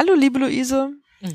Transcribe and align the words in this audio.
Hallo, 0.00 0.14
liebe 0.14 0.38
Luise. 0.38 0.94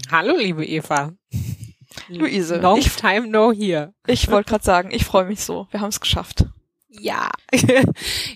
Hallo, 0.10 0.36
liebe 0.36 0.66
Eva. 0.66 1.14
Luise. 2.08 2.58
Long 2.58 2.80
ich, 2.80 2.96
time 2.96 3.28
no 3.28 3.52
here. 3.52 3.94
Ich 4.08 4.32
wollte 4.32 4.50
gerade 4.50 4.64
sagen, 4.64 4.90
ich 4.92 5.06
freue 5.06 5.26
mich 5.26 5.42
so. 5.42 5.68
Wir 5.70 5.82
haben 5.82 5.90
es 5.90 6.00
geschafft. 6.00 6.46
Ja, 6.88 7.30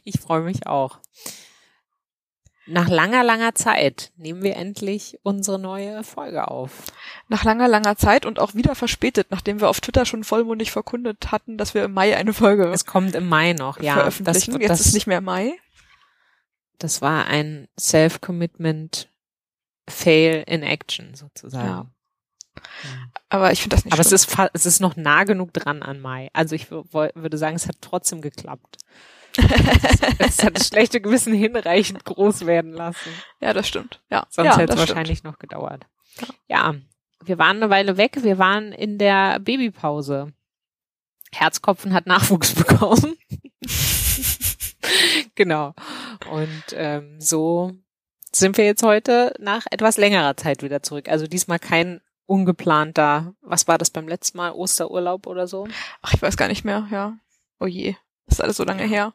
ich 0.03 0.19
freue 0.19 0.41
mich 0.41 0.67
auch. 0.67 0.99
Nach 2.67 2.87
langer, 2.87 3.23
langer 3.23 3.55
Zeit 3.55 4.11
nehmen 4.17 4.43
wir 4.43 4.55
endlich 4.55 5.17
unsere 5.23 5.57
neue 5.57 6.03
Folge 6.03 6.47
auf. 6.47 6.73
Nach 7.27 7.43
langer, 7.43 7.67
langer 7.67 7.95
Zeit 7.95 8.27
und 8.27 8.37
auch 8.37 8.53
wieder 8.53 8.75
verspätet, 8.75 9.31
nachdem 9.31 9.59
wir 9.59 9.67
auf 9.67 9.81
Twitter 9.81 10.05
schon 10.05 10.23
vollmundig 10.23 10.69
verkündet 10.69 11.31
hatten, 11.31 11.57
dass 11.57 11.73
wir 11.73 11.85
im 11.85 11.93
Mai 11.93 12.15
eine 12.15 12.33
Folge 12.33 12.67
Es 12.67 12.85
kommt 12.85 13.15
im 13.15 13.27
Mai 13.27 13.53
noch, 13.53 13.79
ja. 13.81 13.95
veröffentlichen. 13.95 14.51
Das, 14.51 14.61
Jetzt 14.61 14.69
das, 14.69 14.79
ist 14.81 14.93
nicht 14.93 15.07
mehr 15.07 15.21
Mai. 15.21 15.53
das 16.77 17.01
war 17.01 17.25
ein 17.25 17.67
Self-Commitment 17.79 19.08
Fail 19.89 20.43
in 20.47 20.63
Action 20.63 21.13
sozusagen. 21.15 21.67
Ja. 21.67 21.85
Aber 23.29 23.51
ich 23.51 23.61
finde 23.61 23.75
das 23.75 23.85
nicht 23.85 23.93
Aber 23.93 24.01
es 24.01 24.07
schlimm. 24.07 24.15
ist, 24.15 24.31
fa- 24.31 24.49
es 24.53 24.65
ist 24.65 24.79
noch 24.81 24.95
nah 24.95 25.23
genug 25.23 25.53
dran 25.53 25.81
an 25.83 25.99
Mai. 26.01 26.29
Also 26.33 26.55
ich 26.55 26.71
würde 26.71 27.37
sagen, 27.37 27.55
es 27.55 27.67
hat 27.67 27.77
trotzdem 27.81 28.21
geklappt. 28.21 28.77
es 30.19 30.43
hat 30.43 30.57
das 30.57 30.67
schlechte 30.67 30.99
Gewissen 30.99 31.33
hinreichend 31.33 32.03
groß 32.03 32.45
werden 32.47 32.73
lassen. 32.73 33.11
ja, 33.39 33.53
das 33.53 33.67
stimmt. 33.67 34.01
Ja, 34.09 34.25
Sonst 34.29 34.47
ja, 34.47 34.57
hätte 34.57 34.63
es 34.63 34.75
das 34.75 34.83
stimmt. 34.83 34.89
wahrscheinlich 34.97 35.23
noch 35.23 35.37
gedauert. 35.39 35.85
Ja, 36.47 36.75
wir 37.23 37.37
waren 37.37 37.57
eine 37.57 37.69
Weile 37.69 37.97
weg. 37.97 38.23
Wir 38.23 38.37
waren 38.39 38.71
in 38.73 38.97
der 38.97 39.39
Babypause. 39.39 40.33
Herzkopfen 41.31 41.93
hat 41.93 42.07
Nachwuchs 42.07 42.53
bekommen. 42.55 43.15
genau. 45.35 45.73
Und 46.31 46.63
ähm, 46.73 47.21
so 47.21 47.71
sind 48.31 48.57
wir 48.57 48.65
jetzt 48.65 48.83
heute 48.83 49.33
nach 49.39 49.65
etwas 49.71 49.97
längerer 49.97 50.37
Zeit 50.37 50.63
wieder 50.63 50.83
zurück. 50.83 51.09
Also 51.09 51.27
diesmal 51.27 51.59
kein 51.59 52.01
ungeplanter, 52.25 53.33
was 53.41 53.67
war 53.67 53.77
das 53.77 53.89
beim 53.89 54.07
letzten 54.07 54.37
Mal, 54.37 54.51
Osterurlaub 54.51 55.25
oder 55.25 55.47
so? 55.47 55.67
Ach, 56.01 56.13
ich 56.13 56.21
weiß 56.21 56.37
gar 56.37 56.47
nicht 56.47 56.63
mehr, 56.63 56.87
ja. 56.91 57.17
Oh 57.59 57.65
je, 57.65 57.95
ist 58.27 58.41
alles 58.41 58.57
so 58.57 58.63
lange 58.63 58.83
her. 58.83 59.13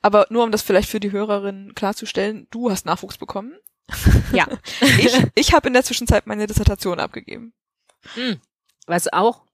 Aber 0.00 0.26
nur 0.30 0.44
um 0.44 0.52
das 0.52 0.62
vielleicht 0.62 0.88
für 0.88 1.00
die 1.00 1.10
Hörerinnen 1.10 1.74
klarzustellen, 1.74 2.46
du 2.50 2.70
hast 2.70 2.86
Nachwuchs 2.86 3.18
bekommen. 3.18 3.58
Ja. 4.32 4.46
Ich, 4.80 5.16
ich 5.34 5.52
habe 5.54 5.68
in 5.68 5.74
der 5.74 5.84
Zwischenzeit 5.84 6.26
meine 6.26 6.46
Dissertation 6.46 7.00
abgegeben. 7.00 7.52
Hm. 8.14 8.40
Was 8.86 9.12
auch 9.12 9.45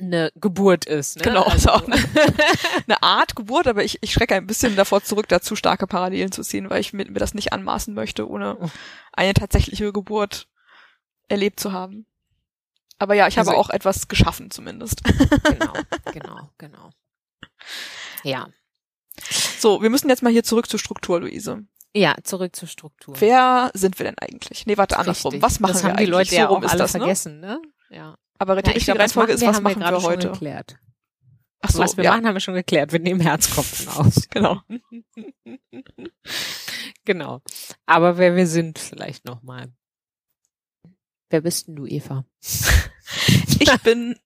eine 0.00 0.32
Geburt 0.36 0.84
ist. 0.84 1.16
Ne? 1.16 1.22
Genau, 1.22 1.42
also, 1.42 1.70
also 1.70 1.84
auch 1.84 1.86
eine, 1.88 1.96
eine 2.86 3.02
Art 3.02 3.36
Geburt, 3.36 3.66
aber 3.66 3.84
ich, 3.84 3.98
ich 4.02 4.12
schrecke 4.12 4.34
ein 4.34 4.46
bisschen 4.46 4.76
davor 4.76 5.02
zurück, 5.02 5.28
da 5.28 5.40
zu 5.40 5.56
starke 5.56 5.86
Parallelen 5.86 6.32
zu 6.32 6.42
ziehen, 6.42 6.70
weil 6.70 6.80
ich 6.80 6.92
mir, 6.92 7.04
mir 7.10 7.18
das 7.18 7.34
nicht 7.34 7.52
anmaßen 7.52 7.94
möchte, 7.94 8.28
ohne 8.28 8.56
eine 9.12 9.34
tatsächliche 9.34 9.92
Geburt 9.92 10.48
erlebt 11.28 11.60
zu 11.60 11.72
haben. 11.72 12.06
Aber 12.98 13.14
ja, 13.14 13.28
ich 13.28 13.38
habe 13.38 13.50
Also- 13.50 13.60
auch 13.60 13.70
etwas 13.70 14.08
geschaffen 14.08 14.50
zumindest. 14.50 15.02
genau, 15.44 15.72
genau, 16.12 16.50
genau. 16.58 16.90
Ja. 18.22 18.48
So, 19.58 19.82
wir 19.82 19.90
müssen 19.90 20.08
jetzt 20.08 20.22
mal 20.22 20.32
hier 20.32 20.44
zurück 20.44 20.68
zur 20.68 20.78
Struktur, 20.78 21.20
Luise. 21.20 21.64
Ja, 21.94 22.14
zurück 22.22 22.54
zur 22.54 22.68
Struktur. 22.68 23.20
Wer 23.20 23.70
sind 23.74 23.98
wir 23.98 24.04
denn 24.04 24.18
eigentlich? 24.18 24.66
Nee, 24.66 24.76
warte, 24.76 24.98
andersrum. 24.98 25.40
Was 25.42 25.58
machen 25.58 25.72
das 25.72 25.82
wir 25.82 25.88
haben 25.90 25.96
die 25.96 26.02
eigentlich? 26.04 26.10
Leute 26.10 26.30
so 26.30 26.36
ja 26.36 26.48
auch 26.48 26.62
ist 26.62 26.70
alle 26.70 26.78
das, 26.78 26.94
ne? 26.94 27.00
vergessen, 27.00 27.40
ne? 27.40 27.60
Ja. 27.90 28.16
Aber 28.38 28.56
die 28.62 28.68
Ja, 28.68 28.70
ich 28.70 28.76
richtige 28.76 28.98
Reihenfolge 28.98 29.32
ist, 29.32 29.40
wir, 29.40 29.48
was 29.48 29.56
wir 29.58 29.62
machen 29.62 29.80
wir 29.80 30.00
schon 30.00 30.02
heute? 30.04 30.30
geklärt. 30.30 30.78
Ach 31.60 31.70
so, 31.70 31.80
was 31.80 31.96
wir 31.96 32.04
ja, 32.04 32.12
machen, 32.12 32.26
haben 32.26 32.34
wir 32.34 32.40
schon 32.40 32.54
geklärt. 32.54 32.92
Wir 32.92 33.00
nehmen 33.00 33.20
Herzkopfen 33.20 33.88
aus. 33.88 34.28
genau. 34.30 34.60
genau. 37.04 37.42
Aber 37.84 38.16
wer 38.16 38.36
wir 38.36 38.46
sind, 38.46 38.78
vielleicht 38.78 39.24
nochmal. 39.24 39.72
Wer 41.30 41.40
bist 41.40 41.68
denn 41.68 41.76
du, 41.76 41.86
Eva? 41.86 42.24
Ich 43.60 43.82
bin, 43.82 44.16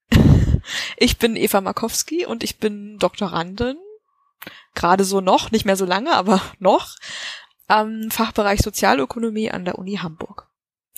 ich 0.97 1.19
bin 1.19 1.37
Eva 1.37 1.61
Markowski 1.61 2.27
und 2.27 2.45
ich 2.45 2.59
bin 2.59 2.99
Doktorandin. 2.99 3.77
Gerade 4.75 5.05
so 5.05 5.21
noch, 5.21 5.51
nicht 5.51 5.65
mehr 5.65 5.77
so 5.77 5.85
lange, 5.85 6.13
aber 6.15 6.41
noch, 6.59 6.97
am 7.67 8.11
Fachbereich 8.11 8.61
Sozialökonomie 8.61 9.51
an 9.51 9.65
der 9.65 9.79
Uni 9.79 9.97
Hamburg. 9.97 10.49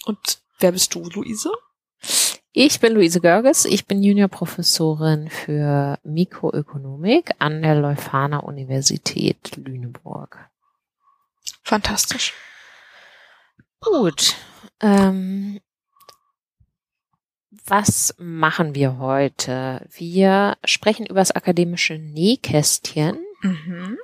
Und 0.05 0.43
wer 0.59 0.73
bist 0.73 0.95
du, 0.95 1.09
Luise? 1.11 1.51
Ich 2.57 2.79
bin 2.79 2.93
Luise 2.95 3.21
Görges. 3.21 3.65
Ich 3.65 3.85
bin 3.87 4.01
Juniorprofessorin 4.01 5.29
für 5.29 5.99
Mikroökonomik 6.05 7.33
an 7.41 7.63
der 7.63 7.75
Leuphana 7.75 8.39
Universität 8.39 9.57
Lüneburg. 9.57 10.49
Fantastisch. 11.65 12.33
Gut. 13.81 14.37
Ähm, 14.81 15.59
was 17.67 18.15
machen 18.19 18.77
wir 18.77 18.99
heute? 18.99 19.85
Wir 19.91 20.57
sprechen 20.65 21.07
über 21.07 21.21
das 21.21 21.33
akademische 21.33 21.99
Nähkästchen, 21.99 23.19
Mhm. 23.43 23.99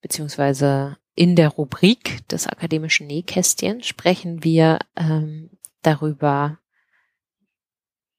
beziehungsweise 0.00 0.96
in 1.14 1.36
der 1.36 1.50
Rubrik 1.50 2.26
des 2.28 2.48
akademischen 2.48 3.06
Nähkästchen 3.06 3.84
sprechen 3.84 4.42
wir 4.42 4.80
ähm, 4.96 5.50
darüber, 5.82 6.58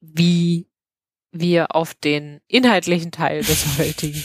wie 0.01 0.67
wir 1.31 1.75
auf 1.75 1.93
den 1.93 2.41
inhaltlichen 2.47 3.11
Teil 3.11 3.41
des 3.43 3.65
heutigen, 3.77 4.21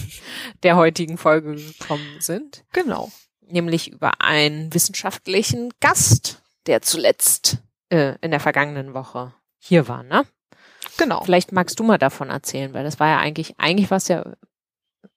der 0.63 0.77
heutigen 0.77 1.19
Folge 1.19 1.55
gekommen 1.55 2.17
sind 2.19 2.65
Genau. 2.73 3.13
nämlich 3.41 3.93
über 3.93 4.21
einen 4.21 4.75
wissenschaftlichen 4.75 5.73
Gast, 5.81 6.43
der 6.67 6.83
zuletzt 6.83 7.59
äh, 7.91 8.15
in 8.23 8.33
der 8.33 8.41
vergangenen 8.41 8.93
Woche 8.95 9.33
hier 9.59 9.87
war, 9.87 10.03
ne? 10.03 10.25
Genau. 10.99 11.23
Vielleicht 11.23 11.53
magst 11.53 11.79
du 11.79 11.85
mal 11.85 11.99
davon 11.99 12.31
erzählen, 12.31 12.73
weil 12.73 12.83
das 12.83 12.99
war 12.99 13.09
ja 13.09 13.19
eigentlich, 13.19 13.55
eigentlich 13.59 13.91
war 13.91 13.99
es 13.99 14.09
ja, 14.09 14.25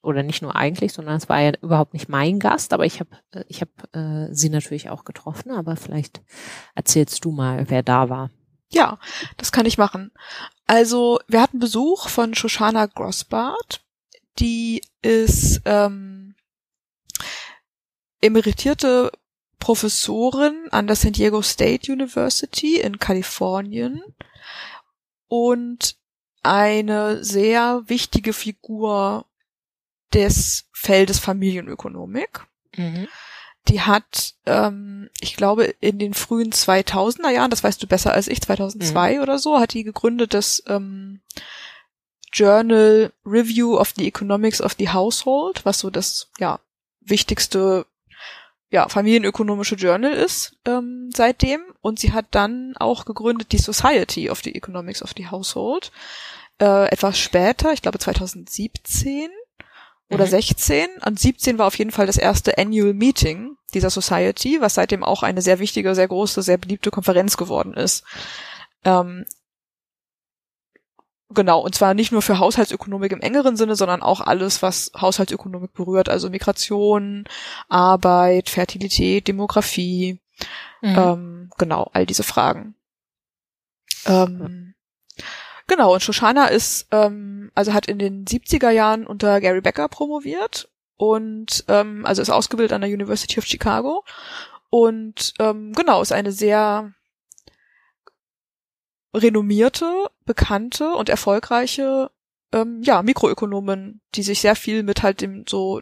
oder 0.04 0.24
nicht 0.24 0.42
nur 0.42 0.56
eigentlich, 0.56 0.94
sondern 0.94 1.16
es 1.16 1.30
war 1.30 1.40
ja 1.40 1.54
überhaupt 1.62 1.94
nicht 1.94 2.10
mein 2.10 2.40
Gast, 2.40 2.74
aber 2.74 2.86
ich 2.86 3.00
habe 3.00 3.18
ich 3.48 3.62
hab, 3.62 3.70
äh, 3.96 4.28
sie 4.32 4.50
natürlich 4.50 4.90
auch 4.90 5.06
getroffen, 5.06 5.52
aber 5.52 5.76
vielleicht 5.76 6.22
erzählst 6.76 7.24
du 7.26 7.32
mal, 7.32 7.70
wer 7.70 7.82
da 7.82 8.10
war. 8.10 8.30
Ja, 8.70 9.00
das 9.38 9.52
kann 9.52 9.66
ich 9.66 9.78
machen. 9.78 10.12
Also, 10.68 11.20
wir 11.28 11.42
hatten 11.42 11.60
Besuch 11.60 12.08
von 12.10 12.36
Shoshana 12.36 12.86
Grossbart. 12.86 13.82
Die 14.38 14.82
ist 15.02 15.62
ähm, 15.66 16.36
emeritierte 18.22 19.12
Professorin 19.60 20.68
an 20.72 20.88
der 20.88 20.96
San 20.96 21.14
Diego 21.14 21.42
State 21.42 21.92
University 21.92 22.80
in 22.80 23.00
Kalifornien 23.00 24.02
und 25.28 25.98
eine 26.44 27.24
sehr 27.24 27.84
wichtige 27.88 28.34
Figur 28.34 29.26
des 30.14 30.70
Feldes 30.72 31.20
Familienökonomik. 31.20 32.46
Die 33.70 33.82
hat, 33.82 34.34
ähm, 34.46 35.10
ich 35.22 35.36
glaube, 35.36 35.66
in 35.80 36.00
den 36.00 36.14
frühen 36.14 36.52
2000er 36.52 37.30
Jahren, 37.30 37.52
das 37.52 37.64
weißt 37.64 37.82
du 37.82 37.88
besser 37.88 38.14
als 38.14 38.28
ich, 38.28 38.42
2002 38.42 39.22
oder 39.22 39.38
so, 39.40 39.60
hat 39.60 39.74
die 39.74 39.84
gegründet 39.84 40.34
das 40.34 40.64
ähm, 40.68 41.22
Journal 42.34 43.12
Review 43.26 43.78
of 43.78 43.94
the 43.96 44.08
Economics 44.08 44.62
of 44.62 44.76
the 44.78 44.90
Household, 44.90 45.66
was 45.66 45.80
so 45.80 45.90
das 45.90 46.30
ja 46.40 46.60
wichtigste 47.02 47.86
ja 48.72 48.88
familienökonomische 48.88 49.76
Journal 49.76 50.14
ist 50.14 50.56
ähm, 50.66 51.10
seitdem. 51.16 51.62
Und 51.82 52.00
sie 52.00 52.12
hat 52.14 52.26
dann 52.32 52.76
auch 52.78 53.06
gegründet 53.06 53.52
die 53.52 53.58
Society 53.58 54.30
of 54.30 54.42
the 54.44 54.54
Economics 54.54 55.02
of 55.02 55.12
the 55.18 55.30
Household 55.30 55.92
äh, 56.60 56.90
etwas 56.90 57.18
später, 57.18 57.74
ich 57.74 57.82
glaube 57.82 58.00
2017 58.00 59.30
oder 60.10 60.26
Mhm. 60.26 60.30
16. 60.30 60.88
Und 61.06 61.20
17 61.20 61.58
war 61.58 61.68
auf 61.68 61.78
jeden 61.78 61.92
Fall 61.92 62.06
das 62.08 62.18
erste 62.18 62.58
Annual 62.58 62.94
Meeting 62.94 63.56
dieser 63.70 63.90
Society, 63.90 64.60
was 64.62 64.74
seitdem 64.76 65.04
auch 65.04 65.24
eine 65.24 65.42
sehr 65.42 65.60
wichtige, 65.60 65.96
sehr 65.96 66.08
große, 66.08 66.42
sehr 66.42 66.58
beliebte 66.58 66.92
Konferenz 66.92 67.38
geworden 67.38 67.74
ist. 67.74 68.04
Ähm, 68.84 69.26
genau, 71.30 71.60
und 71.62 71.76
zwar 71.76 71.94
nicht 71.94 72.12
nur 72.12 72.22
für 72.22 72.40
Haushaltsökonomik 72.40 73.12
im 73.12 73.22
engeren 73.22 73.56
Sinne, 73.58 73.76
sondern 73.76 74.02
auch 74.02 74.22
alles, 74.22 74.62
was 74.62 74.92
Haushaltsökonomik 75.00 75.74
berührt, 75.74 76.10
also 76.10 76.30
Migration, 76.30 77.26
Arbeit, 77.68 78.50
Fertilität, 78.50 79.28
Demografie, 79.28 80.20
Mhm. 80.82 80.96
ähm, 80.98 81.50
genau, 81.58 81.90
all 81.94 82.06
diese 82.06 82.24
Fragen. 82.24 82.76
Ähm, 84.06 84.74
genau, 85.68 85.94
und 85.94 86.02
Shoshana 86.02 86.48
ist, 86.48 86.88
ähm, 86.92 87.52
also 87.56 87.74
hat 87.74 87.88
in 87.88 88.00
den 88.00 88.26
70er 88.26 88.70
Jahren 88.70 89.06
unter 89.06 89.42
Gary 89.42 89.60
Becker 89.62 89.90
promoviert 89.90 90.70
und 91.00 91.64
ähm, 91.70 92.06
also 92.06 92.22
ist 92.22 92.30
ausgebildet 92.30 92.74
an 92.74 92.82
der 92.82 92.90
University 92.90 93.40
of 93.40 93.46
Chicago 93.46 94.04
und 94.70 95.34
ähm, 95.40 95.72
genau, 95.72 96.02
ist 96.02 96.12
eine 96.12 96.34
sehr 96.34 96.94
renommierte, 99.16 100.10
bekannte 100.26 100.92
und 100.92 101.08
erfolgreiche 101.08 102.12
ähm, 102.52 102.82
ja, 102.84 103.02
Mikroökonomen, 103.02 104.02
die 104.14 104.24
sich 104.24 104.42
sehr 104.42 104.58
viel 104.58 104.84
mit 104.84 105.02
halt 105.02 105.22
dem 105.22 105.46
so 105.48 105.82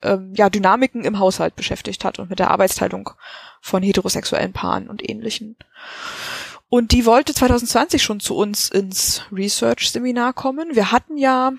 ähm, 0.00 0.32
ja, 0.34 0.48
Dynamiken 0.48 1.04
im 1.04 1.18
Haushalt 1.18 1.54
beschäftigt 1.54 2.02
hat 2.02 2.18
und 2.18 2.30
mit 2.30 2.38
der 2.38 2.50
Arbeitsteilung 2.50 3.10
von 3.60 3.82
heterosexuellen 3.82 4.54
Paaren 4.54 4.88
und 4.88 5.06
ähnlichen. 5.06 5.56
Und 6.70 6.92
die 6.92 7.04
wollte 7.04 7.34
2020 7.34 8.02
schon 8.02 8.20
zu 8.20 8.34
uns 8.34 8.70
ins 8.70 9.22
Research-Seminar 9.30 10.32
kommen. 10.32 10.74
Wir 10.74 10.90
hatten 10.90 11.18
ja 11.18 11.52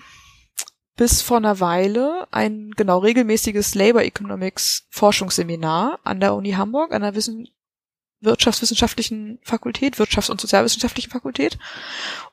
bis 0.98 1.22
vor 1.22 1.36
einer 1.36 1.60
Weile 1.60 2.26
ein 2.32 2.72
genau 2.72 2.98
regelmäßiges 2.98 3.76
Labor 3.76 4.02
Economics 4.02 4.88
Forschungsseminar 4.90 6.00
an 6.02 6.18
der 6.18 6.34
Uni 6.34 6.50
Hamburg, 6.50 6.92
an 6.92 7.02
der 7.02 7.14
Wissen 7.14 7.48
Wirtschaftswissenschaftlichen 8.20 9.38
Fakultät, 9.44 9.94
Wirtschafts- 9.94 10.28
und 10.28 10.40
Sozialwissenschaftlichen 10.40 11.12
Fakultät. 11.12 11.56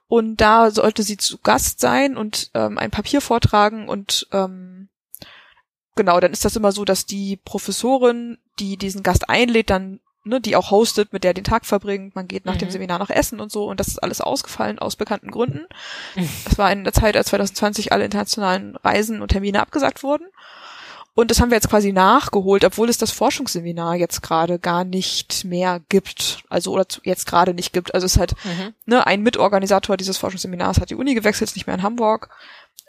Und 0.07 0.37
da 0.37 0.71
sollte 0.71 1.03
sie 1.03 1.17
zu 1.17 1.37
Gast 1.37 1.79
sein 1.79 2.17
und 2.17 2.49
ähm, 2.55 2.79
ein 2.79 2.89
Papier 2.89 3.21
vortragen 3.21 3.87
und 3.87 4.27
ähm, 4.31 4.89
genau, 5.95 6.19
dann 6.19 6.33
ist 6.33 6.43
das 6.43 6.55
immer 6.55 6.71
so, 6.71 6.85
dass 6.85 7.05
die 7.05 7.37
Professorin, 7.37 8.39
die 8.57 8.77
diesen 8.77 9.03
Gast 9.03 9.29
einlädt, 9.29 9.69
dann 9.69 9.99
ne, 10.25 10.41
die 10.41 10.55
auch 10.55 10.71
hostet, 10.71 11.13
mit 11.13 11.23
der 11.23 11.33
den 11.33 11.43
Tag 11.43 11.65
verbringt. 11.65 12.15
Man 12.15 12.27
geht 12.27 12.45
nach 12.45 12.55
mhm. 12.55 12.59
dem 12.59 12.71
Seminar 12.71 12.99
noch 12.99 13.09
essen 13.09 13.39
und 13.39 13.51
so 13.51 13.69
und 13.69 13.79
das 13.79 13.87
ist 13.87 14.03
alles 14.03 14.21
ausgefallen 14.21 14.79
aus 14.79 14.95
bekannten 14.95 15.31
Gründen. 15.31 15.67
Mhm. 16.15 16.29
Das 16.45 16.57
war 16.57 16.71
in 16.71 16.83
der 16.83 16.93
Zeit, 16.93 17.15
als 17.15 17.27
2020 17.27 17.91
alle 17.91 18.05
internationalen 18.05 18.75
Reisen 18.77 19.21
und 19.21 19.29
Termine 19.29 19.61
abgesagt 19.61 20.03
wurden. 20.03 20.27
Und 21.17 21.31
das 21.31 21.39
haben 21.39 21.49
wir 21.49 21.55
jetzt 21.55 21.69
quasi 21.69 21.93
nachgeholt, 21.93 22.65
obwohl 22.65 22.89
es 22.89 22.97
das 22.97 23.11
Forschungsseminar 23.11 23.95
jetzt 23.95 24.21
gerade 24.21 24.59
gar 24.59 24.83
nicht 24.83 25.45
mehr 25.45 25.79
gibt. 25.87 26.43
Also 26.49 26.73
oder 26.73 26.85
jetzt 27.03 27.25
gerade 27.25 27.53
nicht 27.53 27.71
gibt. 27.71 27.93
Also 27.93 28.05
es 28.05 28.17
halt 28.17 28.33
mhm. 28.43 28.73
ne, 28.85 29.07
ein 29.07 29.21
Mitorganisator 29.21 29.95
dieses 29.95 30.17
Forschungsseminars 30.17 30.81
hat 30.81 30.89
die 30.89 30.95
Uni 30.95 31.13
gewechselt, 31.13 31.49
ist 31.49 31.55
nicht 31.55 31.67
mehr 31.67 31.75
in 31.75 31.83
Hamburg. 31.83 32.29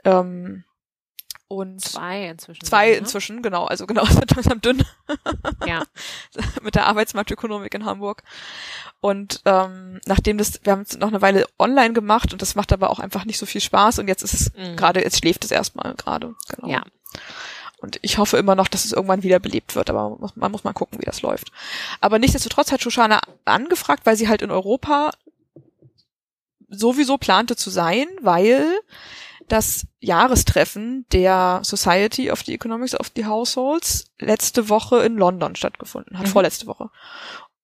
Ähm, 0.05 0.65
und 1.49 1.81
zwei 1.81 2.29
inzwischen. 2.29 2.65
Zwei 2.65 2.91
ne? 2.91 2.97
inzwischen, 2.97 3.43
genau. 3.43 3.67
Also 3.67 3.87
genau, 3.87 4.03
es 4.09 4.17
wird 4.17 4.35
langsam 4.35 4.61
dünn. 4.61 4.85
Ja. 5.67 5.85
Mit 6.63 6.75
der 6.75 6.87
Arbeitsmarktökonomik 6.87 7.75
in 7.75 7.85
Hamburg. 7.85 8.23
Und 9.01 9.43
ähm, 9.45 10.01
nachdem 10.07 10.39
das, 10.39 10.61
wir 10.65 10.73
haben 10.73 10.83
es 10.83 10.99
noch 10.99 11.09
eine 11.09 11.23
Weile 11.23 11.47
online 11.59 11.93
gemacht 11.93 12.33
und 12.33 12.43
das 12.43 12.55
macht 12.55 12.73
aber 12.73 12.91
auch 12.91 12.99
einfach 12.99 13.25
nicht 13.25 13.39
so 13.39 13.47
viel 13.47 13.61
Spaß 13.61 14.01
und 14.01 14.09
jetzt 14.09 14.23
ist 14.23 14.35
es 14.35 14.53
mhm. 14.55 14.77
gerade, 14.77 15.03
jetzt 15.03 15.19
schläft 15.19 15.45
es 15.45 15.51
erstmal 15.51 15.95
gerade. 15.95 16.35
Genau. 16.49 16.69
Ja. 16.69 16.83
Und 17.79 17.99
ich 18.03 18.19
hoffe 18.19 18.39
immer 18.39 18.55
noch, 18.55 18.69
dass 18.69 18.85
es 18.85 18.93
irgendwann 18.93 19.23
wieder 19.23 19.39
belebt 19.39 19.77
wird, 19.77 19.91
aber 19.91 20.09
man 20.11 20.19
muss, 20.19 20.35
man 20.35 20.51
muss 20.51 20.65
mal 20.65 20.73
gucken, 20.73 20.99
wie 20.99 21.05
das 21.05 21.23
läuft. 21.23 21.53
Aber 22.01 22.19
nichtsdestotrotz 22.19 22.73
hat 22.73 22.83
Shoshana 22.83 23.21
angefragt, 23.45 24.07
weil 24.07 24.17
sie 24.17 24.29
halt 24.29 24.43
in 24.43 24.51
Europa 24.51 25.13
sowieso 26.69 27.19
plante 27.19 27.55
zu 27.55 27.71
sein, 27.71 28.09
weil 28.21 28.67
das 29.49 29.87
Jahrestreffen 30.01 31.07
der 31.13 31.61
Society 31.63 32.31
of 32.31 32.43
the 32.43 32.55
Economics 32.55 32.99
of 32.99 33.11
the 33.15 33.27
Households 33.27 34.13
letzte 34.19 34.69
Woche 34.69 35.03
in 35.05 35.17
London 35.17 35.57
stattgefunden 35.57 36.19
hat, 36.19 36.27
mhm. 36.27 36.31
vorletzte 36.31 36.67
Woche. 36.67 36.91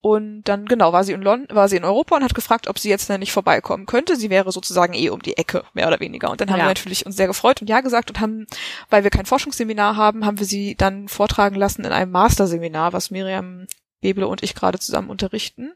Und 0.04 0.42
dann, 0.44 0.66
genau, 0.66 0.92
war 0.92 1.04
sie 1.04 1.12
in 1.12 1.22
London, 1.22 1.54
war 1.54 1.68
sie 1.68 1.76
in 1.76 1.84
Europa 1.84 2.16
und 2.16 2.24
hat 2.24 2.34
gefragt, 2.34 2.66
ob 2.66 2.76
sie 2.76 2.88
jetzt 2.88 3.08
nicht 3.08 3.30
vorbeikommen 3.30 3.86
könnte. 3.86 4.16
Sie 4.16 4.30
wäre 4.30 4.50
sozusagen 4.50 4.94
eh 4.94 5.10
um 5.10 5.22
die 5.22 5.36
Ecke, 5.36 5.64
mehr 5.74 5.86
oder 5.86 6.00
weniger. 6.00 6.28
Und 6.28 6.40
dann 6.40 6.50
haben 6.50 6.58
ja. 6.58 6.64
wir 6.64 6.70
natürlich 6.70 7.06
uns 7.06 7.14
sehr 7.14 7.28
gefreut 7.28 7.60
und 7.60 7.68
ja 7.68 7.80
gesagt 7.82 8.10
und 8.10 8.18
haben, 8.18 8.48
weil 8.90 9.04
wir 9.04 9.10
kein 9.10 9.26
Forschungsseminar 9.26 9.96
haben, 9.96 10.26
haben 10.26 10.40
wir 10.40 10.46
sie 10.46 10.74
dann 10.74 11.06
vortragen 11.06 11.54
lassen 11.54 11.84
in 11.84 11.92
einem 11.92 12.10
Masterseminar, 12.10 12.92
was 12.92 13.12
Miriam 13.12 13.68
Weble 14.00 14.26
und 14.26 14.42
ich 14.42 14.56
gerade 14.56 14.80
zusammen 14.80 15.08
unterrichten, 15.08 15.72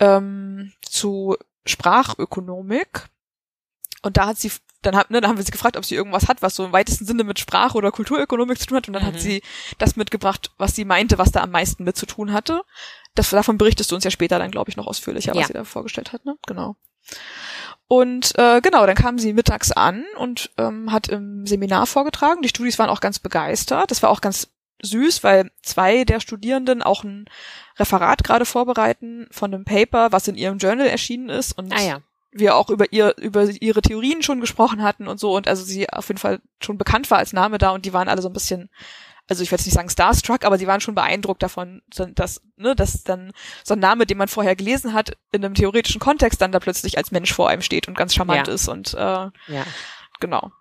ähm, 0.00 0.72
zu 0.82 1.36
Sprachökonomik. 1.64 3.04
Und 4.02 4.16
da 4.16 4.26
hat 4.26 4.38
sie 4.38 4.50
dann, 4.86 4.96
hab, 4.96 5.10
ne, 5.10 5.20
dann 5.20 5.30
haben 5.30 5.36
wir 5.36 5.44
sie 5.44 5.50
gefragt, 5.50 5.76
ob 5.76 5.84
sie 5.84 5.94
irgendwas 5.94 6.28
hat, 6.28 6.42
was 6.42 6.54
so 6.54 6.64
im 6.64 6.72
weitesten 6.72 7.04
Sinne 7.04 7.24
mit 7.24 7.38
Sprache 7.38 7.76
oder 7.76 7.90
Kulturökonomik 7.92 8.58
zu 8.58 8.66
tun 8.66 8.76
hat. 8.76 8.88
Und 8.88 8.94
dann 8.94 9.02
mhm. 9.02 9.08
hat 9.08 9.20
sie 9.20 9.42
das 9.78 9.96
mitgebracht, 9.96 10.52
was 10.58 10.74
sie 10.74 10.84
meinte, 10.84 11.18
was 11.18 11.32
da 11.32 11.42
am 11.42 11.50
meisten 11.50 11.84
mit 11.84 11.96
zu 11.96 12.06
tun 12.06 12.32
hatte. 12.32 12.62
Das, 13.14 13.30
davon 13.30 13.58
berichtest 13.58 13.90
du 13.90 13.94
uns 13.94 14.04
ja 14.04 14.10
später 14.10 14.38
dann, 14.38 14.50
glaube 14.50 14.70
ich, 14.70 14.76
noch 14.76 14.86
ausführlicher, 14.86 15.32
was 15.32 15.42
ja. 15.42 15.46
sie 15.48 15.52
da 15.54 15.64
vorgestellt 15.64 16.12
hat. 16.12 16.24
Ne? 16.24 16.36
Genau. 16.46 16.76
Und 17.88 18.36
äh, 18.36 18.60
genau, 18.60 18.86
dann 18.86 18.96
kam 18.96 19.18
sie 19.18 19.32
mittags 19.32 19.70
an 19.72 20.04
und 20.18 20.50
ähm, 20.58 20.92
hat 20.92 21.08
im 21.08 21.46
Seminar 21.46 21.86
vorgetragen. 21.86 22.42
Die 22.42 22.48
Studis 22.48 22.78
waren 22.78 22.90
auch 22.90 23.00
ganz 23.00 23.18
begeistert. 23.18 23.90
Das 23.90 24.02
war 24.02 24.10
auch 24.10 24.20
ganz 24.20 24.48
süß, 24.82 25.22
weil 25.24 25.50
zwei 25.62 26.04
der 26.04 26.20
Studierenden 26.20 26.82
auch 26.82 27.04
ein 27.04 27.26
Referat 27.78 28.24
gerade 28.24 28.44
vorbereiten 28.44 29.28
von 29.30 29.54
einem 29.54 29.64
Paper, 29.64 30.12
was 30.12 30.28
in 30.28 30.36
ihrem 30.36 30.58
Journal 30.58 30.86
erschienen 30.86 31.28
ist. 31.28 31.56
Und 31.56 31.72
ah, 31.72 31.82
ja 31.82 32.00
wir 32.32 32.56
auch 32.56 32.70
über 32.70 32.92
ihr, 32.92 33.16
über 33.18 33.44
ihre 33.44 33.82
Theorien 33.82 34.22
schon 34.22 34.40
gesprochen 34.40 34.82
hatten 34.82 35.08
und 35.08 35.18
so 35.18 35.36
und 35.36 35.48
also 35.48 35.64
sie 35.64 35.88
auf 35.90 36.08
jeden 36.08 36.18
Fall 36.18 36.40
schon 36.60 36.78
bekannt 36.78 37.10
war 37.10 37.18
als 37.18 37.32
Name 37.32 37.58
da 37.58 37.70
und 37.70 37.84
die 37.84 37.92
waren 37.92 38.08
alle 38.08 38.22
so 38.22 38.28
ein 38.28 38.34
bisschen, 38.34 38.68
also 39.28 39.42
ich 39.42 39.50
werde 39.50 39.64
nicht 39.64 39.74
sagen 39.74 39.88
starstruck, 39.88 40.44
aber 40.44 40.58
sie 40.58 40.66
waren 40.66 40.80
schon 40.80 40.94
beeindruckt 40.94 41.42
davon, 41.42 41.82
dass, 41.88 42.42
ne, 42.56 42.74
dass 42.74 43.04
dann 43.04 43.32
so 43.64 43.74
ein 43.74 43.80
Name, 43.80 44.06
den 44.06 44.18
man 44.18 44.28
vorher 44.28 44.56
gelesen 44.56 44.92
hat, 44.92 45.16
in 45.32 45.44
einem 45.44 45.54
theoretischen 45.54 46.00
Kontext 46.00 46.40
dann 46.40 46.52
da 46.52 46.60
plötzlich 46.60 46.98
als 46.98 47.10
Mensch 47.10 47.32
vor 47.32 47.48
einem 47.48 47.62
steht 47.62 47.88
und 47.88 47.96
ganz 47.96 48.14
charmant 48.14 48.48
ja. 48.48 48.54
ist 48.54 48.68
und 48.68 48.94
äh, 48.94 48.98
ja. 48.98 49.32
genau. 50.20 50.52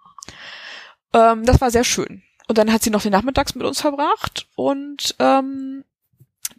Ähm, 1.13 1.45
das 1.45 1.62
war 1.62 1.71
sehr 1.71 1.83
schön. 1.83 2.23
Und 2.47 2.57
dann 2.57 2.71
hat 2.71 2.83
sie 2.83 2.91
noch 2.91 3.01
den 3.01 3.12
Nachmittags 3.12 3.56
mit 3.56 3.65
uns 3.65 3.81
verbracht 3.81 4.47
und 4.56 5.15
ähm, 5.19 5.83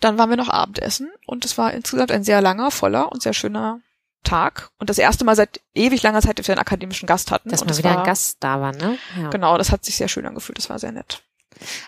dann 0.01 0.19
waren 0.19 0.31
wir 0.31 0.37
noch 0.37 0.49
Abendessen 0.49 1.11
und 1.27 1.45
es 1.45 1.57
war 1.57 1.73
insgesamt 1.73 2.11
ein 2.11 2.25
sehr 2.25 2.43
langer, 2.43 2.71
voller 2.71 3.13
und 3.13 3.23
sehr 3.23 3.33
schöner 3.33 3.81
Tag 4.27 4.71
und 4.79 4.91
das 4.91 4.99
erste 4.99 5.25
Mal 5.25 5.37
seit 5.37 5.61
ewig 5.75 6.03
langer 6.03 6.21
Zeit, 6.21 6.39
dass 6.39 6.49
wir 6.49 6.55
einen 6.55 6.61
akademischen 6.61 7.07
Gast 7.07 7.31
hatten. 7.31 7.49
Dass 7.49 7.63
und 7.63 7.71
mal 7.71 7.79
wieder 7.79 7.91
war, 7.91 7.99
ein 8.01 8.05
Gast 8.05 8.39
da 8.41 8.61
war, 8.61 8.73
ne? 8.73 8.99
Ja. 9.19 9.31
Genau, 9.31 9.57
das 9.57 9.73
hat 9.73 9.85
sich 9.85 9.97
sehr 9.97 10.09
schön 10.09 10.27
angefühlt, 10.27 10.59
das 10.59 10.69
war 10.69 10.79
sehr 10.79 10.93
nett. 10.93 11.23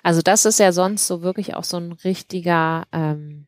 Also 0.02 0.22
das 0.22 0.46
ist 0.46 0.58
ja 0.58 0.72
sonst 0.72 1.06
so 1.06 1.22
wirklich 1.22 1.54
auch 1.54 1.64
so 1.64 1.76
ein 1.76 1.92
richtiger, 1.92 2.86
ähm, 2.92 3.46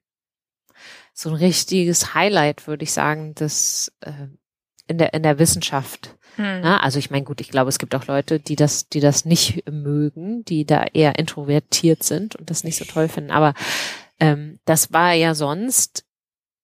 so 1.15 1.31
ein 1.31 1.37
richtiges 1.37 2.15
Highlight, 2.15 2.67
würde 2.67 2.85
ich 2.85 2.93
sagen, 2.93 3.35
das 3.35 3.93
äh, 4.01 4.29
in 4.87 4.99
der 4.99 5.15
in 5.15 5.23
der 5.23 5.39
Wissenschaft. 5.39 6.17
Hm. 6.37 6.61
Na, 6.63 6.81
also 6.81 6.99
ich 6.99 7.11
meine, 7.11 7.25
gut, 7.25 7.41
ich 7.41 7.51
glaube, 7.51 7.69
es 7.69 7.79
gibt 7.79 7.95
auch 7.95 8.07
Leute, 8.07 8.39
die 8.41 8.57
das, 8.57 8.89
die 8.89 9.01
das 9.01 9.25
nicht 9.25 9.69
mögen, 9.71 10.45
die 10.45 10.65
da 10.65 10.85
eher 10.93 11.19
introvertiert 11.19 12.03
sind 12.03 12.37
und 12.37 12.51
das 12.51 12.65
nicht 12.65 12.77
so 12.77 12.85
toll 12.85 13.09
finden. 13.09 13.31
Aber 13.31 13.55
ähm, 14.21 14.61
das 14.65 14.93
war 14.93 15.13
ja 15.13 15.35
sonst 15.35 16.05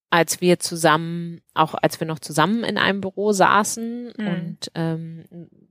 als 0.09 0.41
wir 0.41 0.59
zusammen, 0.59 1.41
auch 1.53 1.73
als 1.73 1.99
wir 1.99 2.07
noch 2.07 2.19
zusammen 2.19 2.63
in 2.63 2.77
einem 2.77 3.01
Büro 3.01 3.31
saßen 3.31 4.13
mhm. 4.17 4.27
und 4.27 4.71
ähm, 4.75 5.25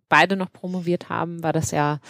beide 0.08 0.36
noch 0.36 0.52
promoviert 0.52 1.08
haben, 1.08 1.42
war 1.42 1.52
das 1.52 1.70
ja 1.70 2.00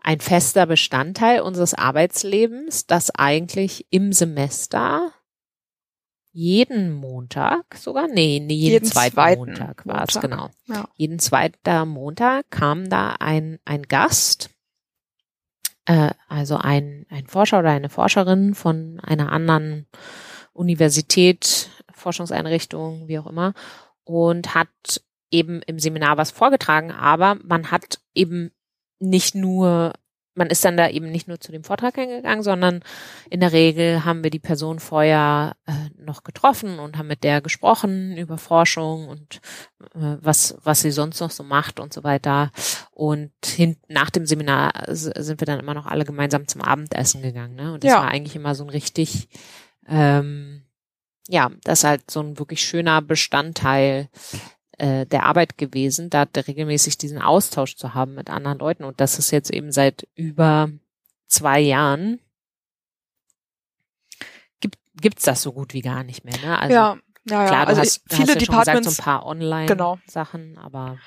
ein 0.00 0.20
fester 0.20 0.66
Bestandteil 0.66 1.40
unseres 1.40 1.74
Arbeitslebens, 1.74 2.86
dass 2.86 3.10
eigentlich 3.10 3.86
im 3.90 4.12
Semester 4.12 5.12
jeden 6.32 6.92
Montag 6.92 7.74
sogar, 7.76 8.06
nee, 8.06 8.40
nee 8.40 8.54
jeden, 8.54 8.72
jeden 8.72 8.84
zweiten, 8.84 9.14
zweiten, 9.14 9.38
Montag 9.40 9.86
war 9.86 10.04
es, 10.08 10.20
genau. 10.20 10.50
Ja. 10.66 10.88
Jeden 10.96 11.18
zweiten 11.18 11.88
Montag 11.88 12.50
kam 12.50 12.88
da 12.88 13.16
ein, 13.18 13.58
ein 13.64 13.82
Gast, 13.82 14.50
äh, 15.86 16.10
also 16.28 16.56
ein, 16.56 17.06
ein 17.10 17.26
Forscher 17.26 17.58
oder 17.58 17.70
eine 17.70 17.88
Forscherin 17.88 18.54
von 18.54 19.00
einer 19.00 19.32
anderen 19.32 19.86
Universität, 20.58 21.70
Forschungseinrichtung, 21.92 23.08
wie 23.08 23.18
auch 23.18 23.26
immer, 23.26 23.54
und 24.04 24.54
hat 24.54 24.68
eben 25.30 25.62
im 25.62 25.78
Seminar 25.78 26.16
was 26.16 26.30
vorgetragen, 26.30 26.90
aber 26.90 27.36
man 27.44 27.70
hat 27.70 28.00
eben 28.14 28.50
nicht 28.98 29.34
nur, 29.34 29.92
man 30.34 30.48
ist 30.48 30.64
dann 30.64 30.76
da 30.76 30.88
eben 30.88 31.10
nicht 31.10 31.28
nur 31.28 31.38
zu 31.38 31.52
dem 31.52 31.62
Vortrag 31.62 31.94
hingegangen, 31.94 32.42
sondern 32.42 32.82
in 33.30 33.40
der 33.40 33.52
Regel 33.52 34.04
haben 34.04 34.24
wir 34.24 34.30
die 34.30 34.38
Person 34.38 34.80
vorher 34.80 35.54
äh, 35.66 35.72
noch 35.96 36.24
getroffen 36.24 36.78
und 36.78 36.96
haben 36.96 37.08
mit 37.08 37.22
der 37.22 37.40
gesprochen 37.40 38.16
über 38.16 38.38
Forschung 38.38 39.08
und 39.08 39.40
äh, 39.94 40.16
was, 40.20 40.56
was 40.64 40.80
sie 40.80 40.90
sonst 40.90 41.20
noch 41.20 41.30
so 41.30 41.42
macht 41.42 41.78
und 41.78 41.92
so 41.92 42.02
weiter. 42.02 42.50
Und 42.90 43.32
hin, 43.44 43.76
nach 43.88 44.10
dem 44.10 44.26
Seminar 44.26 44.72
sind 44.88 45.40
wir 45.40 45.46
dann 45.46 45.60
immer 45.60 45.74
noch 45.74 45.86
alle 45.86 46.04
gemeinsam 46.04 46.48
zum 46.48 46.62
Abendessen 46.62 47.22
gegangen. 47.22 47.54
Ne? 47.54 47.74
Und 47.74 47.84
das 47.84 47.90
ja. 47.92 47.98
war 47.98 48.08
eigentlich 48.08 48.36
immer 48.36 48.54
so 48.54 48.64
ein 48.64 48.70
richtig 48.70 49.28
ähm, 49.88 50.62
ja, 51.28 51.50
das 51.64 51.80
ist 51.80 51.84
halt 51.84 52.10
so 52.10 52.20
ein 52.20 52.38
wirklich 52.38 52.62
schöner 52.62 53.02
Bestandteil 53.02 54.08
äh, 54.78 55.06
der 55.06 55.24
Arbeit 55.24 55.58
gewesen, 55.58 56.10
da 56.10 56.24
regelmäßig 56.34 56.98
diesen 56.98 57.20
Austausch 57.20 57.76
zu 57.76 57.94
haben 57.94 58.14
mit 58.14 58.30
anderen 58.30 58.58
Leuten. 58.58 58.84
Und 58.84 59.00
das 59.00 59.18
ist 59.18 59.30
jetzt 59.30 59.50
eben 59.50 59.72
seit 59.72 60.08
über 60.14 60.70
zwei 61.26 61.60
Jahren 61.60 62.20
gibt 64.60 64.78
gibt's 65.00 65.24
das 65.24 65.42
so 65.42 65.52
gut 65.52 65.74
wie 65.74 65.82
gar 65.82 66.04
nicht 66.04 66.24
mehr. 66.24 66.38
Ne? 66.38 66.58
Also, 66.58 66.74
ja, 66.74 66.98
ja, 67.24 67.42
ja. 67.42 67.46
Klar, 67.48 67.66
du 67.66 67.68
also 67.70 67.80
hast, 67.82 68.02
viele 68.08 68.22
hast 68.22 68.28
ja 68.28 68.34
Departments 68.36 68.88
gesagt, 68.88 68.96
so 68.96 69.02
ein 69.02 69.04
paar 69.04 69.26
Online-Sachen, 69.26 70.54
genau. 70.54 70.60
aber 70.62 70.98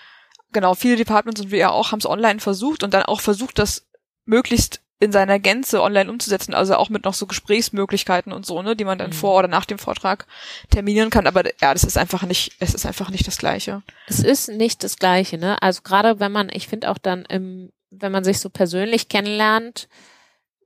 genau, 0.52 0.76
viele 0.76 0.96
Departments 0.96 1.42
und 1.42 1.52
wir 1.52 1.60
ja 1.60 1.70
auch 1.72 1.92
haben 1.92 2.00
es 2.00 2.06
online 2.06 2.40
versucht 2.40 2.84
und 2.84 2.94
dann 2.94 3.04
auch 3.04 3.22
versucht, 3.22 3.58
das 3.58 3.88
möglichst 4.26 4.82
in 5.01 5.12
seiner 5.12 5.39
Gänze 5.39 5.81
online 5.81 6.12
umzusetzen, 6.12 6.53
also 6.53 6.75
auch 6.75 6.89
mit 6.89 7.05
noch 7.05 7.15
so 7.15 7.25
Gesprächsmöglichkeiten 7.25 8.31
und 8.31 8.46
so, 8.46 8.62
ne, 8.62 8.75
die 8.75 8.86
man 8.86 9.00
dann 9.00 9.10
mhm. 9.10 9.15
vor 9.15 9.39
oder 9.39 9.48
nach 9.48 9.65
dem 9.65 9.79
Vortrag 9.79 10.27
terminieren 10.70 11.10
kann. 11.10 11.25
Aber 11.25 11.43
ja, 11.43 11.74
das 11.74 11.84
ist 11.84 11.98
einfach 11.98 12.22
nicht, 12.22 12.53
es 12.60 12.75
ist 12.75 12.86
einfach 12.86 13.10
nicht 13.10 13.25
das 13.25 13.38
Gleiche. 13.38 13.81
Es 14.05 14.20
ist 14.20 14.50
nicht 14.50 14.84
das 14.84 14.98
Gleiche, 14.98 15.39
ne? 15.39 15.60
Also 15.60 15.81
gerade 15.81 16.20
wenn 16.20 16.31
man, 16.31 16.50
ich 16.53 16.67
finde 16.67 16.91
auch 16.91 17.00
dann 17.00 17.25
im, 17.25 17.72
wenn 17.89 18.12
man 18.12 18.24
sich 18.24 18.39
so 18.39 18.51
persönlich 18.51 19.10
kennenlernt, 19.10 19.89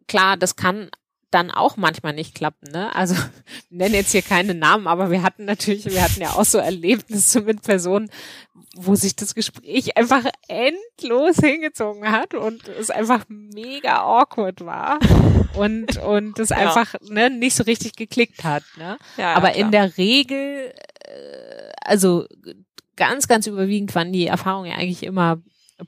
klar, 0.10 0.36
das 0.36 0.58
kann 0.58 0.90
dann 1.32 1.50
auch 1.50 1.78
manchmal 1.78 2.12
nicht 2.12 2.36
klappen, 2.36 2.70
ne? 2.72 2.94
Also 2.94 3.16
wir 3.70 3.78
nennen 3.78 3.96
jetzt 3.96 4.12
hier 4.12 4.22
keine 4.22 4.54
Namen, 4.54 4.86
aber 4.86 5.12
wir 5.12 5.24
hatten 5.24 5.46
natürlich, 5.46 5.86
wir 5.86 6.04
hatten 6.04 6.22
ja 6.22 6.32
auch 6.32 6.44
so 6.44 6.58
Erlebnisse 6.58 7.40
mit 7.40 7.62
Personen, 7.62 8.12
wo 8.76 8.96
sich 8.96 9.16
das 9.16 9.36
Gespräch 9.36 9.98
einfach 9.98 10.26
endlos 10.48 11.38
hingezogen 11.38 12.12
hat 12.12 12.34
und 12.34 12.68
es 12.68 12.90
einfach 12.90 13.26
mega 13.28 14.02
awkward 14.02 14.66
war 14.66 15.00
und 15.56 15.98
und 15.98 16.40
es 16.40 16.50
ja. 16.50 16.58
einfach 16.58 16.96
ne, 17.10 17.30
nicht 17.30 17.56
so 17.56 17.64
richtig 17.64 17.96
geklickt 17.96 18.44
hat, 18.44 18.64
ne? 18.78 18.98
Ja, 19.18 19.34
aber 19.34 19.52
klar. 19.52 19.66
in 19.66 19.72
der 19.72 19.98
Regel, 19.98 20.74
äh, 21.00 21.72
also 21.82 22.26
ganz 22.96 23.28
ganz 23.28 23.48
überwiegend 23.48 23.96
waren 23.96 24.12
die 24.12 24.28
Erfahrungen 24.28 24.72
ja 24.72 24.78
eigentlich 24.78 25.04
immer 25.04 25.42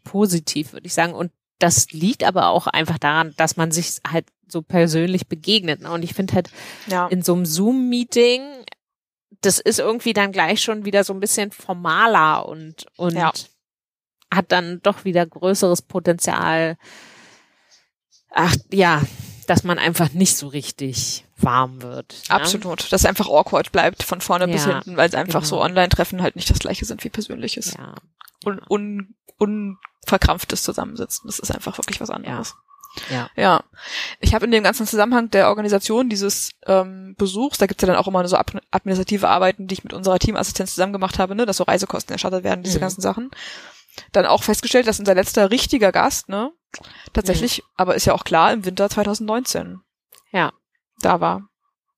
positiv, 0.04 0.74
würde 0.74 0.88
ich 0.88 0.94
sagen 0.94 1.14
und 1.14 1.32
das 1.60 1.92
liegt 1.92 2.24
aber 2.24 2.50
auch 2.50 2.68
einfach 2.68 2.98
daran, 2.98 3.34
dass 3.38 3.58
man 3.58 3.72
sich 3.72 3.98
halt 4.08 4.28
so 4.48 4.62
persönlich 4.62 5.28
begegnet. 5.28 5.82
Ne? 5.82 5.92
Und 5.92 6.04
ich 6.04 6.14
finde 6.14 6.36
halt 6.36 6.50
ja. 6.88 7.08
in 7.08 7.22
so 7.22 7.34
einem 7.34 7.46
Zoom-Meeting, 7.46 8.42
das 9.42 9.60
ist 9.60 9.80
irgendwie 9.80 10.14
dann 10.14 10.32
gleich 10.32 10.62
schon 10.62 10.86
wieder 10.86 11.04
so 11.04 11.14
ein 11.14 11.20
bisschen 11.20 11.52
formaler 11.52 12.48
und, 12.48 12.86
und 12.98 13.16
ja. 13.16 13.32
hat 14.34 14.52
dann 14.52 14.82
doch 14.82 15.06
wieder 15.06 15.26
größeres 15.26 15.84
Potenzial. 15.84 16.78
Ach, 18.32 18.56
ja, 18.72 19.02
dass 19.48 19.64
man 19.64 19.80
einfach 19.80 20.12
nicht 20.12 20.38
so 20.38 20.48
richtig 20.48 21.26
warm 21.38 21.82
wird. 21.82 22.16
Ne? 22.30 22.36
Absolut. 22.36 22.92
Dass 22.92 23.06
einfach 23.06 23.28
awkward 23.28 23.72
bleibt 23.72 24.04
von 24.04 24.22
vorne 24.22 24.46
ja, 24.46 24.52
bis 24.52 24.66
hinten, 24.66 24.98
weil 24.98 25.08
es 25.08 25.16
einfach 25.16 25.42
genau. 25.42 25.50
so 25.50 25.62
Online-Treffen 25.62 26.22
halt 26.22 26.36
nicht 26.36 26.50
das 26.50 26.60
gleiche 26.60 26.86
sind 26.86 27.04
wie 27.04 27.10
persönliches. 27.10 27.74
Ja. 27.78 27.96
Und 28.44 28.62
un, 28.70 29.16
unverkrampftes 29.38 30.64
Zusammensitzen. 30.64 31.28
Das 31.28 31.40
ist 31.40 31.52
einfach 31.52 31.78
wirklich 31.78 32.02
was 32.02 32.10
anderes. 32.10 32.50
Ja. 32.50 32.67
Ja. 33.10 33.30
Ja. 33.36 33.64
Ich 34.20 34.34
habe 34.34 34.46
in 34.46 34.52
dem 34.52 34.64
ganzen 34.64 34.88
Zusammenhang 34.88 35.30
der 35.30 35.50
Organisation 35.50 36.10
dieses 36.10 36.52
ähm, 36.66 37.16
Besuchs, 37.18 37.58
da 37.58 37.66
gibt's 37.66 37.82
ja 37.82 37.88
dann 37.88 37.98
auch 37.98 38.08
immer 38.08 38.28
so 38.28 38.38
administrative 38.38 39.28
Arbeiten, 39.28 39.68
die 39.68 39.74
ich 39.74 39.84
mit 39.84 39.94
unserer 39.94 40.20
Teamassistenz 40.20 40.74
zusammen 40.74 40.94
gemacht 40.94 41.20
habe, 41.20 41.36
ne, 41.36 41.46
dass 41.46 41.58
so 41.58 41.64
Reisekosten 41.64 42.14
erstattet 42.14 42.44
werden, 42.44 42.64
diese 42.64 42.78
mhm. 42.78 42.82
ganzen 42.82 43.02
Sachen. 43.02 43.32
Dann 44.12 44.26
auch 44.26 44.44
festgestellt, 44.44 44.88
dass 44.88 45.00
unser 45.00 45.16
letzter 45.16 45.50
richtiger 45.50 45.92
Gast, 45.92 46.30
ne, 46.30 46.52
tatsächlich, 47.14 47.60
mhm. 47.60 47.66
aber 47.76 47.96
ist 47.96 48.06
ja 48.06 48.14
auch 48.14 48.24
klar, 48.24 48.54
im 48.54 48.66
Winter 48.66 48.90
2019. 48.90 49.80
Ja. 50.32 50.54
Da 51.02 51.20
war. 51.20 51.50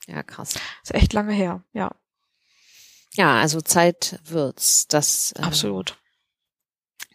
Ja, 0.08 0.24
krass. 0.24 0.56
Ist 0.84 0.94
echt 0.94 1.14
lange 1.14 1.34
her, 1.34 1.64
ja. 1.74 1.92
Ja, 3.14 3.40
also 3.40 3.62
Zeit 3.62 4.20
wird's. 4.26 4.88
Das 4.88 5.34
ähm, 5.38 5.46
absolut 5.46 5.99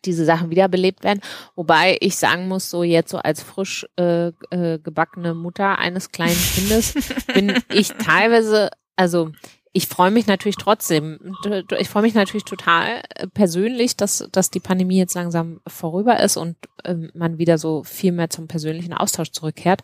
diese 0.07 0.25
Sachen 0.25 0.51
wiederbelebt 0.51 1.05
werden. 1.05 1.21
Wobei 1.55 1.97
ich 2.01 2.17
sagen 2.17 2.49
muss, 2.49 2.71
so 2.71 2.83
jetzt 2.83 3.11
so 3.11 3.19
als 3.19 3.43
frisch 3.43 3.87
äh, 3.97 4.29
äh, 4.51 4.79
gebackene 4.79 5.35
Mutter 5.35 5.79
eines 5.79 6.11
kleinen 6.11 6.37
Kindes 6.55 6.95
bin 7.33 7.55
ich 7.73 7.89
teilweise, 7.89 8.71
also 8.97 9.31
ich 9.77 9.89
freue 9.89 10.13
mich 10.13 10.29
natürlich 10.29 10.57
trotzdem, 10.57 11.35
ich 11.79 11.89
freue 11.89 12.03
mich 12.03 12.15
natürlich 12.15 12.45
total 12.45 13.03
äh, 13.17 13.27
persönlich, 13.27 13.97
dass, 13.97 14.29
dass 14.31 14.51
die 14.51 14.61
Pandemie 14.61 14.99
jetzt 14.99 15.15
langsam 15.15 15.61
vorüber 15.67 16.21
ist 16.21 16.37
und 16.37 16.57
äh, 16.85 16.95
man 17.13 17.39
wieder 17.39 17.59
so 17.59 17.83
viel 17.83 18.13
mehr 18.13 18.31
zum 18.31 18.47
persönlichen 18.47 18.95
Austausch 18.95 19.33
zurückkehrt. 19.33 19.83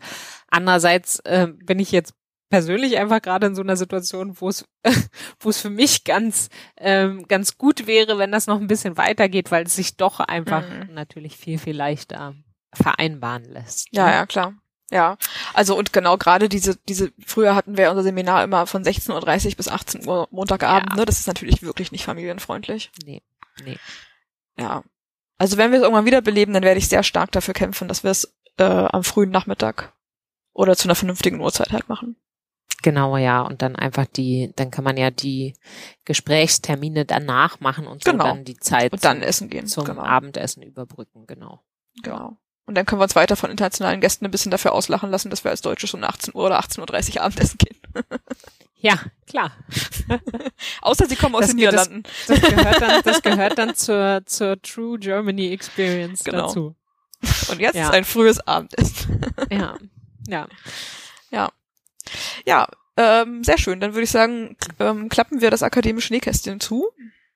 Andererseits 0.49 1.19
äh, 1.21 1.49
bin 1.49 1.81
ich 1.81 1.91
jetzt 1.91 2.15
persönlich 2.51 2.99
einfach 2.99 3.23
gerade 3.23 3.47
in 3.47 3.55
so 3.55 3.63
einer 3.63 3.77
Situation, 3.77 4.41
wo 4.41 4.49
es, 4.49 4.67
wo 5.41 5.49
es 5.49 5.61
für 5.61 5.71
mich 5.71 6.05
ganz, 6.05 6.51
ähm, 6.77 7.27
ganz 7.29 7.57
gut 7.57 7.87
wäre, 7.87 8.19
wenn 8.19 8.33
das 8.33 8.47
noch 8.47 8.61
ein 8.61 8.67
bisschen 8.67 8.97
weitergeht, 8.97 9.51
weil 9.51 9.65
es 9.65 9.77
sich 9.77 9.97
doch 9.97 10.21
einfach 10.21 10.69
mhm. 10.69 10.93
natürlich 10.93 11.37
viel, 11.37 11.59
viel 11.59 11.77
leichter 11.77 12.35
vereinbaren 12.75 13.45
lässt. 13.45 13.89
Ja, 13.93 14.07
ne? 14.07 14.13
ja, 14.13 14.27
klar. 14.27 14.55
Ja, 14.93 15.17
also 15.55 15.79
und 15.79 15.93
genau 15.93 16.17
gerade 16.17 16.49
diese, 16.49 16.77
diese, 16.89 17.13
früher 17.25 17.55
hatten 17.55 17.77
wir 17.77 17.91
unser 17.91 18.03
Seminar 18.03 18.43
immer 18.43 18.67
von 18.67 18.83
16.30 18.83 19.51
Uhr 19.51 19.57
bis 19.57 19.69
18 19.69 20.07
Uhr 20.07 20.27
Montagabend, 20.33 20.91
ja. 20.91 20.97
ne? 20.97 21.05
Das 21.05 21.21
ist 21.21 21.29
natürlich 21.29 21.63
wirklich 21.63 21.93
nicht 21.93 22.05
familienfreundlich. 22.05 22.91
Nee, 23.05 23.23
nee. 23.65 23.79
Ja. 24.59 24.83
Also 25.39 25.57
wenn 25.57 25.71
wir 25.71 25.79
es 25.79 25.85
irgendwann 25.85 26.07
wiederbeleben, 26.07 26.53
dann 26.53 26.65
werde 26.65 26.79
ich 26.79 26.89
sehr 26.89 27.05
stark 27.05 27.31
dafür 27.31 27.55
kämpfen, 27.55 27.87
dass 27.87 28.03
wir 28.03 28.11
es 28.11 28.35
äh, 28.59 28.65
am 28.65 29.05
frühen 29.05 29.31
Nachmittag 29.31 29.93
oder 30.53 30.77
zu 30.77 30.89
einer 30.89 30.97
vernünftigen 30.97 31.41
Uhrzeit 31.41 31.71
halt 31.71 31.89
machen. 31.89 32.17
Genau, 32.83 33.17
ja. 33.17 33.43
Und 33.43 33.63
dann 33.63 33.77
einfach 33.77 34.07
die, 34.07 34.53
dann 34.57 34.71
kann 34.71 34.85
man 34.85 34.97
ja 34.97 35.11
die 35.11 35.55
Gesprächstermine 36.05 37.05
danach 37.05 37.61
machen 37.61 37.87
und 37.87 38.05
so 38.05 38.13
genau. 38.13 38.25
dann 38.25 38.45
die 38.45 38.57
Zeit 38.57 38.93
und 38.93 39.05
dann 39.05 39.23
essen 39.23 39.49
gehen. 39.49 39.67
zum 39.67 39.85
genau. 39.85 40.03
Abendessen 40.03 40.63
überbrücken, 40.63 41.27
genau. 41.27 41.63
Genau. 42.03 42.39
Und 42.67 42.77
dann 42.77 42.87
können 42.87 43.01
wir 43.01 43.05
uns 43.05 43.17
weiter 43.17 43.37
von 43.37 43.51
internationalen 43.51 44.01
Gästen 44.01 44.25
ein 44.25 44.31
bisschen 44.31 44.53
dafür 44.53 44.73
auslachen 44.73 45.11
lassen, 45.11 45.29
dass 45.29 45.43
wir 45.43 45.51
als 45.51 45.61
Deutsche 45.61 45.89
schon 45.89 46.05
18 46.05 46.35
Uhr 46.35 46.45
oder 46.47 46.61
18.30 46.61 47.17
Uhr 47.17 47.23
Abendessen 47.23 47.59
gehen. 47.59 47.77
ja, 48.77 48.95
klar. 49.27 49.53
Außer 50.81 51.07
sie 51.07 51.17
kommen 51.17 51.35
aus 51.35 51.41
das, 51.41 51.51
den 51.51 51.57
Niederlanden. 51.57 52.03
Das, 52.29 52.41
das, 52.41 52.51
gehört 52.51 52.81
dann, 52.81 53.03
das 53.03 53.23
gehört 53.23 53.59
dann 53.59 53.75
zur, 53.75 54.23
zur 54.25 54.63
True 54.63 54.99
Germany 54.99 55.53
Experience 55.53 56.23
genau. 56.23 56.47
dazu. 56.47 56.77
Und 57.51 57.61
jetzt 57.61 57.75
ja. 57.75 57.91
ein 57.91 58.05
frühes 58.05 58.39
Abendessen. 58.47 59.21
ja. 59.51 59.77
Ja. 60.29 60.47
Ja, 62.47 62.69
ähm, 62.97 63.45
sehr 63.45 63.59
schön. 63.59 63.81
Dann 63.81 63.95
würde 63.95 64.05
ich 64.05 64.11
sagen, 64.11 64.57
ähm, 64.79 65.09
klappen 65.09 65.41
wir 65.41 65.51
das 65.51 65.63
akademische 65.63 66.13
Nähkästchen 66.13 66.61
zu. 66.61 66.89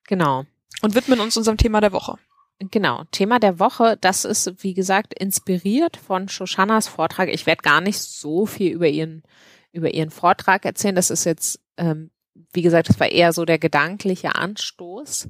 Genau. 0.07 0.45
Und 0.83 0.95
widmen 0.95 1.21
uns 1.21 1.37
unserem 1.37 1.57
Thema 1.57 1.81
der 1.81 1.93
Woche. 1.93 2.19
Genau, 2.59 3.05
Thema 3.11 3.41
der 3.41 3.59
Woche, 3.59 3.97
das 4.01 4.25
ist, 4.25 4.63
wie 4.63 4.75
gesagt, 4.75 5.13
inspiriert 5.15 5.97
von 5.97 6.29
Shoshanas 6.29 6.87
Vortrag. 6.87 7.29
Ich 7.29 7.47
werde 7.47 7.63
gar 7.63 7.81
nicht 7.81 8.01
so 8.01 8.47
viel 8.47 8.73
über 8.73 8.89
ihren, 8.89 9.23
über 9.73 9.93
ihren 9.93 10.11
Vortrag 10.11 10.65
erzählen. 10.65 10.95
Das 10.95 11.11
ist 11.11 11.25
jetzt, 11.25 11.61
ähm, 11.77 12.11
wie 12.53 12.63
gesagt, 12.63 12.89
das 12.89 13.01
war 13.01 13.09
eher 13.09 13.33
so 13.33 13.45
der 13.45 13.59
gedankliche 13.59 14.37
Anstoß. 14.37 15.29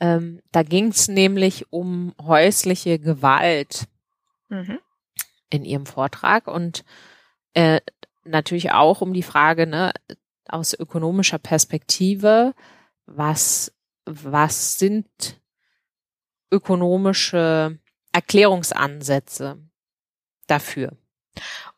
Ähm, 0.00 0.40
da 0.50 0.62
ging 0.62 0.88
es 0.88 1.08
nämlich 1.08 1.72
um 1.72 2.14
häusliche 2.20 2.98
Gewalt 2.98 3.86
mhm. 4.48 4.78
in 5.50 5.64
ihrem 5.64 5.86
Vortrag 5.86 6.48
und 6.48 6.84
äh, 7.54 7.80
natürlich 8.28 8.72
auch 8.72 9.00
um 9.00 9.12
die 9.12 9.22
Frage, 9.22 9.66
ne, 9.66 9.92
aus 10.48 10.74
ökonomischer 10.74 11.38
Perspektive, 11.38 12.54
was, 13.06 13.72
was 14.04 14.78
sind 14.78 15.40
ökonomische 16.50 17.78
Erklärungsansätze 18.12 19.58
dafür? 20.46 20.92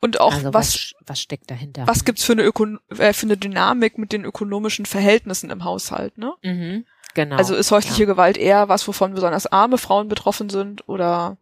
Und 0.01 0.21
auch 0.21 0.33
also 0.33 0.55
was, 0.55 0.95
was, 1.05 1.21
steckt 1.21 1.51
dahinter? 1.51 1.87
Was 1.87 2.05
gibt's 2.05 2.25
für 2.25 2.33
eine, 2.33 2.43
Ökon 2.43 2.81
äh, 2.97 3.13
für 3.13 3.27
eine 3.27 3.37
Dynamik 3.37 3.99
mit 3.99 4.13
den 4.13 4.25
ökonomischen 4.25 4.87
Verhältnissen 4.87 5.51
im 5.51 5.65
Haushalt, 5.65 6.17
ne? 6.17 6.33
Mhm, 6.43 6.87
genau. 7.15 7.37
Also 7.37 7.55
ist 7.55 7.71
häusliche 7.71 8.05
ja. 8.05 8.07
Gewalt 8.07 8.39
eher 8.39 8.69
was, 8.71 8.89
wovon 8.89 9.13
besonders 9.13 9.47
arme 9.47 9.77
Frauen 9.77 10.09
betroffen 10.09 10.49
sind 10.49 10.89
oder 10.89 11.37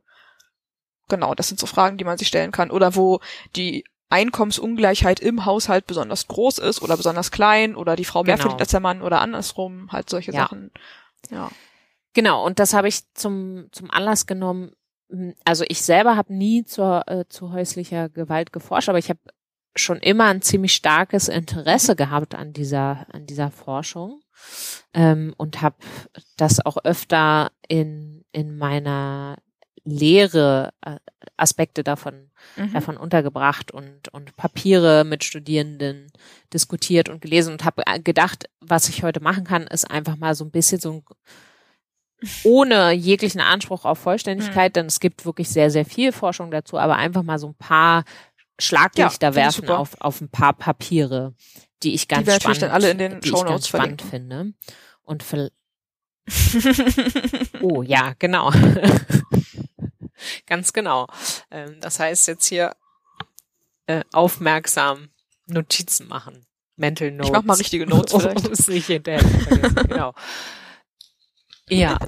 genau, 1.08 1.34
das 1.34 1.48
sind 1.48 1.60
so 1.60 1.66
Fragen, 1.66 1.98
die 1.98 2.04
man 2.04 2.18
sich 2.18 2.28
stellen 2.28 2.50
kann. 2.50 2.70
Oder 2.70 2.96
wo 2.96 3.20
die 3.54 3.84
Einkommensungleichheit 4.10 5.20
im 5.20 5.44
Haushalt 5.44 5.86
besonders 5.86 6.28
groß 6.28 6.58
ist 6.58 6.82
oder 6.82 6.96
besonders 6.96 7.30
klein 7.30 7.76
oder 7.76 7.96
die 7.96 8.04
Frau 8.04 8.22
mehr 8.22 8.36
genau. 8.36 8.42
verdient 8.42 8.60
als 8.60 8.70
der 8.70 8.80
Mann 8.80 9.02
oder 9.02 9.20
andersrum, 9.20 9.92
halt 9.92 10.08
solche 10.08 10.32
ja. 10.32 10.42
Sachen. 10.42 10.70
Ja. 11.30 11.50
Genau, 12.14 12.44
und 12.44 12.58
das 12.58 12.72
habe 12.72 12.88
ich 12.88 13.02
zum, 13.14 13.68
zum 13.72 13.90
Anlass 13.90 14.26
genommen. 14.26 14.72
Hm, 15.10 15.34
also 15.44 15.64
ich 15.68 15.82
selber 15.82 16.16
habe 16.16 16.34
nie 16.34 16.64
zur, 16.64 17.06
äh, 17.06 17.26
zu 17.28 17.52
häuslicher 17.52 18.08
Gewalt 18.08 18.52
geforscht, 18.52 18.88
aber 18.88 18.98
ich 18.98 19.10
habe 19.10 19.20
schon 19.76 19.98
immer 19.98 20.24
ein 20.24 20.42
ziemlich 20.42 20.74
starkes 20.74 21.28
Interesse 21.28 21.94
gehabt 21.94 22.34
an 22.34 22.52
dieser, 22.52 23.06
an 23.12 23.26
dieser 23.26 23.50
Forschung 23.50 24.20
ähm, 24.94 25.34
und 25.36 25.62
habe 25.62 25.76
das 26.36 26.64
auch 26.64 26.78
öfter 26.84 27.52
in, 27.68 28.24
in 28.32 28.56
meiner 28.56 29.36
Lehre 29.88 30.73
äh, 30.83 30.97
Aspekte 31.37 31.83
davon, 31.83 32.30
mhm. 32.57 32.73
davon 32.73 32.97
untergebracht 32.97 33.71
und, 33.71 34.09
und 34.09 34.37
Papiere 34.37 35.04
mit 35.04 35.25
Studierenden 35.25 36.12
diskutiert 36.52 37.09
und 37.09 37.21
gelesen 37.21 37.52
und 37.52 37.64
habe 37.64 37.83
gedacht, 38.02 38.49
was 38.61 38.88
ich 38.88 39.02
heute 39.02 39.21
machen 39.21 39.45
kann, 39.45 39.66
ist 39.66 39.90
einfach 39.90 40.16
mal 40.16 40.35
so 40.35 40.45
ein 40.45 40.50
bisschen 40.50 40.80
so 40.80 40.92
ein 40.92 41.04
ohne 42.42 42.92
jeglichen 42.92 43.40
Anspruch 43.40 43.85
auf 43.85 43.99
Vollständigkeit, 43.99 44.73
mhm. 44.73 44.75
denn 44.75 44.87
es 44.87 45.00
gibt 45.00 45.25
wirklich 45.25 45.49
sehr, 45.49 45.71
sehr 45.71 45.85
viel 45.85 46.12
Forschung 46.12 46.50
dazu, 46.50 46.76
aber 46.78 46.97
einfach 46.97 47.23
mal 47.23 47.38
so 47.38 47.49
ein 47.49 47.54
paar 47.54 48.04
Schlaglichter 48.59 49.28
ja, 49.28 49.35
werfen 49.37 49.68
auf, 49.68 50.00
auf 50.00 50.21
ein 50.21 50.28
paar 50.28 50.52
Papiere, 50.52 51.35
die 51.85 51.95
ich 51.95 52.09
ganz 52.09 52.26
die 52.26 52.33
spannend, 52.33 52.62
dann 52.62 52.71
alle 52.73 52.90
in 52.90 52.99
den 52.99 53.21
die 53.21 53.28
ich 53.28 53.45
ganz 53.45 53.68
spannend 53.68 54.02
finde. 54.02 54.52
Und 55.02 55.25
oh 57.62 57.83
ja, 57.83 58.14
genau. 58.18 58.52
Ganz 60.48 60.72
genau. 60.72 61.06
Ähm, 61.50 61.80
das 61.80 62.00
heißt 62.00 62.26
jetzt 62.28 62.46
hier 62.46 62.74
äh, 63.86 64.02
aufmerksam 64.12 65.10
Notizen 65.46 66.08
machen. 66.08 66.46
Mental 66.76 67.10
Notes. 67.10 67.28
Ich 67.28 67.32
mach 67.32 67.42
mal 67.42 67.54
richtige 67.54 67.86
Notes 67.86 68.12
vielleicht. 68.18 68.46
Um 68.46 68.52
es 68.52 68.68
nicht 68.68 68.86
hinterher 68.86 69.20
vergessen. 69.20 69.74
genau. 69.88 70.14
Ja, 71.68 71.98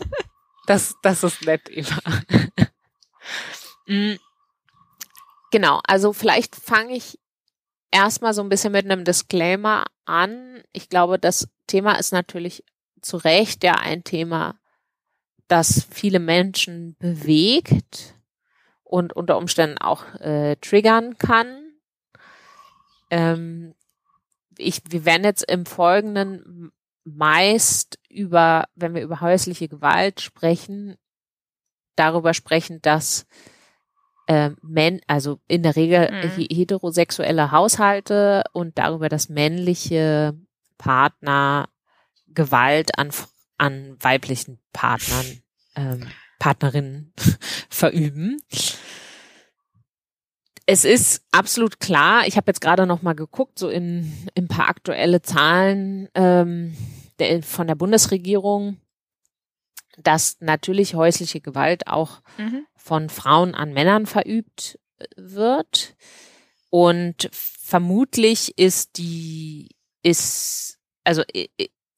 das, 0.67 0.95
das 1.03 1.23
ist 1.23 1.43
nett, 1.43 1.69
Eva. 1.69 2.01
Mm. 3.87 4.17
Genau, 5.51 5.81
also 5.85 6.13
vielleicht 6.13 6.55
fange 6.55 6.95
ich 6.95 7.19
erstmal 7.91 8.35
so 8.35 8.43
ein 8.43 8.49
bisschen 8.49 8.71
mit 8.71 8.85
einem 8.85 9.05
Disclaimer 9.05 9.85
an. 10.05 10.63
Ich 10.73 10.89
glaube, 10.89 11.19
das 11.19 11.49
Thema 11.67 11.95
ist 11.95 12.13
natürlich 12.13 12.63
zu 13.03 13.17
Recht 13.17 13.65
ja 13.65 13.75
ein 13.75 14.05
Thema, 14.05 14.61
das 15.49 15.89
viele 15.91 16.21
Menschen 16.21 16.95
bewegt 17.01 18.15
und 18.91 19.15
unter 19.15 19.39
Umständen 19.39 19.79
auch 19.79 20.05
äh, 20.17 20.57
triggern 20.57 21.17
kann. 21.17 21.73
Ähm, 23.11 23.75
ich, 24.59 24.83
wir 24.89 25.05
werden 25.05 25.25
jetzt 25.25 25.49
im 25.49 25.65
Folgenden 25.65 26.73
meist 27.05 27.99
über, 28.09 28.65
wenn 28.75 28.95
wir 28.95 29.03
über 29.03 29.21
häusliche 29.21 29.69
Gewalt 29.69 30.21
sprechen, 30.21 30.97
darüber 31.95 32.35
sprechen, 32.35 32.83
dass 32.83 33.27
äh, 34.27 34.51
Men, 34.61 35.01
also 35.07 35.39
in 35.47 35.63
der 35.63 35.77
Regel 35.77 36.11
mhm. 36.11 36.47
heterosexuelle 36.51 37.53
Haushalte 37.53 38.43
und 38.53 38.77
darüber, 38.77 39.09
dass 39.09 39.29
männliche 39.29 40.35
Partner 40.79 41.69
Gewalt 42.27 42.99
an, 42.99 43.11
an 43.57 43.97
weiblichen 44.01 44.61
Partnern, 44.73 45.43
ähm, 45.77 46.09
Partnerinnen 46.41 47.13
verüben. 47.71 48.43
Es 50.67 50.85
ist 50.85 51.23
absolut 51.31 51.79
klar, 51.79 52.27
ich 52.27 52.37
habe 52.37 52.49
jetzt 52.49 52.61
gerade 52.61 52.87
noch 52.87 53.03
mal 53.03 53.15
geguckt, 53.15 53.59
so 53.59 53.69
in, 53.69 54.13
in 54.35 54.45
ein 54.45 54.49
paar 54.49 54.69
aktuelle 54.69 55.23
Zahlen 55.23 56.09
ähm, 56.15 56.77
der, 57.19 57.43
von 57.43 57.69
der 57.69 57.75
Bundesregierung, 57.77 58.79
dass 59.99 60.39
natürlich 60.41 60.95
häusliche 60.95 61.41
Gewalt 61.41 61.87
auch 61.87 62.23
mhm. 62.39 62.67
von 62.77 63.09
Frauen 63.09 63.55
an 63.55 63.73
Männern 63.73 64.07
verübt 64.07 64.79
äh, 64.99 65.07
wird. 65.17 65.97
Und 66.71 67.29
vermutlich 67.33 68.57
ist 68.57 68.97
die, 68.97 69.71
ist, 70.03 70.79
also 71.03 71.23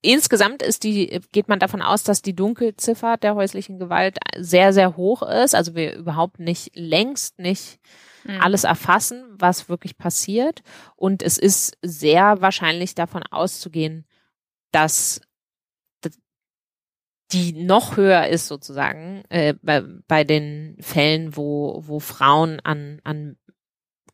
insgesamt 0.03 0.63
ist 0.63 0.83
die, 0.83 1.21
geht 1.33 1.49
man 1.49 1.59
davon 1.59 1.81
aus, 1.81 2.03
dass 2.03 2.23
die 2.23 2.35
Dunkelziffer 2.35 3.17
der 3.17 3.35
häuslichen 3.35 3.79
Gewalt 3.79 4.19
sehr, 4.37 4.73
sehr 4.73 4.97
hoch 4.97 5.23
ist. 5.23 5.55
Also 5.55 5.75
wir 5.75 5.95
überhaupt 5.97 6.39
nicht, 6.39 6.73
längst 6.75 7.39
nicht 7.39 7.79
mhm. 8.25 8.41
alles 8.41 8.65
erfassen, 8.65 9.25
was 9.31 9.69
wirklich 9.69 9.97
passiert. 9.97 10.63
Und 10.97 11.23
es 11.23 11.39
ist 11.39 11.79
sehr 11.83 12.41
wahrscheinlich 12.41 12.95
davon 12.95 13.23
auszugehen, 13.23 14.05
dass 14.73 15.21
die 17.33 17.53
noch 17.53 17.97
höher 17.97 18.27
ist 18.27 18.47
sozusagen 18.47 19.23
äh, 19.31 19.55
bei, 19.63 19.83
bei 20.07 20.25
den 20.25 20.77
Fällen, 20.81 21.35
wo, 21.37 21.83
wo 21.87 21.99
Frauen 21.99 22.61
an, 22.61 23.01
an 23.05 23.37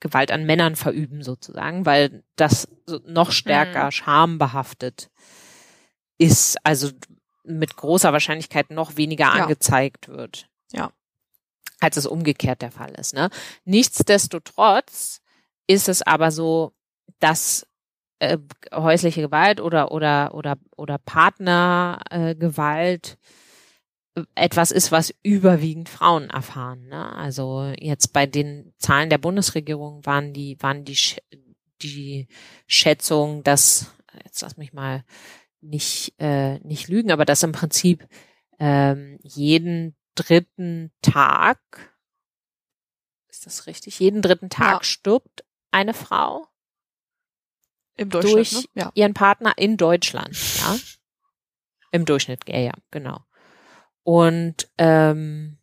Gewalt 0.00 0.30
an 0.30 0.46
Männern 0.46 0.76
verüben 0.76 1.22
sozusagen, 1.22 1.84
weil 1.84 2.22
das 2.36 2.68
noch 3.06 3.32
stärker 3.32 3.86
mhm. 3.86 3.90
schambehaftet 3.90 5.10
ist, 6.18 6.56
also 6.64 6.90
mit 7.44 7.76
großer 7.76 8.12
Wahrscheinlichkeit 8.12 8.70
noch 8.70 8.96
weniger 8.96 9.24
ja. 9.24 9.32
angezeigt 9.32 10.08
wird. 10.08 10.48
Ja. 10.72 10.92
Als 11.80 11.96
es 11.96 12.06
umgekehrt 12.06 12.62
der 12.62 12.72
Fall 12.72 12.92
ist. 12.98 13.14
Ne? 13.14 13.30
Nichtsdestotrotz 13.64 15.20
ist 15.66 15.88
es 15.88 16.02
aber 16.02 16.30
so, 16.30 16.72
dass 17.20 17.66
äh, 18.18 18.36
häusliche 18.72 19.22
Gewalt 19.22 19.60
oder 19.60 19.92
oder 19.92 20.34
oder 20.34 20.58
oder 20.76 20.98
Partnergewalt 20.98 23.16
äh, 24.16 24.22
etwas 24.34 24.72
ist, 24.72 24.90
was 24.90 25.14
überwiegend 25.22 25.88
Frauen 25.88 26.28
erfahren. 26.28 26.88
Ne? 26.88 27.14
Also 27.14 27.72
jetzt 27.78 28.12
bei 28.12 28.26
den 28.26 28.74
Zahlen 28.78 29.10
der 29.10 29.18
Bundesregierung 29.18 30.04
waren 30.04 30.32
die 30.32 30.60
waren 30.60 30.84
die 30.84 30.98
die 31.80 32.26
Schätzung, 32.66 33.44
dass 33.44 33.94
jetzt 34.24 34.42
lass 34.42 34.56
mich 34.56 34.72
mal 34.72 35.04
nicht 35.60 36.14
äh, 36.18 36.58
nicht 36.60 36.88
lügen, 36.88 37.10
aber 37.10 37.24
dass 37.24 37.42
im 37.42 37.52
Prinzip 37.52 38.06
ähm, 38.58 39.18
jeden 39.22 39.96
dritten 40.14 40.92
Tag 41.02 41.58
ist 43.28 43.46
das 43.46 43.66
richtig? 43.66 44.00
Jeden 44.00 44.22
dritten 44.22 44.50
Tag 44.50 44.78
ja. 44.78 44.82
stirbt 44.82 45.44
eine 45.70 45.94
Frau 45.94 46.48
im 47.96 48.10
Durchschnitt, 48.10 48.34
durch 48.34 48.52
ne? 48.74 48.82
ja. 48.82 48.92
ihren 48.94 49.14
Partner 49.14 49.52
in 49.56 49.76
Deutschland, 49.76 50.36
ja. 50.58 50.76
Im 51.90 52.04
Durchschnitt, 52.04 52.40
ja, 52.46 52.58
ja, 52.58 52.72
genau. 52.90 53.24
Und 54.02 54.68
ähm, 54.76 55.56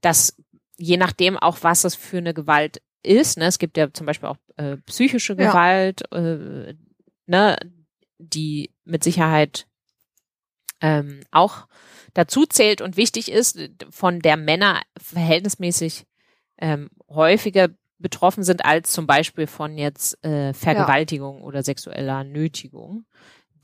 das, 0.00 0.36
je 0.76 0.96
nachdem 0.96 1.36
auch, 1.36 1.58
was 1.62 1.84
es 1.84 1.96
für 1.96 2.18
eine 2.18 2.34
Gewalt 2.34 2.80
ist, 3.02 3.36
ne, 3.36 3.46
es 3.46 3.58
gibt 3.58 3.76
ja 3.76 3.92
zum 3.92 4.06
Beispiel 4.06 4.28
auch 4.28 4.38
äh, 4.56 4.76
psychische 4.86 5.34
Gewalt, 5.34 6.02
ja. 6.12 6.18
äh, 6.18 6.76
ne, 7.28 7.56
die 8.18 8.72
mit 8.84 9.04
Sicherheit 9.04 9.66
ähm, 10.80 11.20
auch 11.30 11.66
dazu 12.14 12.46
zählt 12.46 12.80
und 12.80 12.96
wichtig 12.96 13.30
ist, 13.30 13.58
von 13.90 14.20
der 14.20 14.36
Männer 14.36 14.80
verhältnismäßig 15.00 16.06
ähm, 16.58 16.90
häufiger 17.08 17.68
betroffen 17.98 18.44
sind 18.44 18.64
als 18.64 18.92
zum 18.92 19.06
Beispiel 19.06 19.46
von 19.46 19.76
jetzt 19.76 20.22
äh, 20.24 20.54
Vergewaltigung 20.54 21.38
ja. 21.38 21.44
oder 21.44 21.62
sexueller 21.62 22.24
Nötigung, 22.24 23.06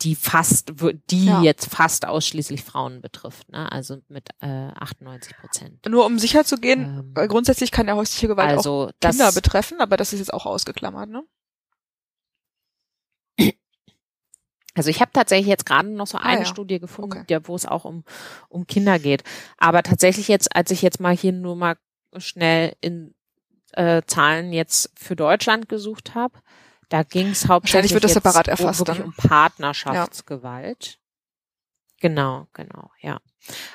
die 0.03 0.17
fast, 0.17 0.73
die 1.11 1.27
ja. 1.27 1.43
jetzt 1.43 1.73
fast 1.73 2.07
ausschließlich 2.07 2.63
Frauen 2.65 3.01
betrifft, 3.01 3.51
ne? 3.51 3.71
Also 3.71 3.99
mit 4.09 4.31
äh, 4.41 4.47
98 4.47 5.37
Prozent. 5.37 5.87
Nur 5.89 6.05
um 6.05 6.19
sicher 6.19 6.45
zu 6.45 6.57
gehen, 6.57 6.83
ähm, 6.83 7.13
weil 7.15 7.29
grundsätzlich 7.29 7.71
kann 7.71 7.87
ja 7.87 7.95
häusliche 7.95 8.27
Gewalt 8.27 8.51
also 8.51 8.87
auch 8.87 8.91
Kinder 9.01 9.27
das, 9.27 9.35
betreffen, 9.35 9.81
aber 9.81 9.97
das 9.97 10.13
ist 10.13 10.19
jetzt 10.19 10.35
auch 10.35 10.47
ausgeklammert, 10.47 11.09
ne? 11.09 11.23
Also 14.75 14.91
ich 14.91 15.01
habe 15.01 15.13
tatsächlich 15.13 15.47
jetzt 15.47 15.67
gerade 15.67 15.89
noch 15.89 16.07
so 16.07 16.19
eine 16.19 16.39
ah, 16.39 16.43
ja. 16.43 16.45
Studie 16.45 16.81
gefunden, 16.81 17.21
okay. 17.21 17.41
wo 17.45 17.55
es 17.55 17.65
auch 17.65 17.85
um, 17.85 18.05
um 18.49 18.67
Kinder 18.67 18.99
geht. 18.99 19.23
Aber 19.57 19.83
tatsächlich 19.83 20.29
jetzt, 20.29 20.55
als 20.55 20.71
ich 20.71 20.83
jetzt 20.83 21.01
mal 21.01 21.17
hier 21.17 21.33
nur 21.33 21.55
mal 21.55 21.77
schnell 22.17 22.75
in 22.81 23.15
äh, 23.73 24.03
Zahlen 24.07 24.53
jetzt 24.53 24.91
für 24.97 25.17
Deutschland 25.17 25.69
gesucht 25.69 26.15
habe, 26.15 26.39
da 26.89 27.03
ging 27.03 27.31
es 27.31 27.49
hauptsächlich 27.49 27.93
wird 27.93 28.05
das 28.05 28.15
separat 28.15 28.49
erfasst, 28.49 28.81
wirklich 28.81 28.99
dann. 28.99 29.07
um 29.07 29.15
Partnerschaftsgewalt. 29.15 30.87
Ja. 30.87 30.93
Genau, 32.01 32.49
genau, 32.53 32.91
ja. 33.01 33.21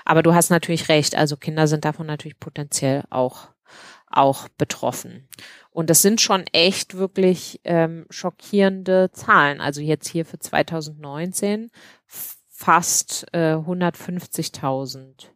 Aber 0.05 0.21
du 0.21 0.33
hast 0.33 0.49
natürlich 0.51 0.89
recht, 0.89 1.15
also 1.15 1.35
Kinder 1.35 1.67
sind 1.67 1.85
davon 1.85 2.05
natürlich 2.05 2.39
potenziell 2.39 3.03
auch 3.09 3.47
auch 4.09 4.47
betroffen. 4.49 5.27
Und 5.71 5.89
das 5.89 6.01
sind 6.01 6.19
schon 6.19 6.45
echt 6.51 6.95
wirklich 6.95 7.61
ähm, 7.63 8.05
schockierende 8.09 9.11
Zahlen. 9.11 9.61
Also 9.61 9.81
jetzt 9.81 10.07
hier 10.07 10.25
für 10.25 10.39
2019 10.39 11.69
fast 12.05 13.27
äh, 13.31 13.53
150.000 13.53 15.27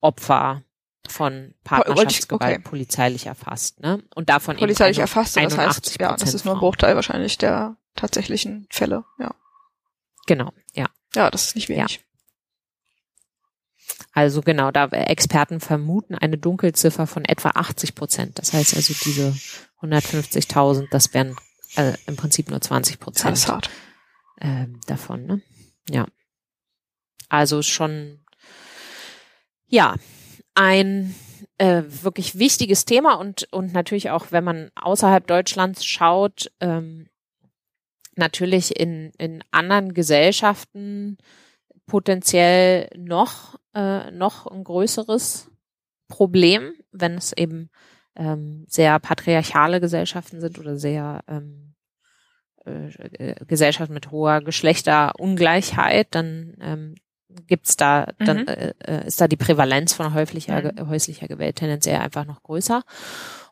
Opfer 0.00 0.62
von 1.08 1.54
Partnerschaftsgewalt 1.64 2.58
okay. 2.58 2.68
polizeilich 2.68 3.26
erfasst, 3.26 3.80
ne? 3.80 4.02
Und 4.14 4.28
davon 4.28 4.56
polizeilich 4.56 4.98
eben 4.98 5.02
erfasst, 5.02 5.36
das 5.36 5.56
heißt, 5.56 6.00
ja, 6.00 6.16
das 6.16 6.34
ist 6.34 6.44
nur 6.44 6.54
ein 6.54 6.60
Bruchteil 6.60 6.94
wahrscheinlich 6.94 7.38
der 7.38 7.76
tatsächlichen 7.96 8.66
Fälle, 8.70 9.04
ja. 9.18 9.34
Genau, 10.26 10.52
ja. 10.74 10.86
Ja, 11.14 11.30
das 11.30 11.46
ist 11.46 11.56
nicht 11.56 11.68
wenig. 11.68 11.96
Ja. 11.96 12.09
Also 14.12 14.40
genau, 14.40 14.70
da 14.70 14.86
Experten 14.86 15.60
vermuten 15.60 16.14
eine 16.14 16.38
Dunkelziffer 16.38 17.06
von 17.06 17.24
etwa 17.24 17.50
80 17.50 17.94
Prozent. 17.94 18.38
Das 18.38 18.52
heißt 18.52 18.74
also 18.74 18.94
diese 19.04 19.34
150.000, 19.80 20.88
das 20.90 21.14
wären 21.14 21.36
äh, 21.76 21.94
im 22.06 22.16
Prinzip 22.16 22.50
nur 22.50 22.60
20 22.60 22.98
Prozent. 22.98 23.28
Äh, 24.36 24.66
davon. 24.86 25.26
Ne? 25.26 25.42
Ja, 25.88 26.06
also 27.28 27.62
schon 27.62 28.20
ja 29.66 29.94
ein 30.54 31.14
äh, 31.58 31.82
wirklich 31.86 32.38
wichtiges 32.38 32.84
Thema 32.84 33.14
und, 33.14 33.48
und 33.52 33.72
natürlich 33.72 34.10
auch, 34.10 34.26
wenn 34.30 34.44
man 34.44 34.70
außerhalb 34.74 35.26
Deutschlands 35.26 35.84
schaut, 35.84 36.50
ähm, 36.60 37.08
natürlich 38.16 38.78
in, 38.78 39.12
in 39.18 39.44
anderen 39.50 39.94
Gesellschaften 39.94 41.18
potenziell 41.90 42.88
noch, 42.96 43.58
äh, 43.74 44.12
noch 44.12 44.46
ein 44.46 44.62
größeres 44.62 45.50
Problem, 46.06 46.72
wenn 46.92 47.14
es 47.14 47.32
eben 47.32 47.68
ähm, 48.14 48.64
sehr 48.68 49.00
patriarchale 49.00 49.80
Gesellschaften 49.80 50.40
sind 50.40 50.60
oder 50.60 50.76
sehr 50.76 51.24
ähm, 51.26 51.74
äh, 52.64 53.34
Gesellschaften 53.44 53.92
mit 53.92 54.12
hoher 54.12 54.40
Geschlechterungleichheit, 54.40 56.06
dann 56.12 56.54
ähm, 56.60 56.94
gibt's 57.48 57.76
da, 57.76 58.12
dann 58.18 58.42
mhm. 58.42 58.48
äh, 58.48 58.72
äh, 58.84 59.06
ist 59.08 59.20
da 59.20 59.26
die 59.26 59.36
Prävalenz 59.36 59.92
von 59.92 60.14
häuslicher, 60.14 60.72
mhm. 60.72 60.88
häuslicher 60.88 61.26
Gewalt 61.26 61.56
tendenziell 61.56 61.98
einfach 61.98 62.24
noch 62.24 62.44
größer. 62.44 62.84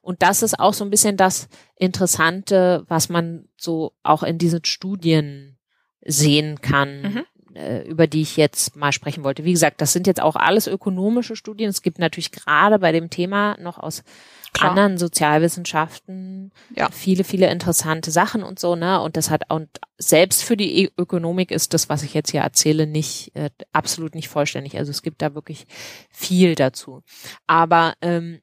Und 0.01 0.23
das 0.23 0.45
ist 0.45 0.61
auch 0.61 0.75
so 0.75 0.85
ein 0.85 0.91
bisschen 0.91 1.17
das 1.17 1.49
Interessante, 1.75 2.85
was 2.87 3.09
man 3.09 3.49
so 3.57 3.95
auch 4.05 4.23
in 4.23 4.39
diesen 4.39 4.65
Studien 4.65 5.59
sehen 6.05 6.61
kann. 6.61 7.03
Mhm. 7.03 7.25
Äh, 7.59 7.83
über 7.83 8.07
die 8.07 8.23
ich 8.23 8.37
jetzt 8.37 8.77
mal 8.77 8.93
sprechen 8.93 9.25
wollte. 9.25 9.45
Wie 9.45 9.53
gesagt, 9.53 9.81
das 9.81 9.93
sind 9.93 10.07
jetzt 10.07 10.23
auch 10.23 10.37
alles 10.37 10.67
ökonomische 10.67 11.35
Studien. 11.35 11.69
Es 11.69 11.83
gibt 11.83 11.99
natürlich 11.99 12.31
gerade 12.31 12.79
bei 12.79 12.93
dem 12.93 13.11
Thema 13.11 13.57
noch 13.61 13.79
aus 13.79 14.05
Klar. 14.53 14.71
anderen 14.71 14.97
Sozialwissenschaften 14.97 16.53
ja. 16.75 16.89
viele, 16.91 17.25
viele 17.25 17.51
interessante 17.51 18.11
Sachen 18.11 18.43
und 18.43 18.59
so, 18.59 18.77
ne? 18.77 19.01
Und 19.01 19.17
das 19.17 19.31
hat 19.31 19.51
und 19.51 19.69
selbst 19.99 20.45
für 20.45 20.57
die 20.57 20.85
e-, 20.85 20.91
Ökonomik 20.97 21.51
ist 21.51 21.75
das, 21.75 21.89
was 21.89 22.03
ich 22.03 22.15
jetzt 22.15 22.31
hier 22.31 22.43
erzähle, 22.43 22.87
nicht 22.87 23.35
äh, 23.35 23.51
absolut 23.73 24.15
nicht 24.15 24.29
vollständig. 24.29 24.79
Also 24.79 24.91
es 24.91 25.03
gibt 25.03 25.21
da 25.21 25.35
wirklich 25.35 25.67
viel 26.11 26.55
dazu. 26.55 27.03
Aber 27.47 27.95
ähm, 28.01 28.41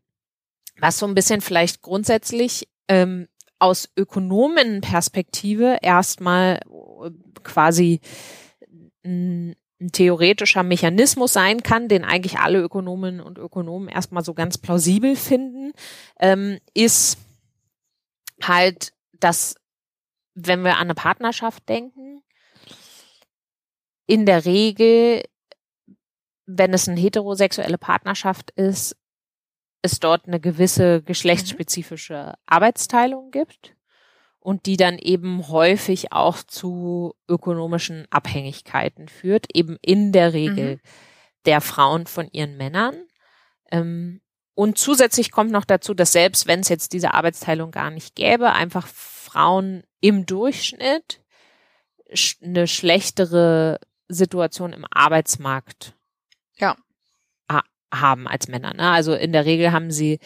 was 0.79 0.99
so 0.99 1.07
ein 1.07 1.15
bisschen 1.15 1.41
vielleicht 1.41 1.81
grundsätzlich 1.81 2.67
ähm, 2.87 3.27
aus 3.59 3.89
Ökonomenperspektive 3.95 5.79
erstmal 5.81 6.59
äh, 7.03 7.09
quasi 7.43 8.01
ein, 9.05 9.55
theoretischer 9.91 10.63
Mechanismus 10.63 11.33
sein 11.33 11.61
kann, 11.61 11.89
den 11.89 12.05
eigentlich 12.05 12.39
alle 12.39 12.61
Ökonomen 12.61 13.19
und 13.19 13.37
Ökonomen 13.37 13.89
erstmal 13.89 14.23
so 14.23 14.33
ganz 14.33 14.57
plausibel 14.57 15.15
finden, 15.15 15.73
ähm, 16.19 16.59
ist 16.73 17.17
halt, 18.41 18.93
dass 19.19 19.55
wenn 20.33 20.63
wir 20.63 20.75
an 20.75 20.83
eine 20.83 20.95
Partnerschaft 20.95 21.67
denken, 21.67 22.23
in 24.07 24.25
der 24.25 24.45
Regel, 24.45 25.23
wenn 26.45 26.73
es 26.73 26.87
eine 26.87 26.99
heterosexuelle 26.99 27.77
Partnerschaft 27.77 28.51
ist, 28.51 28.95
es 29.81 29.99
dort 29.99 30.25
eine 30.25 30.39
gewisse 30.39 31.01
geschlechtsspezifische 31.01 32.35
Arbeitsteilung 32.45 33.31
gibt 33.31 33.74
und 34.45 34.67
die 34.67 34.77
dann 34.77 34.99
eben 34.99 35.47
häufig 35.47 36.11
auch 36.11 36.43
zu 36.43 37.15
ökonomischen 37.27 38.05
Abhängigkeiten 38.11 39.07
führt, 39.07 39.47
eben 39.55 39.79
in 39.81 40.11
der 40.11 40.33
Regel 40.33 40.75
mhm. 40.75 40.79
der 41.45 41.61
Frauen 41.61 42.05
von 42.05 42.29
ihren 42.31 42.55
Männern. 42.55 42.95
Ähm, 43.71 44.21
und 44.53 44.77
zusätzlich 44.77 45.31
kommt 45.31 45.49
noch 45.49 45.65
dazu, 45.65 45.95
dass 45.95 46.11
selbst 46.11 46.45
wenn 46.45 46.59
es 46.59 46.69
jetzt 46.69 46.93
diese 46.93 47.15
Arbeitsteilung 47.15 47.71
gar 47.71 47.89
nicht 47.89 48.15
gäbe, 48.15 48.53
einfach 48.53 48.85
Frauen 48.85 49.83
im 49.99 50.27
Durchschnitt 50.27 51.23
eine 52.43 52.67
schlechtere 52.67 53.79
Situation 54.09 54.73
im 54.73 54.85
Arbeitsmarkt 54.91 55.95
ja 56.57 56.77
haben 58.01 58.27
als 58.27 58.47
Männer. 58.47 58.73
Ne? 58.73 58.91
Also 58.91 59.15
in 59.15 59.31
der 59.31 59.45
Regel 59.45 59.71
haben 59.71 59.89
sie 59.89 60.19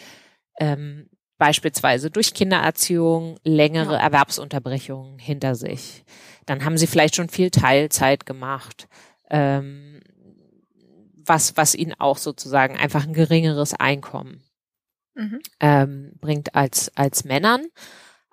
ähm, 0.58 1.08
beispielsweise 1.40 2.10
durch 2.10 2.34
Kindererziehung 2.34 3.38
längere 3.44 3.94
ja. 3.94 4.00
Erwerbsunterbrechungen 4.00 5.18
hinter 5.18 5.54
sich. 5.56 6.04
Dann 6.44 6.64
haben 6.64 6.76
sie 6.76 6.86
vielleicht 6.86 7.16
schon 7.16 7.30
viel 7.30 7.50
Teilzeit 7.50 8.26
gemacht, 8.26 8.88
ähm, 9.30 10.00
was, 11.16 11.56
was 11.56 11.74
ihnen 11.74 11.94
auch 11.98 12.18
sozusagen 12.18 12.76
einfach 12.76 13.06
ein 13.06 13.14
geringeres 13.14 13.72
Einkommen 13.72 14.42
mhm. 15.14 15.40
ähm, 15.60 16.12
bringt 16.20 16.54
als, 16.54 16.94
als 16.94 17.24
Männern. 17.24 17.62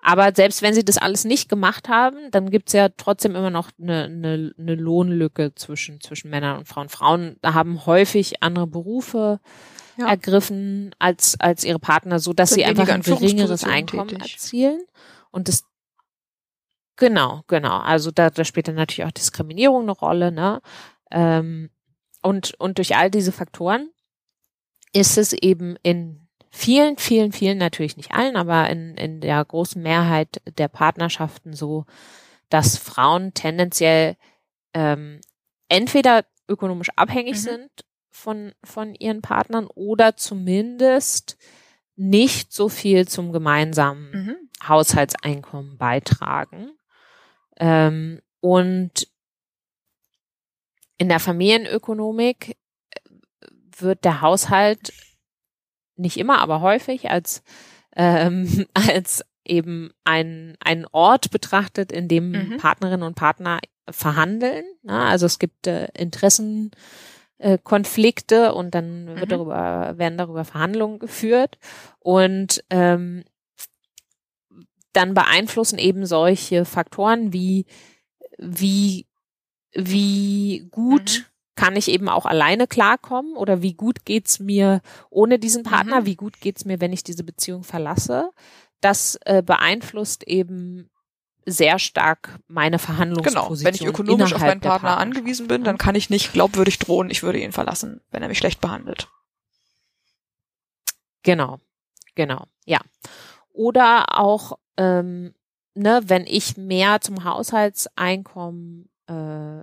Aber 0.00 0.32
selbst 0.34 0.62
wenn 0.62 0.74
sie 0.74 0.84
das 0.84 0.96
alles 0.96 1.24
nicht 1.24 1.48
gemacht 1.48 1.88
haben, 1.88 2.30
dann 2.30 2.50
gibt's 2.50 2.72
ja 2.72 2.88
trotzdem 2.88 3.34
immer 3.34 3.50
noch 3.50 3.70
eine, 3.80 4.04
eine, 4.04 4.54
eine 4.56 4.74
Lohnlücke 4.74 5.54
zwischen, 5.54 6.00
zwischen 6.00 6.30
Männern 6.30 6.58
und 6.58 6.68
Frauen. 6.68 6.88
Frauen 6.88 7.36
haben 7.44 7.84
häufig 7.84 8.42
andere 8.42 8.66
Berufe 8.66 9.40
ja. 9.96 10.06
ergriffen 10.06 10.94
als, 10.98 11.38
als 11.40 11.64
ihre 11.64 11.80
Partner, 11.80 12.20
so 12.20 12.32
dass 12.32 12.50
sie 12.50 12.64
einfach 12.64 12.88
ein 12.88 13.02
geringeres 13.02 13.64
Einkommen 13.64 14.08
tätig. 14.08 14.34
erzielen. 14.34 14.80
Und 15.30 15.48
das 15.48 15.64
Genau, 16.98 17.44
genau. 17.46 17.78
Also 17.78 18.10
da, 18.10 18.28
da 18.28 18.44
spielt 18.44 18.66
dann 18.66 18.74
natürlich 18.74 19.06
auch 19.06 19.12
Diskriminierung 19.12 19.82
eine 19.82 19.92
Rolle, 19.92 20.32
ne? 20.32 20.60
Ähm, 21.12 21.70
und, 22.22 22.54
und 22.58 22.78
durch 22.78 22.96
all 22.96 23.08
diese 23.10 23.30
Faktoren 23.30 23.90
ist 24.92 25.16
es 25.16 25.32
eben 25.32 25.76
in 25.84 26.27
vielen, 26.50 26.96
vielen, 26.96 27.32
vielen, 27.32 27.58
natürlich 27.58 27.96
nicht 27.96 28.12
allen, 28.12 28.36
aber 28.36 28.68
in, 28.70 28.96
in 28.96 29.20
der 29.20 29.44
großen 29.44 29.82
Mehrheit 29.82 30.40
der 30.58 30.68
Partnerschaften 30.68 31.52
so, 31.52 31.84
dass 32.48 32.78
Frauen 32.78 33.34
tendenziell 33.34 34.16
ähm, 34.74 35.20
entweder 35.68 36.24
ökonomisch 36.48 36.90
abhängig 36.96 37.36
mhm. 37.36 37.40
sind 37.40 37.70
von, 38.10 38.52
von 38.64 38.94
ihren 38.94 39.22
Partnern 39.22 39.66
oder 39.66 40.16
zumindest 40.16 41.36
nicht 41.96 42.52
so 42.52 42.68
viel 42.68 43.06
zum 43.08 43.32
gemeinsamen 43.32 44.10
mhm. 44.10 44.36
Haushaltseinkommen 44.66 45.78
beitragen. 45.78 46.70
Ähm, 47.56 48.20
und 48.40 49.08
in 50.96 51.08
der 51.08 51.20
Familienökonomik 51.20 52.56
äh, 52.90 53.00
wird 53.78 54.04
der 54.04 54.20
Haushalt 54.20 54.92
nicht 55.98 56.16
immer, 56.16 56.40
aber 56.40 56.60
häufig 56.60 57.10
als 57.10 57.42
ähm, 57.96 58.66
als 58.74 59.24
eben 59.44 59.90
ein, 60.04 60.56
ein 60.60 60.86
Ort 60.92 61.30
betrachtet, 61.30 61.92
in 61.92 62.08
dem 62.08 62.30
mhm. 62.30 62.56
Partnerinnen 62.58 63.02
und 63.02 63.14
Partner 63.14 63.60
verhandeln. 63.88 64.64
Ne? 64.82 64.92
Also 64.92 65.26
es 65.26 65.38
gibt 65.38 65.66
äh, 65.66 65.88
Interessenkonflikte 65.96 68.46
äh, 68.46 68.50
und 68.50 68.74
dann 68.74 69.06
wird 69.06 69.26
mhm. 69.26 69.30
darüber, 69.30 69.94
werden 69.96 70.18
darüber 70.18 70.44
Verhandlungen 70.44 70.98
geführt. 70.98 71.58
Und 71.98 72.64
ähm, 72.70 73.24
dann 74.92 75.14
beeinflussen 75.14 75.78
eben 75.78 76.06
solche 76.06 76.64
Faktoren 76.64 77.32
wie, 77.32 77.66
wie, 78.38 79.06
wie 79.72 80.66
gut 80.70 81.20
mhm 81.20 81.24
kann 81.58 81.74
ich 81.74 81.88
eben 81.88 82.08
auch 82.08 82.24
alleine 82.24 82.68
klarkommen 82.68 83.34
oder 83.34 83.62
wie 83.62 83.74
gut 83.74 84.04
geht's 84.04 84.38
mir 84.38 84.80
ohne 85.10 85.40
diesen 85.40 85.64
Partner, 85.64 86.02
mhm. 86.02 86.06
wie 86.06 86.14
gut 86.14 86.40
geht's 86.40 86.64
mir, 86.64 86.80
wenn 86.80 86.92
ich 86.92 87.02
diese 87.02 87.24
Beziehung 87.24 87.64
verlasse. 87.64 88.30
Das 88.80 89.18
äh, 89.24 89.42
beeinflusst 89.42 90.22
eben 90.22 90.88
sehr 91.44 91.80
stark 91.80 92.38
meine 92.46 92.78
Verhandlungsposition. 92.78 93.56
Genau, 93.56 93.64
wenn 93.64 93.74
ich 93.74 93.84
ökonomisch 93.84 94.34
auf 94.34 94.40
meinen 94.40 94.60
Partner 94.60 94.98
angewiesen 94.98 95.48
bin, 95.48 95.64
dann 95.64 95.78
kann 95.78 95.96
ich 95.96 96.10
nicht 96.10 96.32
glaubwürdig 96.32 96.78
drohen, 96.78 97.10
ich 97.10 97.24
würde 97.24 97.40
ihn 97.40 97.50
verlassen, 97.50 98.02
wenn 98.12 98.22
er 98.22 98.28
mich 98.28 98.38
schlecht 98.38 98.60
behandelt. 98.60 99.08
Genau, 101.24 101.58
genau, 102.14 102.44
ja. 102.66 102.78
Oder 103.52 104.16
auch, 104.16 104.60
ähm, 104.76 105.34
ne, 105.74 106.02
wenn 106.04 106.24
ich 106.24 106.56
mehr 106.56 107.00
zum 107.00 107.24
Haushaltseinkommen 107.24 108.88
äh, 109.08 109.62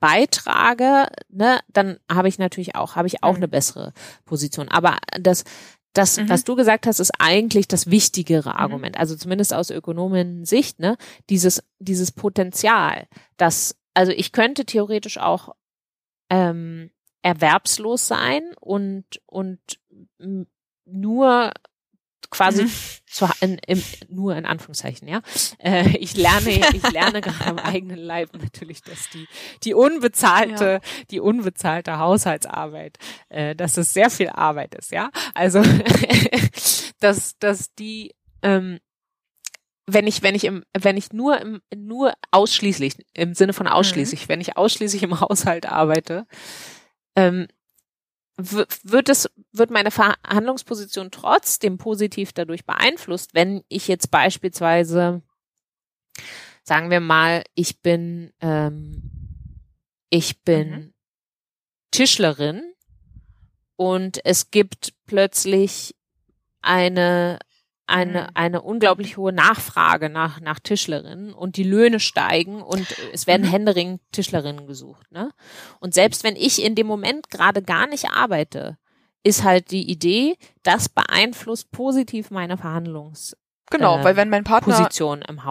beitrage, 0.00 1.08
ne, 1.28 1.60
dann 1.68 1.98
habe 2.10 2.28
ich 2.28 2.38
natürlich 2.38 2.74
auch, 2.74 2.96
habe 2.96 3.08
ich 3.08 3.22
auch 3.22 3.32
mhm. 3.32 3.38
eine 3.38 3.48
bessere 3.48 3.92
Position. 4.24 4.68
Aber 4.68 4.98
das, 5.18 5.44
das, 5.92 6.18
mhm. 6.18 6.28
was 6.28 6.44
du 6.44 6.56
gesagt 6.56 6.86
hast, 6.86 7.00
ist 7.00 7.12
eigentlich 7.18 7.68
das 7.68 7.90
wichtigere 7.90 8.50
mhm. 8.50 8.56
Argument. 8.56 8.98
Also 8.98 9.16
zumindest 9.16 9.54
aus 9.54 9.70
Ökonomen-Sicht, 9.70 10.78
ne, 10.78 10.96
dieses, 11.30 11.62
dieses 11.78 12.12
Potenzial, 12.12 13.06
dass, 13.36 13.76
also 13.94 14.12
ich 14.12 14.32
könnte 14.32 14.64
theoretisch 14.64 15.18
auch 15.18 15.54
ähm, 16.30 16.90
erwerbslos 17.22 18.06
sein 18.06 18.42
und 18.60 19.04
und 19.26 19.58
nur 20.84 21.52
quasi 22.30 22.64
mhm. 22.64 22.70
zu, 23.06 23.28
in, 23.40 23.58
im, 23.66 23.82
nur 24.08 24.36
in 24.36 24.46
Anführungszeichen, 24.46 25.08
ja. 25.08 25.20
Äh, 25.58 25.96
ich 25.98 26.16
lerne, 26.16 26.50
ich 26.50 26.90
lerne 26.92 27.20
gerade 27.20 27.46
am 27.46 27.58
eigenen 27.58 27.98
Leib 27.98 28.30
natürlich, 28.34 28.82
dass 28.82 29.10
die 29.10 29.26
die 29.64 29.74
unbezahlte, 29.74 30.64
ja. 30.64 30.80
die 31.10 31.20
unbezahlte 31.20 31.98
Haushaltsarbeit, 31.98 32.98
äh, 33.28 33.54
dass 33.54 33.76
es 33.76 33.92
sehr 33.92 34.10
viel 34.10 34.28
Arbeit 34.28 34.74
ist, 34.74 34.92
ja. 34.92 35.10
Also 35.34 35.62
dass 37.00 37.38
dass 37.38 37.74
die 37.74 38.14
ähm, 38.42 38.78
wenn 39.86 40.06
ich, 40.06 40.22
wenn 40.22 40.34
ich 40.34 40.44
im, 40.44 40.64
wenn 40.76 40.96
ich 40.96 41.12
nur 41.12 41.40
im, 41.40 41.60
nur 41.74 42.12
ausschließlich, 42.32 42.94
im 43.14 43.34
Sinne 43.34 43.52
von 43.52 43.68
ausschließlich, 43.68 44.24
mhm. 44.24 44.28
wenn 44.28 44.40
ich 44.40 44.56
ausschließlich 44.56 45.02
im 45.04 45.20
Haushalt 45.20 45.66
arbeite, 45.66 46.26
ähm, 47.14 47.46
wird 48.36 49.08
es, 49.08 49.30
wird 49.52 49.70
meine 49.70 49.90
Verhandlungsposition 49.90 51.10
trotzdem 51.10 51.78
positiv 51.78 52.32
dadurch 52.32 52.66
beeinflusst, 52.66 53.34
wenn 53.34 53.64
ich 53.68 53.88
jetzt 53.88 54.10
beispielsweise, 54.10 55.22
sagen 56.62 56.90
wir 56.90 57.00
mal, 57.00 57.44
ich 57.54 57.80
bin, 57.80 58.32
ähm, 58.40 59.10
ich 60.10 60.42
bin 60.42 60.70
mhm. 60.70 60.94
Tischlerin 61.90 62.62
und 63.76 64.24
es 64.24 64.50
gibt 64.50 64.92
plötzlich 65.06 65.94
eine 66.60 67.38
eine, 67.86 68.22
mhm. 68.22 68.28
eine 68.34 68.62
unglaublich 68.62 69.16
hohe 69.16 69.32
Nachfrage 69.32 70.08
nach, 70.08 70.40
nach 70.40 70.58
Tischlerinnen 70.58 71.32
und 71.32 71.56
die 71.56 71.64
Löhne 71.64 72.00
steigen 72.00 72.62
und 72.62 72.86
es 73.12 73.26
werden 73.26 73.46
mhm. 73.46 73.50
Händering 73.50 74.00
Tischlerinnen 74.12 74.66
gesucht. 74.66 75.10
Ne? 75.12 75.32
Und 75.80 75.94
selbst 75.94 76.24
wenn 76.24 76.36
ich 76.36 76.62
in 76.62 76.74
dem 76.74 76.86
Moment 76.86 77.30
gerade 77.30 77.62
gar 77.62 77.86
nicht 77.86 78.10
arbeite, 78.10 78.78
ist 79.22 79.44
halt 79.44 79.70
die 79.70 79.90
Idee, 79.90 80.36
das 80.62 80.88
beeinflusst 80.88 81.70
positiv 81.70 82.30
meine 82.30 82.56
Verhandlungs, 82.56 83.36
Genau, 83.70 83.98
äh, 83.98 84.04
weil 84.04 84.16
wenn 84.16 84.30
mein 84.30 84.44
Partner 84.44 84.88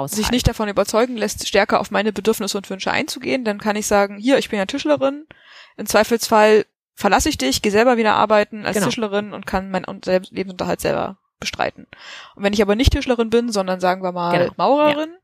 sich 0.07 0.31
nicht 0.31 0.47
davon 0.47 0.69
überzeugen 0.69 1.17
lässt, 1.17 1.47
stärker 1.47 1.79
auf 1.79 1.91
meine 1.91 2.13
Bedürfnisse 2.13 2.57
und 2.57 2.69
Wünsche 2.69 2.91
einzugehen, 2.91 3.43
dann 3.43 3.59
kann 3.59 3.75
ich 3.75 3.87
sagen, 3.87 4.17
hier, 4.17 4.37
ich 4.37 4.49
bin 4.49 4.57
ja 4.59 4.65
Tischlerin, 4.65 5.27
im 5.75 5.85
Zweifelsfall 5.85 6.65
verlasse 6.93 7.27
ich 7.27 7.37
dich, 7.37 7.61
gehe 7.61 7.73
selber 7.73 7.97
wieder 7.97 8.13
arbeiten 8.13 8.65
als 8.65 8.75
Genau. 8.75 8.87
Tischlerin 8.87 9.33
und 9.33 9.45
kann 9.45 9.69
meinen 9.69 10.01
Lebensunterhalt 10.05 10.79
selber 10.79 11.17
bestreiten. 11.45 11.87
Und 12.35 12.43
wenn 12.43 12.53
ich 12.53 12.61
aber 12.61 12.75
nicht 12.75 12.91
Tischlerin 12.91 13.29
bin, 13.29 13.51
sondern 13.51 13.79
sagen 13.79 14.03
wir 14.03 14.11
mal 14.11 14.37
Genau, 14.37 14.53
Maurerin, 14.57 15.15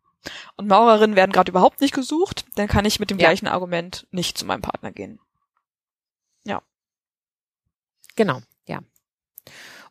und 0.55 0.67
Maurerinnen 0.67 1.15
werden 1.15 1.31
gerade 1.31 1.51
überhaupt 1.51 1.81
nicht 1.81 1.93
gesucht, 1.93 2.45
dann 2.55 2.67
kann 2.67 2.85
ich 2.85 2.99
mit 2.99 3.09
dem 3.09 3.17
Ja. 3.19 3.27
gleichen 3.27 3.47
Argument 3.47 4.07
nicht 4.11 4.37
zu 4.37 4.45
meinem 4.45 4.61
Partner 4.61 4.91
gehen. 4.91 5.19
Genau, 8.15 8.41
ja. 8.67 8.79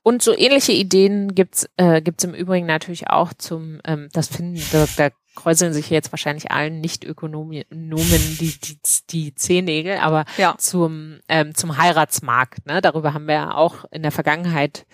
Und 0.03 0.23
so 0.23 0.37
ähnliche 0.37 0.73
Ideen 0.73 1.35
gibt's 1.35 1.69
äh, 1.77 2.01
gibt's 2.01 2.25
im 2.25 2.35
Übrigen 2.35 2.67
natürlich 2.67 3.09
auch 3.09 3.33
zum, 3.35 3.81
ähm, 3.85 4.09
das 4.13 4.29
finden, 4.29 4.63
da, 4.73 4.87
da 4.97 5.11
kräuseln 5.35 5.73
sich 5.73 5.91
jetzt 5.91 6.13
wahrscheinlich 6.13 6.51
allen 6.51 6.81
Nicht-Ökonomen 6.81 7.65
die, 7.71 8.59
die, 8.63 8.79
die 9.11 9.35
Zehennägel, 9.35 9.99
aber 9.99 10.25
Ja. 10.37 10.55
zum, 10.59 11.21
ähm, 11.29 11.55
zum 11.55 11.77
Heiratsmarkt, 11.77 12.67
ne? 12.67 12.81
Darüber 12.81 13.15
haben 13.15 13.27
wir 13.27 13.35
ja 13.35 13.55
auch 13.55 13.85
in 13.91 14.03
der 14.03 14.13
Vergangenheit 14.13 14.87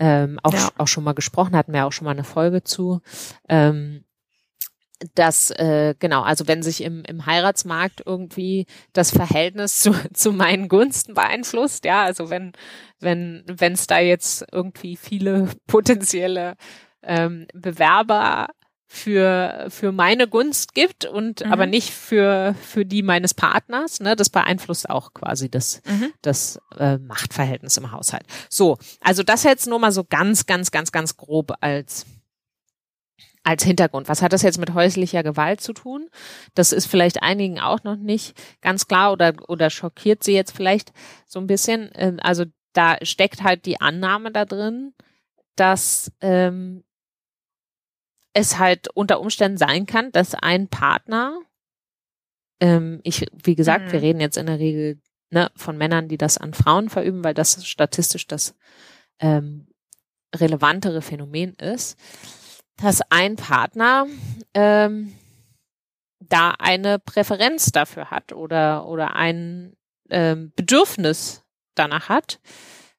ähm, 0.00 0.40
auch, 0.42 0.52
Ja. 0.54 0.70
auch 0.78 0.88
schon 0.88 1.04
mal 1.04 1.12
gesprochen, 1.14 1.54
hatten 1.56 1.72
wir 1.72 1.86
auch 1.86 1.92
schon 1.92 2.06
mal 2.06 2.10
eine 2.12 2.24
Folge 2.24 2.64
zu. 2.64 3.00
Ähm, 3.48 4.04
dass 5.14 5.50
äh, 5.52 5.94
genau, 5.98 6.22
also 6.22 6.46
wenn 6.46 6.62
sich 6.62 6.82
im, 6.82 7.02
im 7.04 7.24
Heiratsmarkt 7.24 8.02
irgendwie 8.04 8.66
das 8.92 9.10
Verhältnis 9.10 9.80
zu, 9.80 9.92
zu 10.12 10.32
meinen 10.32 10.68
Gunsten 10.68 11.14
beeinflusst, 11.14 11.84
ja, 11.86 12.02
also 12.02 12.28
wenn 12.28 12.52
wenn 12.98 13.42
wenn 13.46 13.72
es 13.72 13.86
da 13.86 13.98
jetzt 13.98 14.44
irgendwie 14.52 14.96
viele 14.96 15.48
potenzielle 15.66 16.56
ähm, 17.02 17.46
Bewerber 17.54 18.48
für 18.92 19.66
für 19.68 19.92
meine 19.92 20.26
Gunst 20.26 20.74
gibt 20.74 21.04
und 21.04 21.44
Mhm. 21.44 21.52
aber 21.52 21.66
nicht 21.66 21.92
für 21.92 22.56
für 22.60 22.84
die 22.84 23.02
meines 23.04 23.34
Partners, 23.34 24.00
ne, 24.00 24.16
das 24.16 24.30
beeinflusst 24.30 24.90
auch 24.90 25.14
quasi 25.14 25.48
das 25.48 25.80
Mhm. 25.86 26.12
das 26.22 26.58
äh, 26.76 26.98
Machtverhältnis 26.98 27.76
im 27.76 27.92
Haushalt. 27.92 28.24
So, 28.48 28.78
also 29.00 29.22
das 29.22 29.44
jetzt 29.44 29.68
nur 29.68 29.78
mal 29.78 29.92
so 29.92 30.02
ganz 30.02 30.44
ganz 30.44 30.72
ganz 30.72 30.90
ganz 30.90 31.16
grob 31.16 31.52
als 31.60 32.04
als 33.44 33.62
Hintergrund. 33.62 34.08
Was 34.08 34.22
hat 34.22 34.32
das 34.32 34.42
jetzt 34.42 34.58
mit 34.58 34.74
häuslicher 34.74 35.22
Gewalt 35.22 35.60
zu 35.60 35.72
tun? 35.72 36.08
Das 36.56 36.72
ist 36.72 36.86
vielleicht 36.86 37.22
einigen 37.22 37.60
auch 37.60 37.84
noch 37.84 37.96
nicht 37.96 38.34
ganz 38.60 38.88
klar 38.88 39.12
oder, 39.12 39.34
oder 39.48 39.70
schockiert 39.70 40.24
sie 40.24 40.34
jetzt 40.34 40.50
vielleicht 40.54 40.92
so 41.26 41.38
ein 41.38 41.46
bisschen. 41.46 41.90
Ähm, 41.94 42.18
Also 42.20 42.44
da 42.72 42.96
steckt 43.02 43.44
halt 43.44 43.66
die 43.66 43.80
Annahme 43.80 44.32
da 44.32 44.44
drin, 44.44 44.94
dass 45.54 46.10
ähm, 46.20 46.82
es 48.32 48.58
halt 48.58 48.88
unter 48.94 49.20
Umständen 49.20 49.58
sein 49.58 49.86
kann, 49.86 50.12
dass 50.12 50.34
ein 50.34 50.68
Partner, 50.68 51.38
ähm, 52.60 53.00
ich, 53.02 53.26
wie 53.42 53.54
gesagt, 53.54 53.86
Mhm. 53.86 53.92
wir 53.92 54.02
reden 54.02 54.20
jetzt 54.20 54.36
in 54.36 54.46
der 54.46 54.58
Regel 54.58 55.00
ne, 55.30 55.50
von 55.56 55.76
Männern, 55.76 56.08
die 56.08 56.18
das 56.18 56.38
an 56.38 56.54
Frauen 56.54 56.88
verüben, 56.90 57.24
weil 57.24 57.34
das 57.34 57.66
statistisch 57.66 58.26
das 58.26 58.54
ähm, 59.20 59.66
relevantere 60.34 61.02
Phänomen 61.02 61.54
ist, 61.54 61.98
dass 62.76 63.00
ein 63.10 63.36
Partner 63.36 64.06
ähm, 64.54 65.12
da 66.20 66.50
eine 66.58 66.98
Präferenz 66.98 67.72
dafür 67.72 68.10
hat 68.10 68.32
oder 68.32 68.86
oder 68.86 69.16
ein 69.16 69.76
ähm, 70.10 70.52
Bedürfnis 70.54 71.42
danach 71.74 72.08
hat, 72.08 72.40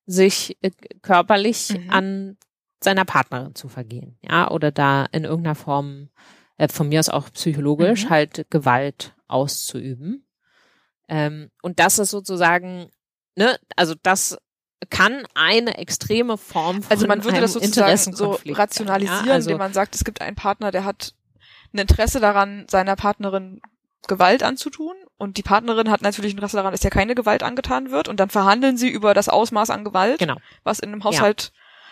sich 0.05 0.57
äh, 0.61 0.71
körperlich 1.01 1.77
Mhm. 1.77 1.89
an 1.89 2.37
seiner 2.83 3.05
Partnerin 3.05 3.55
zu 3.55 3.69
vergehen, 3.69 4.17
ja, 4.21 4.49
oder 4.49 4.71
da 4.71 5.05
in 5.11 5.23
irgendeiner 5.23 5.55
Form 5.55 6.09
äh, 6.57 6.67
von 6.67 6.89
mir 6.89 6.99
aus 6.99 7.09
auch 7.09 7.29
psychologisch 7.31 8.05
Mhm. 8.05 8.09
halt 8.09 8.45
Gewalt 8.49 9.15
auszuüben. 9.27 10.25
Ähm, 11.07 11.49
und 11.61 11.79
das 11.79 11.99
ist 11.99 12.09
sozusagen, 12.11 12.89
ne, 13.35 13.57
also 13.75 13.95
das 14.01 14.37
kann 14.89 15.25
eine 15.35 15.77
extreme 15.77 16.37
Form 16.37 16.81
von 16.81 16.91
Also 16.91 17.05
man 17.07 17.23
würde 17.23 17.39
das 17.39 17.53
sozusagen 17.53 18.15
so 18.15 18.39
rationalisieren, 18.47 19.27
ja? 19.27 19.33
also, 19.33 19.49
indem 19.49 19.59
man 19.59 19.73
sagt, 19.73 19.93
es 19.95 20.03
gibt 20.03 20.21
einen 20.21 20.35
Partner, 20.35 20.71
der 20.71 20.85
hat 20.85 21.13
ein 21.73 21.77
Interesse 21.77 22.19
daran, 22.19 22.65
seiner 22.69 22.95
Partnerin 22.95 23.61
Gewalt 24.07 24.41
anzutun 24.41 24.95
und 25.17 25.37
die 25.37 25.43
Partnerin 25.43 25.91
hat 25.91 26.01
natürlich 26.01 26.33
Interesse 26.33 26.57
daran, 26.57 26.71
dass 26.71 26.81
ja 26.81 26.89
keine 26.89 27.13
Gewalt 27.13 27.43
angetan 27.43 27.91
wird 27.91 28.07
und 28.07 28.19
dann 28.19 28.29
verhandeln 28.31 28.75
sie 28.75 28.89
über 28.89 29.13
das 29.13 29.29
Ausmaß 29.29 29.69
an 29.69 29.83
Gewalt, 29.83 30.17
Genau. 30.17 30.37
was 30.63 30.79
in 30.79 30.91
einem 30.91 31.03
Haushalt 31.03 31.51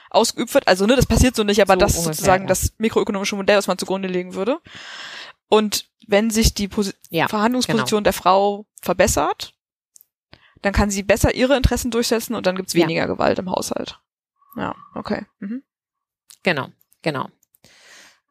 ausgeübt 0.09 0.53
wird. 0.53 0.67
Also 0.67 0.85
ne, 0.85 0.95
das 0.95 1.05
passiert 1.05 1.35
so 1.35 1.43
nicht, 1.43 1.61
aber 1.61 1.73
So 1.73 1.79
das 1.79 1.95
ist 1.95 2.03
sozusagen 2.03 2.43
ja. 2.43 2.47
das 2.47 2.73
mikroökonomische 2.77 3.35
Modell, 3.35 3.57
was 3.57 3.67
man 3.67 3.77
zugrunde 3.77 4.07
legen 4.07 4.33
würde. 4.33 4.59
Und 5.47 5.89
wenn 6.07 6.29
sich 6.29 6.53
die 6.53 6.67
Posi 6.67 6.93
Ja, 7.09 7.25
genau. 7.25 7.29
Verhandlungsposition 7.29 8.03
der 8.03 8.13
Frau 8.13 8.65
verbessert, 8.81 9.53
dann 10.61 10.73
kann 10.73 10.89
sie 10.89 11.03
besser 11.03 11.33
ihre 11.35 11.55
Interessen 11.55 11.91
durchsetzen 11.91 12.35
und 12.35 12.45
dann 12.45 12.55
gibt's 12.55 12.73
Ja. 12.73 12.83
weniger 12.83 13.07
Gewalt 13.07 13.39
im 13.39 13.49
Haushalt. 13.49 13.99
Ja, 14.57 14.75
okay. 14.95 15.25
Mhm. 15.39 15.63
Genau, 16.43 16.69
genau. 17.01 17.29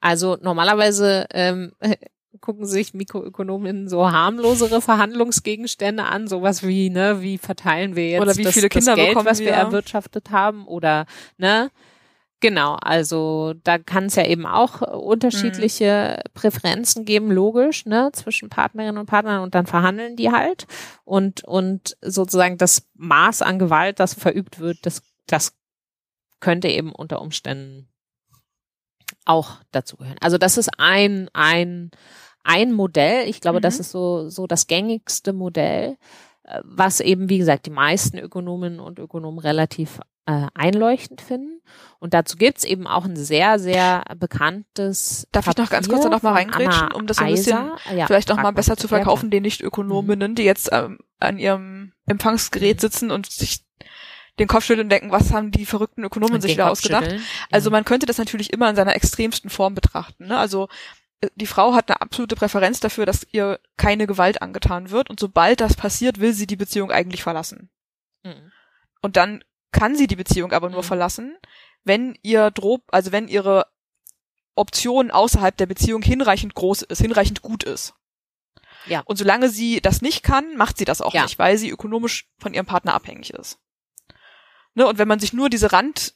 Also 0.01 0.37
normalerweise 0.41 1.27
ähm, 1.31 1.73
gucken 2.41 2.67
sich 2.67 2.95
Mikroökonomen 2.95 3.89
so 3.89 4.11
harmlosere 4.11 4.81
Verhandlungsgegenstände 4.81 6.05
an, 6.05 6.29
sowas 6.29 6.63
wie, 6.67 6.91
ne, 6.91 7.23
wie 7.23 7.39
verteilen 7.39 7.97
wir 7.97 8.11
jetzt 8.11 8.23
Oder 8.23 8.37
wie 8.37 8.45
das, 8.45 8.55
viele 8.55 8.69
Kinder 8.69 8.93
das 8.93 8.97
Geld, 8.97 9.09
bekommen 9.11 9.27
was 9.27 9.39
wir 9.41 9.47
wir? 9.47 9.55
erwirtschaftet 9.55 10.31
haben 10.31 10.67
oder, 10.67 11.07
ne, 11.37 11.71
Genau, 12.41 12.77
also 12.77 13.55
da 13.65 13.79
kann 13.79 14.05
es 14.05 14.15
ja 14.15 14.25
eben 14.25 14.47
auch 14.47 14.83
äh, 14.83 14.85
unterschiedliche 14.85 16.21
Präferenzen 16.35 17.05
geben, 17.05 17.33
logisch, 17.33 17.85
ne, 17.85 18.11
zwischen 18.13 18.49
Partnerinnen 18.49 18.99
und 18.99 19.07
Partnern 19.07 19.43
und 19.43 19.57
dann 19.57 19.67
verhandeln 19.67 20.15
die 20.15 20.31
halt 20.31 20.67
und 21.05 21.43
und 21.43 21.97
sozusagen 22.01 22.57
das 22.57 22.87
Maß 22.95 23.43
an 23.43 23.59
Gewalt, 23.59 23.99
das 23.99 24.15
verübt 24.15 24.61
wird, 24.61 24.87
das 24.87 25.03
das 25.27 25.57
könnte 26.39 26.69
eben 26.69 26.93
unter 26.93 27.21
Umständen 27.21 27.89
auch 29.25 29.57
dazugehören. 29.73 30.19
Also 30.21 30.39
das 30.39 30.57
ist 30.59 30.71
ein 30.79 31.29
ein 31.33 31.91
ein 32.45 32.73
Modell. 32.73 33.29
Ich 33.29 33.41
glaube, 33.41 33.59
Mhm. 33.59 33.63
das 33.63 33.79
ist 33.81 33.91
so 33.91 34.29
so 34.29 34.47
das 34.47 34.67
gängigste 34.67 35.33
Modell, 35.33 35.97
äh, 36.45 36.61
was 36.65 37.01
eben 37.01 37.29
wie 37.29 37.39
gesagt 37.39 37.67
die 37.67 37.71
meisten 37.71 38.19
Ökonominnen 38.19 38.81
und 38.81 38.99
Ökonomen 38.99 39.39
relativ 39.39 40.01
äh, 40.27 40.47
einleuchtend 40.55 41.21
finden. 41.23 41.61
Und 41.99 42.13
dazu 42.15 42.37
gibt's 42.37 42.65
eben 42.65 42.87
auch 42.87 43.05
ein 43.07 43.17
sehr, 43.17 43.59
sehr 43.59 44.05
bekanntes. 44.19 45.27
Darf 45.33 45.47
ich 45.49 45.57
noch 45.57 45.71
ganz 45.71 45.89
kurz 45.89 46.03
da 46.03 46.09
noch 46.11 46.23
mal 46.23 46.35
Papier 46.35 46.55
reingrätschen, 46.59 46.93
um 46.93 47.07
das 47.07 47.19
ein 47.19 47.31
bisschen 47.33 47.73
ja, 47.95 48.07
vielleicht 48.07 48.31
auch 48.31 48.35
frag 48.37 48.43
mal 48.45 48.51
besser 48.53 48.77
zu 48.77 48.89
verkaufen, 48.89 49.31
den 49.31 49.43
Nicht-Ökonominnen, 49.43 50.35
die 50.35 50.45
jetzt 50.45 50.69
ähm, 50.73 50.99
an 51.19 51.39
ihrem 51.39 51.93
Empfangsgerät 52.07 52.77
Mhm. 52.77 52.81
sitzen 52.81 53.11
und 53.11 53.27
sich 53.31 53.65
den 54.39 54.49
Kopf 54.49 54.65
schütteln 54.65 54.87
und 54.87 54.91
denken, 54.91 55.11
was 55.11 55.33
haben 55.33 55.51
die 55.51 55.67
verrückten 55.67 56.05
Ökonomen 56.05 56.35
Und 56.37 56.41
sich 56.41 56.57
da 56.57 56.69
ausgedacht? 56.69 57.05
schütteln. 57.05 57.23
Also 57.51 57.71
Ja. 57.71 57.73
man 57.73 57.85
könnte 57.85 58.07
das 58.07 58.19
natürlich 58.19 58.53
immer 58.53 58.69
in 58.71 58.77
seiner 58.77 58.95
extremsten 58.97 59.51
Form 59.51 59.75
betrachten. 59.75 60.27
Ne? 60.29 60.39
Also 60.39 60.69
äh, 61.21 61.29
die 61.35 61.47
Frau 61.47 61.75
hat 61.75 61.91
eine 61.91 62.01
absolute 62.01 62.37
Präferenz 62.37 62.81
dafür, 62.81 63.07
dass 63.07 63.27
ihr 63.33 63.59
keine 63.77 64.07
Gewalt 64.07 64.41
angetan 64.43 64.91
wird 64.91 65.11
und 65.11 65.19
sobald 65.21 65.61
das 65.61 65.75
passiert, 65.77 66.21
will 66.21 66.33
sie 66.33 66.47
die 66.47 66.57
Beziehung 66.57 66.91
eigentlich 66.91 67.23
verlassen. 67.23 67.71
Mhm. 68.25 68.53
Und 69.03 69.17
dann 69.17 69.43
kann 69.73 69.97
sie 69.97 70.07
die 70.07 70.17
Beziehung 70.17 70.53
aber 70.53 70.71
nur 70.71 70.83
Mhm. 70.83 70.87
verlassen, 70.87 71.37
wenn 71.85 72.19
ihr 72.23 72.51
Droh, 72.51 72.79
also 72.89 73.13
wenn 73.13 73.29
ihre 73.29 73.67
Option 74.55 75.11
außerhalb 75.11 75.57
der 75.57 75.67
Beziehung 75.67 76.03
hinreichend 76.03 76.55
groß 76.55 76.83
ist, 76.83 77.01
hinreichend 77.01 77.43
gut 77.43 77.63
ist. 77.65 77.95
Ja. 78.87 79.01
Und 79.05 79.17
solange 79.17 79.49
sie 79.51 79.81
das 79.81 80.03
nicht 80.03 80.23
kann, 80.23 80.57
macht 80.57 80.79
sie 80.79 80.85
das 80.85 81.01
auch 81.01 81.15
Ja. 81.15 81.23
nicht, 81.23 81.39
weil 81.39 81.59
sie 81.59 81.69
ökonomisch 81.71 82.29
von 82.39 82.55
ihrem 82.55 82.67
Partner 82.67 82.95
abhängig 82.95 83.31
ist. 83.35 83.59
Ne? 84.79 84.87
Und 84.87 84.99
wenn 84.99 85.09
man 85.09 85.19
sich 85.19 85.33
nur 85.33 85.51
diese 85.51 85.73
Randlösung 85.73 86.15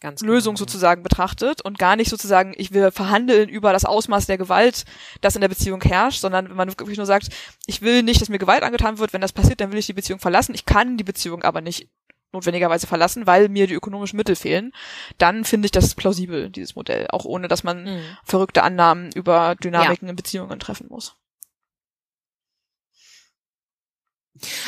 Ganz 0.00 0.20
genau. 0.20 0.56
sozusagen 0.56 1.02
betrachtet 1.02 1.62
und 1.62 1.78
gar 1.78 1.94
nicht 1.96 2.10
sozusagen, 2.10 2.52
ich 2.56 2.72
will 2.72 2.90
verhandeln 2.90 3.48
über 3.48 3.72
das 3.72 3.84
Ausmaß 3.86 4.26
der 4.26 4.36
Gewalt, 4.36 4.84
das 5.22 5.36
in 5.36 5.40
der 5.40 5.48
Beziehung 5.48 5.80
herrscht, 5.80 6.20
sondern 6.20 6.48
wenn 6.50 6.56
man 6.56 6.68
wirklich 6.68 6.98
nur 6.98 7.06
sagt, 7.06 7.28
ich 7.66 7.80
will 7.80 8.02
nicht, 8.02 8.20
dass 8.20 8.28
mir 8.28 8.38
Gewalt 8.38 8.64
angetan 8.64 8.98
wird, 8.98 9.12
wenn 9.12 9.20
das 9.22 9.32
passiert, 9.32 9.60
dann 9.60 9.70
will 9.72 9.78
ich 9.78 9.86
die 9.86 9.92
Beziehung 9.94 10.18
verlassen, 10.18 10.54
ich 10.54 10.66
kann 10.66 10.96
die 10.98 11.04
Beziehung 11.04 11.44
aber 11.44 11.60
nicht 11.60 11.88
notwendigerweise 12.32 12.88
verlassen, 12.88 13.28
weil 13.28 13.48
mir 13.48 13.68
die 13.68 13.74
ökonomischen 13.74 14.16
Mittel 14.16 14.34
fehlen, 14.34 14.72
dann 15.18 15.44
finde 15.44 15.66
ich 15.66 15.72
das 15.72 15.94
plausibel, 15.94 16.50
dieses 16.50 16.74
Modell, 16.74 17.06
auch 17.10 17.24
ohne 17.24 17.46
dass 17.46 17.62
man 17.62 17.84
Mhm. 17.84 18.00
verrückte 18.24 18.64
Annahmen 18.64 19.12
über 19.14 19.54
Dynamiken 19.54 20.08
in 20.08 20.16
Beziehungen 20.16 20.58
treffen 20.58 20.88
muss. 20.90 21.14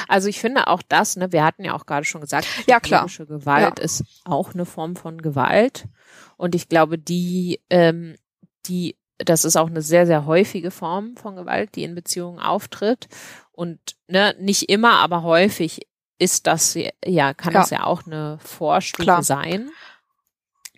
Also 0.09 0.29
ich 0.29 0.39
finde 0.41 0.69
auch 0.69 0.83
das, 0.89 1.17
ne, 1.17 1.33
wir 1.33 1.45
hatten 1.45 1.65
ja 1.65 1.75
auch 1.75 1.87
gerade 1.87 2.05
schon 2.05 2.21
gesagt, 2.21 2.47
Ja, 2.67 2.81
klar. 2.81 3.07
Gewalt 3.07 3.79
ist 3.79 4.05
auch 4.25 4.55
eine 4.55 4.65
Form 4.67 4.97
von 4.97 5.21
Gewalt. 5.21 5.87
Und 6.37 6.55
ich 6.55 6.69
glaube, 6.69 6.99
die, 6.99 7.61
ähm, 7.71 8.17
die, 8.67 8.97
das 9.19 9.45
ist 9.45 9.57
auch 9.57 9.69
eine 9.69 9.83
sehr, 9.83 10.07
sehr 10.07 10.27
häufige 10.27 10.71
Form 10.71 11.17
von 11.17 11.37
Gewalt, 11.37 11.75
die 11.75 11.83
in 11.85 11.95
Beziehungen 11.95 12.39
auftritt. 12.39 13.09
Und 13.53 13.79
ne, 14.09 14.35
nicht 14.39 14.69
immer, 14.69 14.95
aber 15.01 15.23
häufig 15.23 15.87
ist 16.19 16.47
das 16.47 16.79
ja, 17.05 17.35
kann 17.35 17.53
Ja. 17.53 17.61
das 17.61 17.71
ja 17.71 17.85
auch 17.85 18.07
eine 18.07 18.39
Vorstufe 18.43 19.03
Klar. 19.03 19.23
sein. 19.23 19.71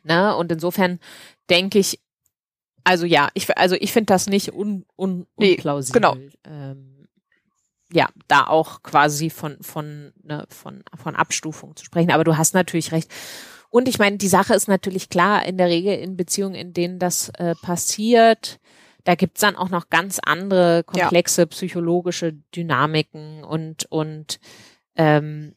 Ne? 0.03 0.35
Und 0.35 0.51
insofern 0.51 0.99
denke 1.51 1.79
ich, 1.79 2.01
also 2.85 3.05
ja, 3.05 3.29
ich, 3.35 3.57
also 3.59 3.75
ich 3.79 3.93
finde 3.93 4.07
das 4.07 4.27
nicht 4.29 4.53
un, 4.55 4.87
un, 4.97 5.27
Nee, 5.37 5.55
unplausibel. 5.57 6.01
genau. 6.01 6.17
Ähm, 6.45 6.98
ja, 7.93 8.09
da 8.27 8.47
auch 8.47 8.83
quasi 8.83 9.31
von, 9.31 9.57
von, 9.63 10.13
ne, 10.23 10.47
von, 10.49 10.83
von 10.97 11.17
Abstufung 11.17 11.75
zu 11.77 11.85
sprechen. 11.85 12.11
Aber 12.11 12.25
du 12.25 12.37
hast 12.37 12.55
natürlich 12.55 12.93
recht. 12.93 13.11
Und 13.71 13.89
ich 13.89 13.99
meine, 13.99 14.17
die 14.17 14.29
Sache 14.29 14.55
ist 14.55 14.69
natürlich 14.69 15.09
klar, 15.09 15.45
in 15.45 15.59
der 15.59 15.69
Regel 15.69 15.97
in 15.99 16.17
Beziehungen, 16.17 16.55
in 16.55 16.73
denen 16.73 16.99
das 16.99 17.31
äh, 17.31 17.55
passiert, 17.63 18.61
da 19.05 19.15
gibt's 19.15 19.41
dann 19.41 19.57
auch 19.57 19.71
noch 19.71 19.89
ganz 19.89 20.19
andere 20.23 20.85
komplexe 20.85 21.47
psychologische 21.47 22.35
Dynamiken 22.55 23.43
und, 23.45 23.87
und 23.87 24.39
ähm, 24.97 25.55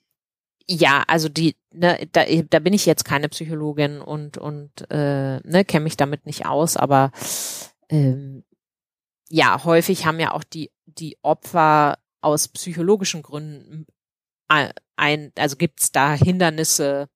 ja, 0.69 1.03
also 1.07 1.27
die, 1.27 1.57
ne, 1.73 2.07
da, 2.13 2.23
da 2.49 2.59
bin 2.59 2.73
ich 2.73 2.85
jetzt 2.85 3.03
keine 3.03 3.27
Psychologin 3.27 3.99
und, 3.99 4.37
und 4.37 4.89
äh, 4.89 5.39
ne, 5.39 5.65
kenne 5.65 5.83
mich 5.83 5.97
damit 5.97 6.25
nicht 6.25 6.45
aus, 6.45 6.77
aber 6.77 7.11
ähm, 7.89 8.43
ja, 9.29 9.63
häufig 9.63 10.05
haben 10.05 10.19
ja 10.19 10.31
auch 10.31 10.43
die, 10.43 10.71
die 10.85 11.17
Opfer 11.21 11.97
aus 12.21 12.47
psychologischen 12.47 13.21
Gründen 13.21 13.85
ein, 14.47 14.71
ein 14.97 15.31
also 15.37 15.55
gibt's 15.55 15.91
da 15.91 16.13
Hindernisse, 16.13 17.07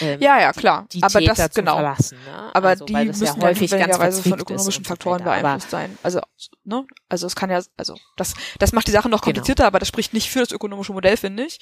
ähm, 0.00 0.20
Ja, 0.20 0.38
ja, 0.40 0.52
klar. 0.52 0.86
die 0.92 1.02
aber 1.02 1.18
Täter 1.18 1.34
das 1.34 1.54
genau. 1.54 1.74
verlassen. 1.74 2.18
Ne? 2.24 2.54
Aber 2.54 2.68
also, 2.68 2.84
die 2.84 2.94
müssen 2.94 3.24
ja 3.24 3.36
häufig 3.40 3.70
ganz 3.70 4.20
von 4.20 4.38
ökonomischen 4.38 4.84
Faktoren 4.84 5.24
weiter. 5.24 5.42
Beeinflusst 5.42 5.70
sein. 5.70 5.98
Also, 6.02 6.20
ne? 6.64 6.86
Also 7.08 7.26
es 7.26 7.34
kann 7.34 7.50
ja, 7.50 7.60
also 7.76 7.96
das, 8.16 8.34
das 8.58 8.72
macht 8.72 8.86
die 8.86 8.92
Sache 8.92 9.08
noch 9.08 9.20
Genau. 9.22 9.32
komplizierter, 9.32 9.66
aber 9.66 9.78
das 9.78 9.88
spricht 9.88 10.12
nicht 10.12 10.30
für 10.30 10.40
das 10.40 10.52
ökonomische 10.52 10.92
Modell, 10.92 11.16
finde 11.16 11.44
ich. 11.44 11.58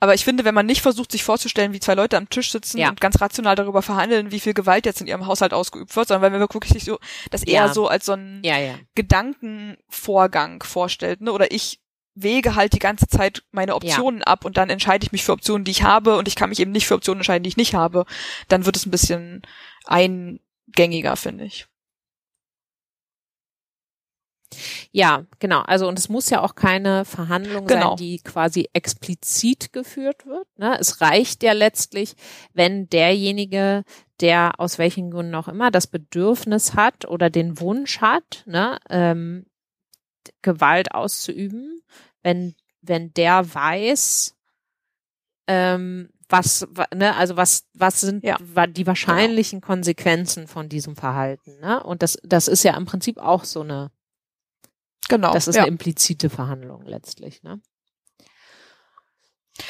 Aber 0.00 0.14
ich 0.14 0.24
finde, 0.24 0.44
wenn 0.44 0.54
man 0.54 0.64
nicht 0.66 0.80
versucht, 0.80 1.10
sich 1.10 1.24
vorzustellen, 1.24 1.72
wie 1.72 1.80
zwei 1.80 1.94
Leute 1.94 2.16
am 2.16 2.30
Tisch 2.30 2.52
sitzen 2.52 2.78
Ja. 2.78 2.88
und 2.88 3.00
ganz 3.00 3.20
rational 3.20 3.56
darüber 3.56 3.82
verhandeln, 3.82 4.30
wie 4.30 4.38
viel 4.38 4.54
Gewalt 4.54 4.86
jetzt 4.86 5.00
in 5.00 5.08
ihrem 5.08 5.26
Haushalt 5.26 5.52
ausgeübt 5.52 5.94
wird, 5.96 6.06
sondern 6.06 6.22
wenn 6.22 6.38
man 6.38 6.48
wirklich 6.48 6.72
sich 6.72 6.84
so 6.84 6.98
das 7.32 7.42
eher 7.42 7.66
Ja. 7.66 7.74
so 7.74 7.88
als 7.88 8.06
so 8.06 8.12
ein 8.12 8.40
ja, 8.44 8.56
ja. 8.58 8.76
Gedankenvorgang 8.94 10.62
vorstellt, 10.62 11.20
ne? 11.20 11.32
Oder 11.32 11.50
ich 11.50 11.80
wege 12.22 12.54
halt 12.54 12.72
die 12.72 12.78
ganze 12.78 13.06
Zeit 13.08 13.42
meine 13.50 13.74
Optionen 13.74 14.22
ab 14.22 14.44
und 14.44 14.56
dann 14.56 14.70
entscheide 14.70 15.04
ich 15.04 15.12
mich 15.12 15.24
für 15.24 15.32
Optionen, 15.32 15.64
die 15.64 15.70
ich 15.70 15.82
habe 15.82 16.16
und 16.16 16.28
ich 16.28 16.36
kann 16.36 16.50
mich 16.50 16.60
eben 16.60 16.72
nicht 16.72 16.86
für 16.86 16.94
Optionen 16.94 17.20
entscheiden, 17.20 17.42
die 17.44 17.48
ich 17.48 17.56
nicht 17.56 17.74
habe. 17.74 18.04
Dann 18.48 18.64
wird 18.66 18.76
es 18.76 18.86
ein 18.86 18.90
bisschen 18.90 19.42
eingängiger, 19.84 21.16
finde 21.16 21.44
ich. 21.44 21.66
Ja, 24.92 25.26
genau. 25.38 25.60
Also 25.60 25.86
und 25.88 25.98
es 25.98 26.08
muss 26.08 26.30
ja 26.30 26.40
auch 26.42 26.54
keine 26.54 27.04
Verhandlung 27.04 27.66
Genau. 27.66 27.90
sein, 27.90 27.96
die 27.98 28.18
quasi 28.18 28.68
explizit 28.72 29.72
geführt 29.72 30.24
wird. 30.26 30.46
Ne? 30.58 30.76
Es 30.80 31.00
reicht 31.00 31.42
ja 31.42 31.52
letztlich, 31.52 32.14
wenn 32.54 32.88
derjenige, 32.88 33.84
der 34.20 34.58
aus 34.58 34.78
welchen 34.78 35.10
Gründen 35.10 35.34
auch 35.34 35.48
immer 35.48 35.70
das 35.70 35.86
Bedürfnis 35.86 36.74
hat 36.74 37.06
oder 37.06 37.30
den 37.30 37.60
Wunsch 37.60 38.00
hat, 38.00 38.42
ne, 38.46 38.78
ähm, 38.88 39.46
Gewalt 40.42 40.92
auszuüben, 40.92 41.82
wenn 42.22 42.54
wenn 42.80 43.12
der 43.14 43.52
weiß, 43.54 44.34
ähm, 45.46 46.10
was, 46.28 46.66
wa- 46.70 46.86
ne, 46.94 47.16
also 47.16 47.36
was, 47.36 47.64
was 47.72 48.00
sind 48.02 48.22
Ja. 48.22 48.36
die 48.68 48.86
wahrscheinlichen 48.86 49.60
Konsequenzen 49.60 50.46
von 50.46 50.68
diesem 50.68 50.94
Verhalten, 50.94 51.58
ne? 51.60 51.82
Und 51.82 52.02
das, 52.02 52.18
das 52.22 52.48
ist 52.48 52.62
ja 52.64 52.76
im 52.76 52.84
Prinzip 52.86 53.18
auch 53.18 53.44
so 53.44 53.62
eine 53.62 53.90
Genau. 55.08 55.32
das 55.32 55.48
ist 55.48 55.54
ja. 55.56 55.62
eine 55.62 55.68
implizite 55.70 56.28
Verhandlung 56.28 56.82
letztlich, 56.84 57.42
ne? 57.42 57.60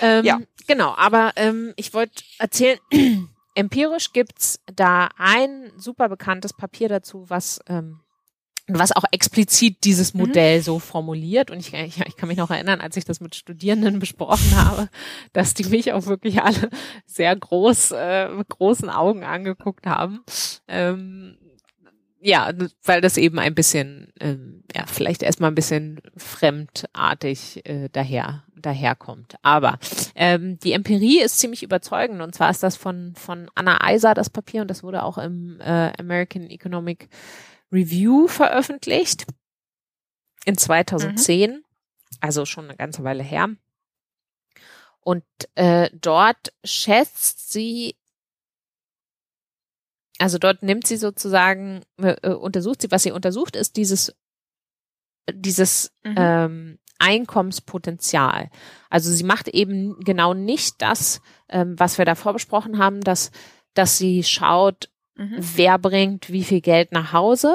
Ähm, 0.01 0.25
Ja. 0.25 0.41
Genau, 0.67 0.95
aber 0.97 1.33
ähm, 1.37 1.73
ich 1.77 1.95
wollte 1.95 2.23
erzählen, 2.39 2.79
empirisch 3.55 4.13
gibt's 4.13 4.61
da 4.67 5.09
ein 5.17 5.73
super 5.77 6.09
bekanntes 6.11 6.53
Papier 6.53 6.89
dazu, 6.89 7.25
was 7.31 7.61
ähm, 7.69 8.01
was 8.69 8.93
auch 8.93 9.05
explizit 9.13 9.85
dieses 9.85 10.15
Mhm. 10.15 10.21
Modell 10.21 10.63
so 10.63 10.79
formuliert. 10.79 11.51
Und 11.51 11.61
ich, 11.61 11.73
ich, 11.73 12.01
ich 12.07 12.17
kann 12.17 12.29
mich 12.29 12.39
noch 12.39 12.51
erinnern, 12.51 12.81
als 12.81 12.97
ich 12.97 13.05
das 13.05 13.21
mit 13.21 13.35
Studierenden 13.35 13.99
besprochen 13.99 14.57
habe, 14.57 14.89
dass 15.33 15.55
die 15.55 15.65
mich 15.65 15.93
auch 15.93 16.07
wirklich 16.07 16.43
alle 16.43 16.71
sehr 17.07 17.35
groß, 17.35 17.93
äh, 17.97 18.29
mit 18.29 18.49
großen 18.49 18.91
Augen 18.91 19.25
angeguckt 19.25 19.87
haben. 19.87 20.21
Ähm, 20.69 21.39
ja, 22.21 22.53
weil 22.85 23.01
das 23.01 23.17
eben 23.17 23.39
ein 23.39 23.55
bisschen, 23.55 24.13
ähm, 24.21 24.65
ja, 24.75 24.85
vielleicht 24.87 25.23
erstmal 25.23 25.51
ein 25.53 25.55
bisschen 25.55 26.01
fremdartig 26.17 27.65
äh, 27.65 27.89
daher 27.93 28.43
daherkommt. 28.57 29.37
Aber 29.43 29.79
ähm, 30.17 30.59
die 30.59 30.73
Empirie 30.73 31.21
ist 31.21 31.39
ziemlich 31.39 31.63
überzeugend 31.63 32.21
und 32.21 32.35
zwar 32.35 32.51
ist 32.51 32.63
das 32.65 32.77
von 32.77 33.15
von 33.15 33.49
Anna 33.55 33.85
Eiser 33.85 34.15
das 34.15 34.31
Papier 34.31 34.63
und 34.63 34.69
das 34.69 34.83
wurde 34.83 35.05
auch 35.05 35.17
im 35.17 35.61
äh, 35.61 35.93
American 35.97 36.51
Economic 36.51 37.09
Review 37.73 38.29
veröffentlicht 38.29 39.27
in 40.45 40.57
2010, 40.57 41.63
also 42.21 42.45
schon 42.47 42.65
eine 42.65 42.77
ganze 42.77 43.05
Weile 43.05 43.23
her. 43.23 43.49
Und 45.01 45.25
äh, 45.55 45.91
dort 45.93 46.53
schätzt 46.65 47.53
sie 47.53 47.97
also 50.21 50.39
dort 50.39 50.63
nimmt 50.65 50.87
sie 50.87 50.97
sozusagen, 50.97 51.83
äh, 51.99 52.31
untersucht 52.31 52.83
sie, 52.83 52.91
was 52.91 53.05
sie 53.05 53.13
untersucht, 53.13 53.55
ist 53.55 53.77
dieses, 53.77 54.15
dieses 55.33 55.93
Mhm. 56.05 56.15
ähm, 56.17 56.79
Einkommenspotenzial. 56.99 58.51
Also 58.91 59.13
sie 59.13 59.23
macht 59.23 59.47
eben 59.47 60.01
genau 60.01 60.35
nicht 60.35 60.83
das, 60.83 61.21
ähm, 61.49 61.79
was 61.79 61.99
wir 61.99 62.05
davor 62.05 62.33
besprochen 62.33 62.79
haben, 62.79 63.01
dass, 63.01 63.31
dass 63.75 63.97
sie 63.99 64.25
schaut, 64.25 64.91
Mhm. 65.19 65.37
wer 65.57 65.79
bringt 65.79 66.31
wie 66.31 66.45
viel 66.45 66.61
Geld 66.61 66.93
nach 66.93 67.13
Hause, 67.13 67.49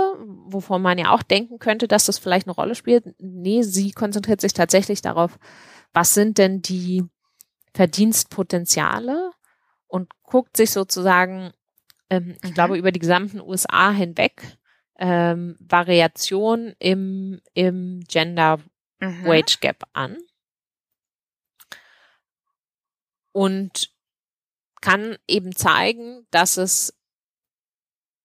wovon 0.46 0.82
man 0.82 0.98
ja 0.98 1.12
auch 1.12 1.24
denken 1.24 1.60
könnte, 1.60 1.88
dass 1.88 2.06
das 2.06 2.20
vielleicht 2.20 2.46
eine 2.48 2.56
Rolle 2.56 2.76
spielt. 2.76 3.16
Nee, 3.20 3.62
sie 3.64 3.92
konzentriert 3.92 4.42
sich 4.42 4.54
tatsächlich 4.54 5.02
darauf, 5.02 5.40
was 5.94 6.14
sind 6.14 6.38
denn 6.38 6.62
die 6.62 7.04
Verdienstpotenziale 7.74 9.32
und 9.88 10.12
guckt 10.24 10.58
sich 10.58 10.72
sozusagen, 10.72 11.52
ähm, 12.10 12.36
ich 12.44 12.52
Mhm. 12.52 12.54
glaube, 12.54 12.78
über 12.78 12.92
die 12.92 13.00
gesamten 13.00 13.40
USA 13.40 13.92
hinweg 13.92 14.42
ähm, 15.00 15.56
Variation 15.60 16.74
im, 16.80 17.40
im 17.54 18.02
Gender 18.08 18.60
Mhm. 19.00 19.26
Wage 19.26 19.58
Gap 19.62 19.84
an 19.94 20.18
und 23.32 23.90
kann 24.82 25.18
eben 25.28 25.56
zeigen, 25.56 26.28
dass 26.32 26.58
es 26.58 26.94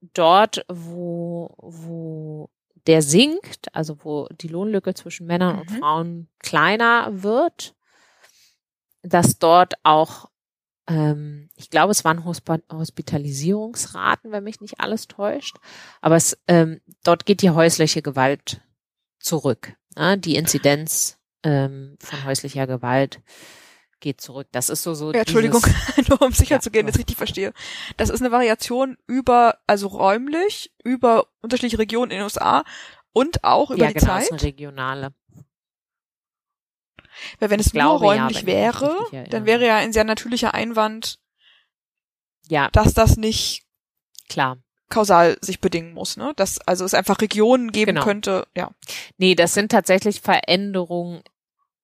dort, 0.01 0.65
wo, 0.69 1.55
wo 1.59 2.51
der 2.87 3.03
sinkt, 3.03 3.75
also 3.75 3.99
wo 4.03 4.27
die 4.31 4.49
Lohnlücke 4.49 4.95
zwischen 4.95 5.27
Männern 5.27 5.59
und 5.59 5.71
Mhm. 5.71 5.79
Frauen 5.79 6.29
kleiner 6.39 7.23
wird, 7.23 7.75
dass 9.03 9.39
dort 9.39 9.75
auch, 9.83 10.31
ähm, 10.89 11.51
ich 11.55 11.69
glaube, 11.71 11.91
es 11.91 12.05
waren 12.05 12.25
Hospitalisierungsraten, 12.25 14.33
wenn 14.33 14.45
mich 14.45 14.61
nicht 14.61 14.81
alles 14.81 15.09
täuscht, 15.09 15.57
aber 16.01 16.17
es, 16.17 16.39
ähm, 16.47 16.81
dort 17.05 17.27
geht 17.27 17.43
die 17.43 17.51
häusliche 17.51 18.03
Gewalt 18.03 18.63
zurück. 19.19 19.75
Ne? 19.97 20.17
Die 20.19 20.37
Inzidenz 20.37 21.19
ähm, 21.43 21.97
von 22.01 22.25
häuslicher 22.25 22.67
Gewalt 22.67 23.21
geht 24.01 24.21
zurück. 24.21 24.49
Das 24.53 24.69
ist 24.69 24.83
so 24.83 24.95
so. 24.95 25.13
Ja, 25.13 25.21
Entschuldigung, 25.21 25.63
nur 26.09 26.23
um 26.23 26.33
sicher 26.33 26.57
Ja, 26.57 26.61
zu 26.61 26.71
gehen, 26.71 26.87
dass 26.87 26.95
ich 26.97 27.01
richtig 27.01 27.17
verstehe. 27.17 27.53
Das 27.97 28.09
ist 28.11 28.21
eine 28.21 28.31
Variation 28.31 28.97
über, 29.07 29.59
also 29.67 29.89
räumlich, 29.89 30.73
über 30.85 31.27
unterschiedliche 31.41 31.79
Regionen 31.79 32.11
in 32.11 32.19
den 32.19 32.25
USA 32.25 32.65
und 33.13 33.45
auch 33.45 33.71
über 33.71 33.85
ja, 33.85 33.89
die 33.89 33.95
genau, 33.95 34.17
ist 34.17 34.31
eine 34.31 34.39
Zeit. 34.39 34.43
regionale. 34.43 35.13
Weil 37.41 37.51
wenn 37.51 37.61
ich 37.61 37.67
es 37.67 37.75
nur 37.75 37.83
glaube, 37.83 38.07
ja, 38.07 38.23
räumlich 38.23 38.45
mich 38.45 38.47
wäre, 38.47 38.95
dann 39.31 39.45
wäre 39.47 39.67
ja 39.67 39.77
ein 39.77 39.93
sehr 39.93 40.05
natürlicher 40.05 40.55
Einwand, 40.55 41.19
Ja, 42.49 42.69
dass 42.71 42.94
das 42.94 43.17
nicht 43.17 43.65
klar. 44.29 44.59
kausal 44.88 45.37
sich 45.40 45.61
bedingen 45.61 45.94
muss, 45.94 46.17
ne? 46.17 46.33
Dass 46.37 46.61
also 46.61 46.85
es 46.85 46.94
einfach 46.94 47.21
Regionen 47.21 47.73
geben 47.73 47.94
Genau. 47.94 48.05
könnte, 48.05 48.46
ja. 48.57 48.71
Nee, 49.17 49.35
das 49.35 49.53
sind 49.55 49.73
tatsächlich 49.73 50.21
Veränderungen. 50.21 51.23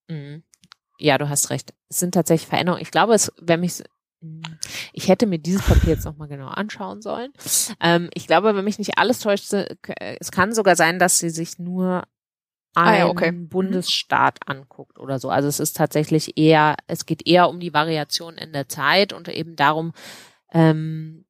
Mhm. 0.08 0.44
Ja, 0.98 1.18
du 1.18 1.28
hast 1.28 1.50
recht. 1.50 1.74
Es 1.88 1.98
sind 1.98 2.14
tatsächlich 2.14 2.48
Veränderungen. 2.48 2.82
Ich 2.82 2.90
glaube, 2.90 3.14
es, 3.14 3.32
wenn 3.40 3.60
mich, 3.60 3.82
ich 4.92 5.08
hätte 5.08 5.26
mir 5.26 5.38
dieses 5.38 5.62
Papier 5.62 5.90
jetzt 5.94 6.04
nochmal 6.04 6.28
genau 6.28 6.48
anschauen 6.48 7.02
sollen. 7.02 7.32
Ähm, 7.80 8.10
ich 8.14 8.26
glaube, 8.26 8.54
wenn 8.54 8.64
mich 8.64 8.78
nicht 8.78 8.98
alles 8.98 9.18
täuscht, 9.18 9.52
äh, 9.52 9.76
es 10.20 10.30
kann 10.30 10.52
sogar 10.52 10.76
sein, 10.76 10.98
dass 10.98 11.18
sie 11.18 11.30
sich 11.30 11.58
nur 11.58 12.04
Ah 12.76 12.86
einen 12.86 12.98
ja, 12.98 13.06
okay. 13.06 13.30
Mhm. 13.32 13.48
Bundesstaat 13.48 14.48
anguckt 14.48 14.98
oder 14.98 15.20
so. 15.20 15.30
Also 15.30 15.46
es 15.48 15.60
ist 15.60 15.76
tatsächlich 15.76 16.36
eher, 16.36 16.76
es 16.88 17.06
geht 17.06 17.26
eher 17.26 17.48
um 17.48 17.60
die 17.60 17.72
Variation 17.72 18.36
in 18.36 18.52
der 18.52 18.68
Zeit 18.68 19.12
und 19.12 19.28
eben 19.28 19.54
darum, 19.54 19.92
ähm, 20.52 21.24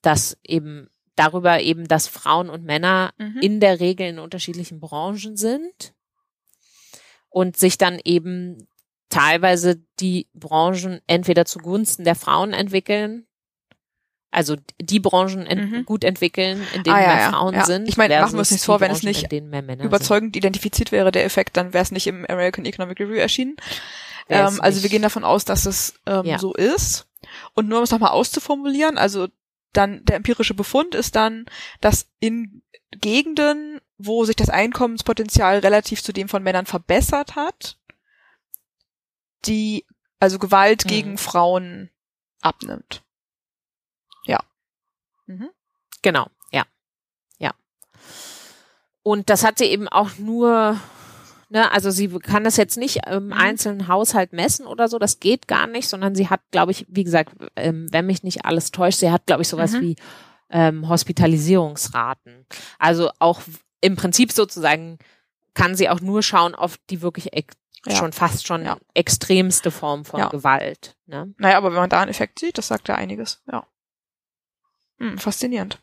dass 0.00 0.38
eben 0.42 0.88
darüber 1.16 1.60
eben, 1.60 1.86
dass 1.86 2.06
Frauen 2.06 2.48
und 2.48 2.64
Männer 2.64 3.12
Mhm. 3.18 3.38
in 3.42 3.60
der 3.60 3.80
Regel 3.80 4.06
in 4.08 4.18
unterschiedlichen 4.18 4.80
Branchen 4.80 5.36
sind 5.36 5.92
und 7.32 7.56
sich 7.56 7.78
dann 7.78 7.98
eben 8.04 8.68
teilweise 9.08 9.82
die 10.00 10.28
Branchen 10.34 11.00
entweder 11.06 11.44
zugunsten 11.44 12.04
der 12.04 12.14
Frauen 12.14 12.52
entwickeln 12.52 13.26
Also 14.34 14.56
die 14.80 14.98
Branchen 14.98 15.44
ent 15.46 15.70
Mhm. 15.70 15.84
gut 15.84 16.04
entwickeln, 16.04 16.66
in 16.74 16.82
denen 16.84 16.96
Ah, 16.96 17.00
ja, 17.02 17.16
mehr 17.16 17.30
Frauen 17.30 17.54
ja. 17.54 17.64
sind. 17.66 17.86
Ich 17.86 17.98
meine, 17.98 18.18
machen 18.18 18.32
wir 18.32 18.38
uns 18.38 18.50
nichts 18.50 18.64
vor, 18.64 18.80
wenn 18.80 18.90
es 18.90 19.00
Branchen, 19.02 19.08
nicht 19.30 19.30
mehr 19.50 19.60
Männer 19.60 19.84
überzeugend 19.84 20.34
identifiziert 20.36 20.90
wäre, 20.90 21.12
der 21.12 21.26
Effekt, 21.26 21.58
dann 21.58 21.74
wäre 21.74 21.82
es 21.82 21.90
nicht 21.90 22.06
im 22.06 22.24
American 22.24 22.64
Economic 22.64 22.98
Review 22.98 23.16
erschienen. 23.16 23.56
Es 24.28 24.54
Ähm, 24.54 24.60
also 24.62 24.78
wir 24.78 24.84
nicht. 24.84 24.90
gehen 24.92 25.02
davon 25.02 25.24
aus, 25.24 25.44
dass 25.44 25.66
es 25.66 26.00
ähm, 26.06 26.24
Ja. 26.24 26.38
so 26.38 26.54
ist. 26.54 27.06
Und 27.52 27.68
nur 27.68 27.76
um 27.78 27.84
es 27.84 27.90
nochmal 27.90 28.12
auszuformulieren, 28.12 28.96
also 28.96 29.28
dann 29.74 30.02
der 30.06 30.16
empirische 30.16 30.54
Befund 30.54 30.94
ist 30.94 31.14
dann, 31.14 31.44
dass 31.82 32.06
in 32.18 32.62
Gegenden, 32.98 33.80
wo 34.04 34.24
sich 34.24 34.36
das 34.36 34.48
Einkommenspotenzial 34.50 35.58
relativ 35.58 36.02
zu 36.02 36.12
dem 36.12 36.28
von 36.28 36.42
Männern 36.42 36.66
verbessert 36.66 37.36
hat, 37.36 37.78
die 39.44 39.84
also 40.20 40.38
Gewalt 40.38 40.84
Mhm. 40.84 40.88
gegen 40.88 41.18
Frauen 41.18 41.90
abnimmt. 42.40 43.02
Ja. 44.24 44.38
Mhm. 45.26 45.50
Genau, 46.02 46.26
ja. 46.52 46.64
Ja. 47.38 47.52
Und 49.02 49.30
das 49.30 49.44
hat 49.44 49.58
sie 49.58 49.64
eben 49.64 49.88
auch 49.88 50.16
nur, 50.18 50.78
ne, 51.48 51.70
also 51.72 51.90
sie 51.90 52.08
kann 52.08 52.44
das 52.44 52.56
jetzt 52.56 52.76
nicht 52.76 53.00
im 53.08 53.26
Mhm. 53.26 53.32
einzelnen 53.32 53.88
Haushalt 53.88 54.32
messen 54.32 54.66
oder 54.66 54.88
so, 54.88 54.98
das 54.98 55.18
geht 55.18 55.48
gar 55.48 55.66
nicht, 55.66 55.88
sondern 55.88 56.14
sie 56.14 56.28
hat, 56.30 56.40
glaube 56.52 56.70
ich, 56.72 56.86
wie 56.88 57.04
gesagt, 57.04 57.32
ähm, 57.56 57.88
wenn 57.90 58.06
mich 58.06 58.22
nicht 58.22 58.44
alles 58.44 58.70
täuscht, 58.70 58.98
sie 59.00 59.10
hat, 59.10 59.26
glaube 59.26 59.42
ich, 59.42 59.48
sowas 59.48 59.72
Mhm. 59.72 59.80
wie 59.80 59.96
ähm, 60.54 60.86
Hospitalisierungsraten. 60.88 62.46
Also 62.78 63.10
auch 63.18 63.40
im 63.82 63.96
Prinzip 63.96 64.32
sozusagen 64.32 64.98
kann 65.54 65.74
sie 65.74 65.90
auch 65.90 66.00
nur 66.00 66.22
schauen 66.22 66.54
auf 66.54 66.78
die 66.88 67.02
wirklich 67.02 67.28
Ja. 67.84 67.96
schon 67.96 68.12
fast 68.12 68.46
schon 68.46 68.64
Ja. 68.64 68.78
extremste 68.94 69.70
Form 69.70 70.04
von 70.06 70.20
Ja. 70.20 70.28
Gewalt. 70.28 70.96
Ne? 71.06 71.34
Naja, 71.36 71.58
aber 71.58 71.68
wenn 71.72 71.80
man 71.80 71.90
da 71.90 72.00
einen 72.00 72.10
Effekt 72.10 72.38
sieht, 72.38 72.56
das 72.56 72.68
sagt 72.68 72.88
ja 72.88 72.94
einiges. 72.94 73.42
Ja. 73.50 73.66
Hm, 74.98 75.18
faszinierend. 75.18 75.78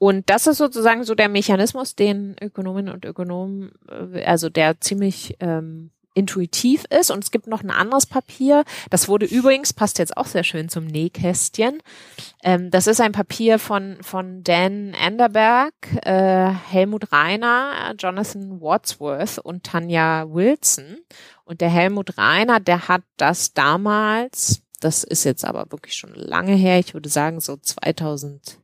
Und 0.00 0.30
das 0.30 0.46
ist 0.46 0.58
sozusagen 0.58 1.02
so 1.02 1.16
der 1.16 1.28
Mechanismus, 1.28 1.96
den 1.96 2.36
Ökonominnen 2.40 2.94
und 2.94 3.04
Ökonomen, 3.04 3.72
äh, 3.88 4.24
also 4.24 4.48
der 4.48 4.80
ziemlich 4.80 5.36
ähm, 5.40 5.90
intuitiv 6.18 6.84
ist. 6.90 7.10
Und 7.10 7.22
es 7.22 7.30
gibt 7.30 7.46
noch 7.46 7.62
ein 7.62 7.70
anderes 7.70 8.06
Papier. 8.06 8.64
Das 8.90 9.08
wurde 9.08 9.26
übrigens, 9.26 9.72
passt 9.72 9.98
jetzt 9.98 10.16
auch 10.16 10.26
sehr 10.26 10.44
schön 10.44 10.68
zum 10.68 10.86
Nähkästchen. 10.86 11.80
Ähm, 12.42 12.70
das 12.70 12.86
ist 12.86 13.00
ein 13.00 13.12
Papier 13.12 13.58
von, 13.58 13.98
von 14.02 14.42
Dan 14.42 14.94
Anderberg, 15.00 15.74
äh, 16.04 16.50
Helmut 16.70 17.12
Reiner, 17.12 17.94
Jonathan 17.98 18.60
Wadsworth 18.60 19.38
und 19.38 19.64
Tanja 19.64 20.26
Wilson. 20.28 20.98
Und 21.44 21.60
der 21.60 21.70
Helmut 21.70 22.18
Reiner, 22.18 22.60
der 22.60 22.88
hat 22.88 23.02
das 23.16 23.54
damals, 23.54 24.62
das 24.80 25.04
ist 25.04 25.24
jetzt 25.24 25.44
aber 25.44 25.70
wirklich 25.70 25.94
schon 25.94 26.14
lange 26.14 26.54
her, 26.54 26.78
ich 26.78 26.94
würde 26.94 27.08
sagen 27.08 27.40
so 27.40 27.56
2000 27.56 28.58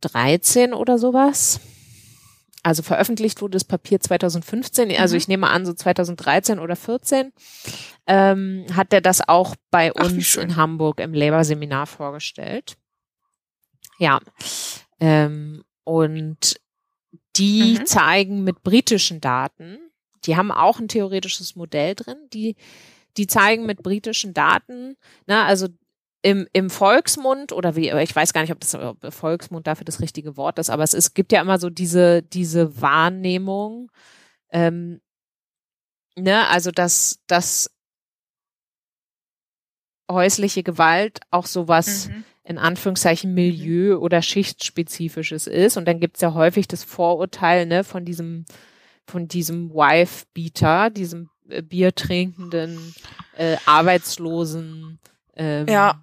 13 0.00 0.74
oder 0.74 0.98
sowas. 0.98 1.60
Also 2.64 2.82
veröffentlicht 2.82 3.42
wurde 3.42 3.52
das 3.52 3.64
Papier 3.64 4.00
2015, 4.00 4.96
also 4.96 5.14
Mhm. 5.14 5.18
ich 5.18 5.28
nehme 5.28 5.48
an, 5.50 5.66
so 5.66 5.74
2013 5.74 6.58
oder 6.58 6.74
14, 6.76 7.32
ähm, 8.06 8.64
hat 8.74 8.92
er 8.92 9.00
das 9.02 9.20
auch 9.28 9.54
bei 9.70 9.92
Ach, 9.94 10.04
uns 10.06 10.24
schön. 10.24 10.44
in 10.44 10.56
Hamburg 10.56 10.98
im 10.98 11.12
Labour-Seminar 11.14 11.86
vorgestellt. 11.86 12.76
Ja. 13.98 14.18
Ähm, 14.98 15.62
und 15.84 16.58
die 17.36 17.78
Mhm. 17.80 17.86
zeigen 17.86 18.44
mit 18.44 18.62
britischen 18.62 19.20
Daten, 19.20 19.78
die 20.24 20.36
haben 20.36 20.50
auch 20.50 20.78
ein 20.80 20.88
theoretisches 20.88 21.56
Modell 21.56 21.94
drin, 21.94 22.16
die, 22.32 22.56
die 23.18 23.26
zeigen 23.26 23.66
mit 23.66 23.82
britischen 23.82 24.32
Daten, 24.32 24.96
na, 25.26 25.44
also 25.44 25.68
im, 26.24 26.48
im 26.54 26.70
Volksmund 26.70 27.52
oder 27.52 27.76
wie, 27.76 27.90
ich 27.90 28.16
weiß 28.16 28.32
gar 28.32 28.40
nicht, 28.40 28.50
ob 28.52 28.58
das 28.58 28.74
ob 28.74 29.12
Volksmund 29.12 29.66
dafür 29.66 29.84
das 29.84 30.00
richtige 30.00 30.38
Wort 30.38 30.58
ist, 30.58 30.70
aber 30.70 30.82
es 30.82 30.94
ist, 30.94 31.12
gibt 31.12 31.32
ja 31.32 31.42
immer 31.42 31.58
so 31.58 31.68
diese, 31.68 32.22
diese 32.22 32.80
Wahrnehmung, 32.80 33.92
ähm, 34.50 35.02
ne, 36.16 36.48
also 36.48 36.70
dass, 36.70 37.20
dass 37.26 37.70
häusliche 40.10 40.62
Gewalt 40.62 41.20
auch 41.30 41.44
sowas 41.44 42.08
Mhm. 42.08 42.24
in 42.44 42.58
Anführungszeichen 42.58 43.34
Milieu- 43.34 43.98
oder 43.98 44.22
Schichtspezifisches 44.22 45.46
ist. 45.46 45.76
Und 45.76 45.86
dann 45.86 46.00
gibt's 46.00 46.22
ja 46.22 46.32
häufig 46.32 46.66
das 46.68 46.84
Vorurteil, 46.84 47.66
ne, 47.66 47.84
von 47.84 48.06
diesem, 48.06 48.46
von 49.06 49.28
diesem 49.28 49.74
Wife-Beater, 49.74 50.88
diesem 50.88 51.28
äh, 51.50 51.60
biertrinkenden, 51.60 52.94
äh, 53.36 53.58
arbeitslosen 53.66 54.98
ähm, 55.36 55.68
Ja. 55.68 56.00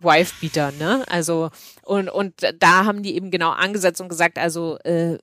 Wife-Beater, 0.00 0.72
ne? 0.72 1.04
Also, 1.08 1.50
und, 1.84 2.08
und 2.08 2.34
da 2.58 2.84
haben 2.84 3.02
die 3.02 3.14
eben 3.14 3.30
genau 3.30 3.50
angesetzt 3.50 4.00
und 4.00 4.08
gesagt, 4.08 4.38
also 4.38 4.78
äh, 4.84 5.18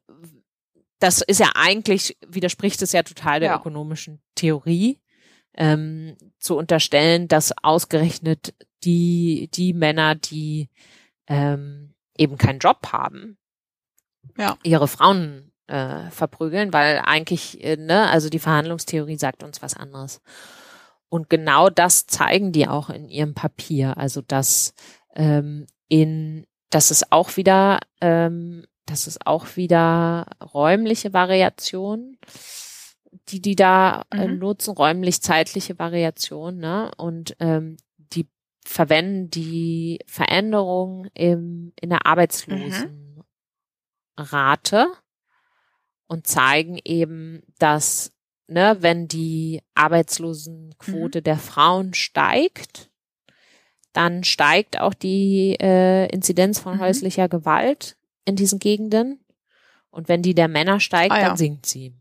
das 1.00 1.22
ist 1.22 1.40
ja 1.40 1.52
eigentlich, 1.56 2.18
widerspricht 2.26 2.82
es 2.82 2.92
ja 2.92 3.04
total 3.04 3.40
der 3.40 3.50
Ja. 3.52 3.58
ökonomischen 3.58 4.22
Theorie, 4.36 5.00
ähm, 5.56 6.16
zu 6.40 6.56
unterstellen, 6.56 7.28
dass 7.28 7.54
ausgerechnet 7.64 8.54
die, 8.84 9.50
die 9.54 9.74
Männer, 9.74 10.16
die 10.16 10.70
ähm, 11.28 11.94
eben 12.18 12.38
keinen 12.38 12.60
Job 12.60 12.88
haben, 12.92 13.38
Ja. 14.38 14.58
ihre 14.64 14.88
Frauen 14.88 15.52
äh, 15.68 16.10
verprügeln, 16.12 16.72
weil 16.74 17.00
eigentlich, 17.04 17.64
äh, 17.64 17.76
ne, 17.76 18.08
also 18.10 18.30
die 18.30 18.40
Verhandlungstheorie 18.40 19.18
sagt 19.18 19.44
uns 19.44 19.62
was 19.62 19.76
anderes. 19.76 20.22
Und 21.10 21.30
genau 21.30 21.70
das 21.70 22.06
zeigen 22.08 22.52
die 22.52 22.68
auch 22.68 22.90
in 22.90 23.10
ihrem 23.10 23.34
Papier. 23.34 23.98
Also 23.98 24.22
dass 24.22 24.74
ähm, 25.16 25.66
in, 25.88 26.46
dass 26.70 26.92
es 26.92 27.12
auch 27.12 27.38
wieder, 27.38 27.80
ähm, 28.02 28.66
dass 28.86 29.08
es 29.08 29.18
auch 29.26 29.56
wieder 29.56 30.28
räumliche 30.54 31.14
Variationen, 31.14 32.18
die 33.30 33.42
die 33.42 33.56
da 33.56 34.04
äh, 34.12 34.28
Mhm. 34.28 34.40
nutzen, 34.40 34.72
räumlich-zeitliche 34.72 35.80
Variationen, 35.80 36.60
ne? 36.60 36.92
Und 36.98 37.36
ähm, 37.40 37.78
die 37.98 38.28
verwenden 38.66 39.30
die 39.30 40.00
Veränderung 40.08 41.08
im, 41.14 41.72
in 41.80 41.90
der 41.90 42.06
Arbeitslosenrate 42.06 44.88
und 46.08 46.28
zeigen 46.28 46.78
eben, 46.84 47.44
dass 47.60 48.12
ne, 48.48 48.78
wenn 48.82 49.08
die 49.08 49.62
Arbeitslosenquote 49.76 51.22
der 51.22 51.38
Frauen 51.38 51.94
steigt, 51.94 52.90
dann 53.94 54.24
steigt 54.24 54.80
auch 54.80 54.94
die 54.94 55.58
äh, 55.60 56.08
Inzidenz 56.10 56.60
von 56.60 56.76
Mhm. 56.78 56.82
häuslicher 56.82 57.28
Gewalt 57.30 57.98
in 58.26 58.36
diesen 58.36 58.60
Gegenden. 58.60 59.20
Und 59.90 60.08
wenn 60.10 60.22
die 60.22 60.36
der 60.36 60.48
Männer 60.48 60.80
steigt, 60.80 61.14
Ah, 61.14 61.20
ja. 61.20 61.28
dann 61.30 61.38
sinkt 61.38 61.66
sie. 61.66 61.94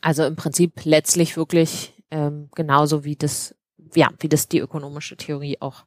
Also 0.00 0.24
im 0.24 0.36
Prinzip 0.36 0.84
letztlich 0.84 1.36
wirklich 1.36 1.94
ähm, 2.10 2.48
genauso 2.54 3.04
wie 3.04 3.16
das, 3.16 3.54
ja, 3.94 4.10
wie 4.20 4.28
das 4.28 4.46
die 4.48 4.58
ökonomische 4.60 5.16
Theorie 5.16 5.56
auch 5.60 5.84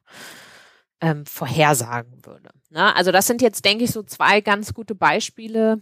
ähm, 1.00 1.24
vorhersagen 1.24 2.24
würde. 2.26 2.50
Ne? 2.70 2.94
Also 2.94 3.10
das 3.10 3.26
sind 3.26 3.40
jetzt, 3.40 3.64
denke 3.64 3.84
ich, 3.84 3.90
so 3.90 4.02
zwei 4.02 4.40
ganz 4.42 4.74
gute 4.74 4.94
Beispiele 4.94 5.80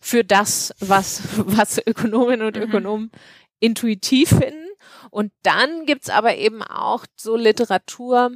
für 0.00 0.24
das, 0.24 0.74
was, 0.80 1.22
was 1.36 1.78
Ökonominnen 1.86 2.46
und 2.46 2.56
Mhm. 2.56 2.62
Ökonomen 2.62 3.10
intuitiv 3.60 4.30
finden. 4.30 4.66
Und 5.10 5.32
dann 5.42 5.86
gibt's 5.86 6.10
aber 6.10 6.36
eben 6.36 6.62
auch 6.62 7.06
so 7.16 7.36
Literatur. 7.36 8.32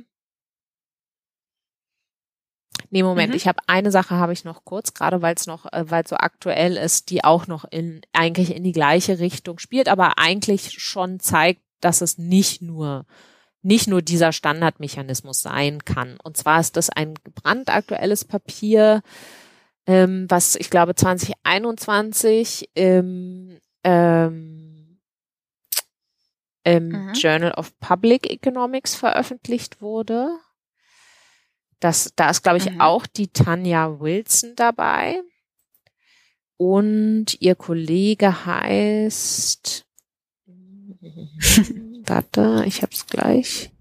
Nee, 2.90 3.02
Moment, 3.02 3.30
Mhm. 3.30 3.36
ich 3.36 3.46
habe 3.46 3.60
eine 3.66 3.90
Sache 3.90 4.16
habe 4.16 4.32
ich 4.32 4.44
noch 4.44 4.64
kurz, 4.64 4.94
gerade 4.94 5.22
weil 5.22 5.34
es 5.34 5.46
noch, 5.46 5.66
äh, 5.72 5.84
weil 5.90 6.06
so 6.06 6.16
aktuell 6.16 6.76
ist, 6.76 7.10
die 7.10 7.22
auch 7.22 7.46
noch 7.46 7.64
in 7.70 8.00
eigentlich 8.12 8.54
in 8.54 8.64
die 8.64 8.72
gleiche 8.72 9.18
Richtung 9.18 9.58
spielt, 9.58 9.88
aber 9.88 10.18
eigentlich 10.18 10.80
schon 10.82 11.20
zeigt, 11.20 11.60
dass 11.80 12.00
es 12.00 12.18
nicht 12.18 12.62
nur 12.62 13.06
nicht 13.62 13.88
nur 13.88 14.00
dieser 14.00 14.32
Standardmechanismus 14.32 15.42
sein 15.42 15.84
kann. 15.84 16.16
Und 16.22 16.38
zwar 16.38 16.60
ist 16.60 16.78
das 16.78 16.88
ein 16.88 17.12
brandaktuelles 17.42 18.24
Papier, 18.24 19.02
ähm, 19.86 20.26
was 20.28 20.56
ich 20.56 20.70
glaube 20.70 20.94
2021 20.94 22.70
im, 22.74 23.58
ähm, 23.84 25.00
im 26.64 26.88
Mhm. 26.88 27.12
Journal 27.14 27.52
of 27.52 27.78
Public 27.80 28.30
Economics 28.30 28.94
veröffentlicht 28.94 29.80
wurde. 29.80 30.38
Das, 31.80 32.12
da 32.14 32.28
ist, 32.30 32.42
glaube 32.42 32.58
ich, 32.58 32.70
Mhm. 32.70 32.80
auch 32.80 33.06
die 33.06 33.28
Tanja 33.28 34.00
Wilson 34.00 34.54
dabei. 34.54 35.22
Und 36.58 37.40
ihr 37.40 37.54
Kollege 37.54 38.44
heißt, 38.44 39.86
warte, 42.06 42.64
ich 42.66 42.82
hab's 42.82 43.06
gleich. 43.06 43.72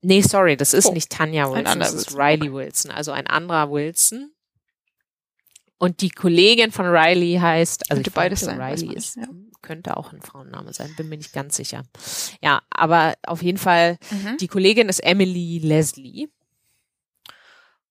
Nee, 0.00 0.20
sorry, 0.22 0.56
das 0.56 0.74
ist 0.74 0.86
Oh, 0.86 0.92
nicht 0.92 1.10
Tanja 1.10 1.50
Wilson, 1.50 1.80
das 1.80 1.92
ist 1.92 2.12
Wilson, 2.14 2.20
Riley 2.20 2.52
Wilson, 2.52 2.90
also 2.92 3.10
ein 3.12 3.26
anderer 3.26 3.70
Wilson. 3.70 4.32
Und 5.78 6.00
die 6.00 6.10
Kollegin 6.10 6.72
von 6.72 6.86
Riley 6.86 7.38
heißt, 7.40 7.90
also 7.90 7.98
Könnte 8.02 8.10
beides 8.12 8.40
sein, 8.40 8.60
Riley 8.60 8.94
ist, 8.94 9.16
ja. 9.16 9.26
könnte 9.62 9.96
auch 9.96 10.12
ein 10.12 10.22
Frauenname 10.22 10.72
sein, 10.72 10.92
bin 10.96 11.08
mir 11.08 11.16
nicht 11.18 11.32
ganz 11.32 11.56
sicher. 11.56 11.84
Ja, 12.42 12.62
aber 12.70 13.14
auf 13.26 13.42
jeden 13.42 13.58
Fall, 13.58 13.98
Mhm. 14.10 14.36
die 14.38 14.48
Kollegin 14.48 14.88
ist 14.88 15.00
Emily 15.00 15.58
Leslie. 15.62 16.28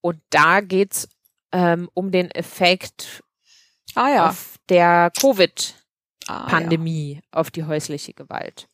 Und 0.02 0.22
da 0.30 0.60
geht's 0.62 1.08
ähm, 1.54 1.90
um 1.94 2.12
den 2.12 2.30
Effekt 2.32 3.24
Ah 3.96 4.10
ja. 4.10 4.30
auf 4.30 4.56
der 4.70 5.12
Covid-Pandemie 5.20 7.22
Ah, 7.32 7.40
auf 7.40 7.52
die 7.52 7.64
häusliche 7.64 8.14
Gewalt. 8.14 8.68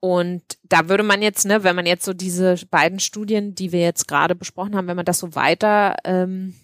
Und 0.00 0.42
da 0.62 0.88
würde 0.88 1.02
man 1.02 1.22
jetzt, 1.22 1.44
ne, 1.44 1.64
wenn 1.64 1.74
man 1.74 1.86
jetzt 1.86 2.04
so 2.04 2.12
diese 2.12 2.56
beiden 2.70 3.00
Studien, 3.00 3.54
die 3.54 3.72
wir 3.72 3.80
jetzt 3.80 4.06
gerade 4.06 4.34
besprochen 4.34 4.76
haben, 4.76 4.86
wenn 4.86 4.96
man 4.96 5.04
das 5.04 5.18
so 5.18 5.34
weiter, 5.34 5.96
ähm, 6.04 6.54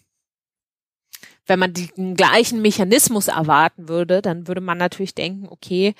wenn 1.46 1.58
man 1.58 1.74
den 1.74 2.14
gleichen 2.14 2.62
Mechanismus 2.62 3.28
erwarten 3.28 3.88
würde, 3.88 4.22
dann 4.22 4.48
würde 4.48 4.60
man 4.60 4.78
natürlich 4.78 5.14
denken, 5.14 5.48
okay, 5.48 5.94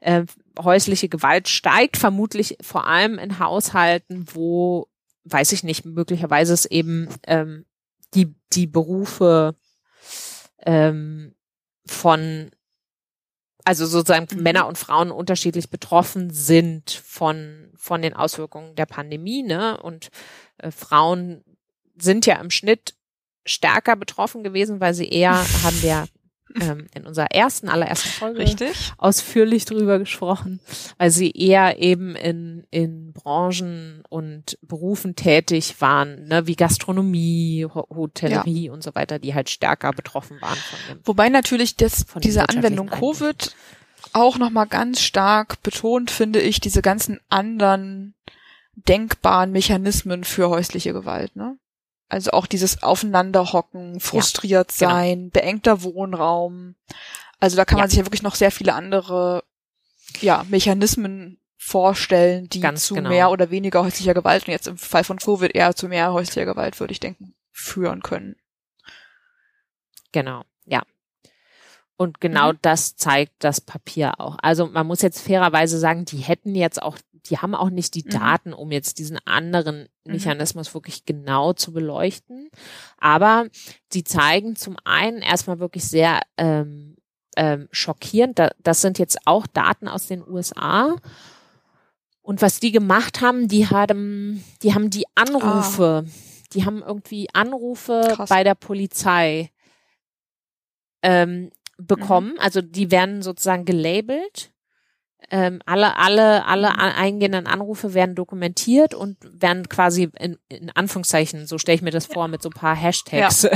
äh, 0.00 0.24
häusliche 0.58 1.08
Gewalt 1.08 1.48
steigt 1.48 1.96
vermutlich 1.96 2.56
vor 2.60 2.86
allem 2.86 3.18
in 3.18 3.38
Haushalten, 3.38 4.26
wo, 4.34 4.88
weiß 5.24 5.52
ich 5.52 5.62
nicht, 5.62 5.84
möglicherweise 5.84 6.52
es 6.52 6.66
eben 6.66 7.08
ähm, 7.26 7.64
die, 8.14 8.34
die 8.52 8.66
Berufe 8.66 9.54
ähm, 10.66 11.34
von 11.86 12.50
also 13.64 13.86
sozusagen 13.86 14.26
Mhm. 14.32 14.42
Männer 14.42 14.66
und 14.66 14.78
Frauen 14.78 15.10
unterschiedlich 15.10 15.70
betroffen 15.70 16.30
sind 16.30 16.90
von, 16.90 17.70
von 17.76 18.02
den 18.02 18.14
Auswirkungen 18.14 18.74
der 18.74 18.86
Pandemie, 18.86 19.42
ne? 19.42 19.80
Und 19.80 20.10
äh, 20.58 20.70
Frauen 20.70 21.44
sind 21.98 22.26
ja 22.26 22.36
im 22.36 22.50
Schnitt 22.50 22.94
stärker 23.46 23.96
betroffen 23.96 24.42
gewesen, 24.42 24.80
weil 24.80 24.94
sie 24.94 25.08
eher, 25.08 25.32
haben 25.62 25.82
wir 25.82 26.06
ähm, 26.60 26.86
in 26.94 27.06
unserer 27.06 27.30
ersten, 27.32 27.68
allerersten 27.68 28.08
Folge 28.08 28.40
Richtig. 28.40 28.92
ausführlich 28.98 29.64
drüber 29.64 29.98
gesprochen, 29.98 30.60
weil 30.98 31.10
sie 31.10 31.30
eher 31.30 31.78
eben 31.78 32.16
in, 32.16 32.64
in 32.70 33.12
Branchen 33.12 34.02
und 34.08 34.58
Berufen 34.62 35.16
tätig 35.16 35.80
waren, 35.80 36.24
ne, 36.24 36.46
wie 36.46 36.56
Gastronomie, 36.56 37.66
Ho 37.72 37.86
Hotellerie 37.94 38.70
und 38.70 38.82
so 38.82 38.94
weiter, 38.94 39.18
die 39.18 39.34
halt 39.34 39.50
stärker 39.50 39.92
betroffen 39.92 40.40
waren 40.40 40.56
von 40.56 40.78
dem. 40.88 41.00
Wobei 41.04 41.28
natürlich 41.28 41.76
das, 41.76 42.04
Von 42.04 42.22
diese 42.22 42.48
Anwendung 42.48 42.88
Covid 42.88 43.54
auch 44.12 44.38
nochmal 44.38 44.66
ganz 44.66 45.00
stark 45.00 45.62
betont, 45.62 46.10
finde 46.10 46.40
ich, 46.40 46.60
diese 46.60 46.82
ganzen 46.82 47.20
anderen 47.28 48.14
denkbaren 48.74 49.52
Mechanismen 49.52 50.24
für 50.24 50.48
häusliche 50.48 50.92
Gewalt, 50.92 51.36
ne? 51.36 51.56
Also 52.10 52.32
auch 52.32 52.46
dieses 52.46 52.82
Aufeinanderhocken, 52.82 54.00
frustriert 54.00 54.76
genau. 54.76 54.90
sein, 54.90 55.30
beengter 55.30 55.82
Wohnraum. 55.82 56.74
Also 57.38 57.56
da 57.56 57.64
kann 57.64 57.78
Ja. 57.78 57.84
man 57.84 57.90
sich 57.90 57.98
ja 58.00 58.04
wirklich 58.04 58.22
noch 58.22 58.34
sehr 58.34 58.50
viele 58.50 58.74
andere, 58.74 59.42
ja, 60.20 60.44
Mechanismen 60.48 61.38
vorstellen, 61.56 62.48
die 62.48 62.60
Ganz 62.60 62.84
zu 62.86 62.94
genau. 62.94 63.08
mehr 63.10 63.30
oder 63.30 63.50
weniger 63.50 63.82
häuslicher 63.84 64.12
Gewalt 64.14 64.46
und 64.46 64.52
jetzt 64.52 64.66
im 64.66 64.76
Fall 64.76 65.04
von 65.04 65.18
Covid 65.18 65.54
eher 65.54 65.74
zu 65.76 65.88
mehr 65.88 66.12
häuslicher 66.12 66.44
Gewalt, 66.46 66.78
würde 66.80 66.92
ich 66.92 67.00
denken, 67.00 67.34
führen 67.52 68.02
können. 68.02 68.36
Genau, 70.12 70.42
ja. 70.64 70.82
Und 71.96 72.20
genau 72.20 72.52
Mhm. 72.54 72.58
das 72.62 72.96
zeigt 72.96 73.34
das 73.44 73.60
Papier 73.60 74.18
auch. 74.18 74.36
Also 74.42 74.66
man 74.66 74.86
muss 74.86 75.02
jetzt 75.02 75.20
fairerweise 75.20 75.78
sagen, 75.78 76.06
die 76.06 76.18
hätten 76.18 76.54
jetzt 76.54 76.82
auch, 76.82 76.96
die 77.26 77.38
haben 77.38 77.54
auch 77.54 77.70
nicht 77.70 77.94
die 77.94 78.04
Mhm. 78.04 78.10
Daten, 78.10 78.52
um 78.52 78.70
jetzt 78.72 78.98
diesen 78.98 79.18
anderen 79.26 79.88
Mhm. 80.04 80.12
Mechanismus 80.12 80.72
wirklich 80.74 81.04
genau 81.04 81.52
zu 81.52 81.72
beleuchten. 81.72 82.48
Aber 82.98 83.46
sie 83.92 84.04
zeigen 84.04 84.56
zum 84.56 84.76
einen 84.84 85.22
erstmal 85.22 85.58
wirklich 85.58 85.84
sehr 85.84 86.20
ähm, 86.36 86.96
ähm, 87.36 87.68
schockierend. 87.72 88.38
Da, 88.38 88.50
das 88.58 88.80
sind 88.80 88.98
jetzt 88.98 89.18
auch 89.26 89.46
Daten 89.46 89.88
aus 89.88 90.06
den 90.06 90.26
USA. 90.26 90.96
Und 92.22 92.42
was 92.42 92.60
die 92.60 92.70
gemacht 92.72 93.20
haben, 93.20 93.48
die 93.48 93.66
haben, 93.68 94.44
die 94.62 94.74
haben 94.74 94.90
die 94.90 95.06
Anrufe, 95.14 96.04
die 96.52 96.64
haben 96.64 96.82
irgendwie 96.82 97.28
Anrufe. 97.32 98.02
Krass. 98.14 98.28
bei 98.28 98.44
der 98.44 98.54
Polizei 98.54 99.50
ähm, 101.02 101.50
bekommen. 101.78 102.34
Also 102.38 102.60
die 102.62 102.90
werden 102.90 103.22
sozusagen 103.22 103.64
gelabelt. 103.64 104.52
Ähm, 105.32 105.60
alle, 105.64 105.96
alle, 105.96 106.44
alle 106.46 106.70
a- 106.70 106.94
eingehenden 106.96 107.46
Anrufe 107.46 107.94
werden 107.94 108.16
dokumentiert 108.16 108.94
und 108.94 109.16
werden 109.22 109.68
quasi 109.68 110.10
in, 110.18 110.36
in 110.48 110.70
Anführungszeichen, 110.70 111.46
so 111.46 111.56
stelle 111.56 111.76
ich 111.76 111.82
mir 111.82 111.92
das 111.92 112.06
vor, 112.06 112.26
mit 112.28 112.42
so 112.42 112.48
ein 112.48 112.54
paar 112.54 112.74
Hashtags 112.74 113.46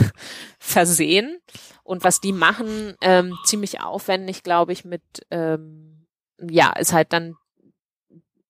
versehen. 0.58 1.38
Und 1.82 2.04
was 2.04 2.20
die 2.20 2.32
machen, 2.32 2.94
ähm, 3.00 3.36
ziemlich 3.44 3.80
aufwendig, 3.80 4.42
glaube 4.42 4.72
ich, 4.72 4.84
mit, 4.84 5.02
ähm, 5.30 6.06
ja, 6.40 6.72
ist 6.72 6.92
halt 6.92 7.12
dann 7.12 7.36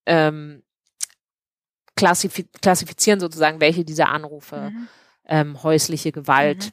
ähm, 0.06 0.62
klassifi 1.96 2.44
klassifizieren 2.60 3.20
sozusagen, 3.20 3.60
welche 3.60 3.84
dieser 3.84 4.08
Anrufe 4.08 4.70
Mhm. 4.72 4.88
ähm, 5.26 5.62
häusliche 5.62 6.12
Gewalt 6.12 6.66
Mhm. 6.66 6.70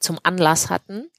zum 0.00 0.18
Anlass 0.22 0.70
hatten 0.70 1.10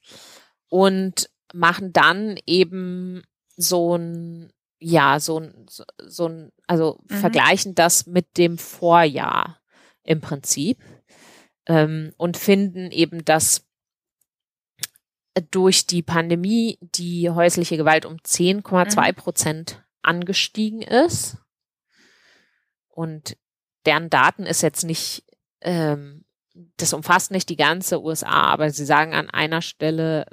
und 0.68 1.30
machen 1.54 1.92
dann 1.92 2.36
eben 2.46 3.22
so 3.56 3.96
ein, 3.96 4.52
ja, 4.78 5.18
so 5.20 5.40
ein, 5.40 5.66
so- 5.68 6.26
ein, 6.28 6.52
also 6.66 7.00
Mhm. 7.08 7.14
vergleichen 7.16 7.74
das 7.74 8.06
mit 8.06 8.36
dem 8.36 8.58
Vorjahr 8.58 9.60
im 10.02 10.20
Prinzip 10.20 10.78
ähm, 11.66 12.12
und 12.16 12.36
finden 12.36 12.90
eben, 12.90 13.24
dass 13.24 13.66
durch 15.50 15.86
die 15.86 16.02
Pandemie 16.02 16.78
die 16.80 17.28
häusliche 17.30 17.76
Gewalt 17.76 18.06
um 18.06 18.16
10,2 18.22 19.12
Prozent 19.12 19.84
angestiegen 20.02 20.80
ist. 20.82 21.36
Und 22.88 23.36
deren 23.84 24.08
Daten 24.08 24.44
ist 24.46 24.62
jetzt 24.62 24.84
nicht, 24.84 25.24
ähm, 25.60 26.24
das 26.78 26.94
umfasst 26.94 27.30
nicht 27.32 27.50
die 27.50 27.56
ganze 27.56 28.00
USA, 28.02 28.44
aber 28.44 28.70
sie 28.70 28.86
sagen 28.86 29.12
an 29.12 29.28
einer 29.28 29.60
Stelle, 29.60 30.24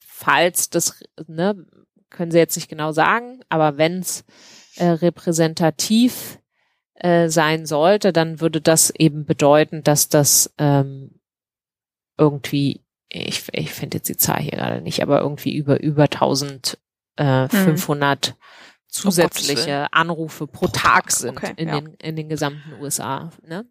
falls 0.00 0.70
das, 0.70 1.00
ne, 1.28 1.64
können 2.10 2.30
sie 2.30 2.38
jetzt 2.38 2.56
nicht 2.56 2.68
genau 2.68 2.92
sagen, 2.92 3.40
aber 3.48 3.76
wenn 3.78 4.00
es 4.00 4.24
äh, 4.76 4.86
repräsentativ 4.88 6.38
äh, 6.94 7.28
sein 7.28 7.66
sollte, 7.66 8.12
dann 8.12 8.40
würde 8.40 8.60
das 8.60 8.90
eben 8.90 9.24
bedeuten, 9.24 9.82
dass 9.82 10.08
das 10.08 10.52
ähm, 10.58 11.20
irgendwie, 12.16 12.84
ich, 13.08 13.44
ich 13.52 13.70
finde 13.72 13.98
jetzt 13.98 14.08
die 14.08 14.16
Zahl 14.16 14.40
hier 14.40 14.52
gerade 14.52 14.80
nicht, 14.80 15.02
aber 15.02 15.20
irgendwie 15.20 15.54
über 15.56 15.80
über 15.80 16.08
1500 17.16 18.34
zusätzliche 18.88 19.66
Willen. 19.66 19.86
Anrufe 19.92 20.46
pro, 20.46 20.66
Pro 20.66 20.68
Tag 20.68 20.82
Tag, 21.04 21.10
sind 21.12 21.36
okay, 21.36 21.52
in 21.56 21.68
ja. 21.68 21.80
den 21.80 21.94
in 21.94 22.16
den 22.16 22.28
gesamten 22.28 22.72
USA. 22.80 23.30
Ne? 23.46 23.66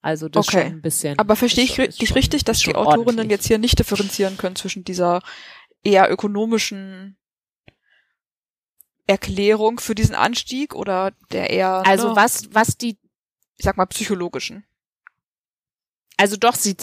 Also 0.00 0.28
das 0.28 0.48
Okay. 0.48 0.58
ist 0.58 0.62
schon 0.64 0.72
ein 0.78 0.82
bisschen. 0.82 1.18
Aber 1.18 1.36
verstehe 1.36 1.64
ich 1.64 1.74
schon- 1.74 1.90
schon- 1.92 2.14
richtig, 2.14 2.44
dass 2.44 2.60
die 2.60 2.74
Autorinnen 2.74 3.28
jetzt 3.28 3.46
hier 3.46 3.58
nicht 3.58 3.78
differenzieren 3.78 4.36
können 4.38 4.56
zwischen 4.56 4.84
dieser 4.84 5.20
eher 5.82 6.10
ökonomischen 6.10 7.16
Erklärung 9.10 9.80
für 9.80 9.94
diesen 9.94 10.14
Anstieg 10.14 10.74
oder 10.74 11.12
der 11.32 11.50
eher, 11.50 11.82
Also 11.84 12.10
ne, 12.10 12.16
was 12.16 12.48
was 12.52 12.76
die 12.78 12.96
ich 13.56 13.64
sag 13.64 13.76
mal, 13.76 13.86
psychologischen? 13.86 14.64
Also 16.16 16.36
doch, 16.36 16.54
sie, 16.54 16.76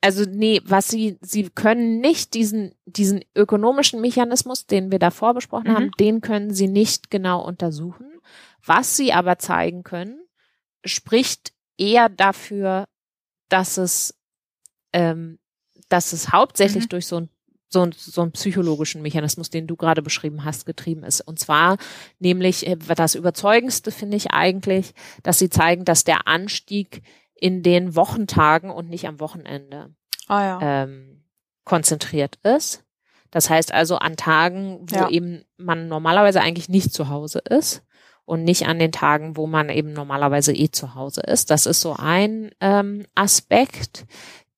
also 0.00 0.24
nee, 0.24 0.60
was 0.64 0.88
sie, 0.88 1.18
sie 1.20 1.48
können 1.50 2.00
nicht 2.00 2.34
diesen, 2.34 2.74
diesen 2.84 3.24
ökonomischen 3.34 4.00
Mechanismus, 4.00 4.66
den 4.66 4.92
wir 4.92 4.98
davor 4.98 5.34
besprochen 5.34 5.70
Mhm. 5.70 5.74
haben, 5.74 5.90
den 5.98 6.20
können 6.20 6.52
sie 6.52 6.68
nicht 6.68 7.10
genau 7.10 7.42
untersuchen. 7.44 8.20
Was 8.64 8.96
sie 8.96 9.12
aber 9.12 9.38
zeigen 9.38 9.82
können, 9.82 10.20
spricht 10.84 11.54
eher 11.78 12.08
dafür, 12.08 12.84
dass 13.48 13.76
es, 13.78 14.14
ähm, 14.92 15.38
dass 15.88 16.12
es 16.12 16.32
hauptsächlich 16.32 16.84
Mhm. 16.84 16.88
durch 16.90 17.06
so 17.06 17.16
ein 17.16 17.28
so, 17.74 17.82
ein- 17.82 17.92
so 17.92 18.22
einen 18.22 18.32
psychologischen 18.32 19.02
Mechanismus, 19.02 19.50
den 19.50 19.66
du 19.66 19.76
gerade 19.76 20.00
beschrieben 20.00 20.44
hast, 20.44 20.64
getrieben 20.64 21.04
ist. 21.04 21.20
Und 21.20 21.38
zwar 21.38 21.76
nämlich 22.18 22.66
äh, 22.66 22.76
das 22.76 23.14
Überzeugendste 23.14 23.90
finde 23.90 24.16
ich 24.16 24.30
eigentlich, 24.30 24.94
dass 25.22 25.38
sie 25.38 25.50
zeigen, 25.50 25.84
dass 25.84 26.04
der 26.04 26.26
Anstieg 26.26 27.02
in 27.34 27.62
den 27.62 27.94
Wochentagen 27.94 28.70
und 28.70 28.88
nicht 28.88 29.06
am 29.06 29.20
Wochenende 29.20 29.94
Ah 30.28 30.42
ja. 30.42 30.58
ähm, 30.84 31.24
konzentriert 31.64 32.36
ist. 32.42 32.82
Das 33.30 33.50
heißt 33.50 33.72
also 33.74 33.96
an 33.96 34.16
Tagen, 34.16 34.78
wo 34.88 34.94
Ja. 34.96 35.08
eben 35.10 35.44
man 35.56 35.88
normalerweise 35.88 36.40
eigentlich 36.40 36.68
nicht 36.68 36.92
zu 36.94 37.08
Hause 37.08 37.40
ist 37.40 37.82
und 38.24 38.44
nicht 38.44 38.66
an 38.68 38.78
den 38.78 38.92
Tagen, 38.92 39.36
wo 39.36 39.46
man 39.46 39.68
eben 39.68 39.92
normalerweise 39.92 40.54
eh 40.54 40.70
zu 40.70 40.94
Hause 40.94 41.20
ist. 41.22 41.50
Das 41.50 41.66
ist 41.66 41.80
so 41.80 41.94
ein 41.98 42.52
ähm, 42.60 43.04
Aspekt, 43.14 44.06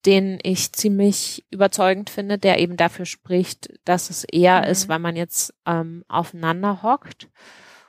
den 0.06 0.38
ich 0.42 0.72
ziemlich 0.72 1.44
überzeugend 1.50 2.08
finde, 2.10 2.38
der 2.38 2.58
eben 2.60 2.76
dafür 2.76 3.04
spricht, 3.06 3.68
dass 3.84 4.08
es 4.10 4.24
eher 4.24 4.60
Mhm. 4.62 4.68
ist, 4.68 4.88
weil 4.88 4.98
man 5.00 5.16
jetzt 5.16 5.52
ähm, 5.66 6.04
aufeinander 6.08 6.82
hockt. 6.82 7.28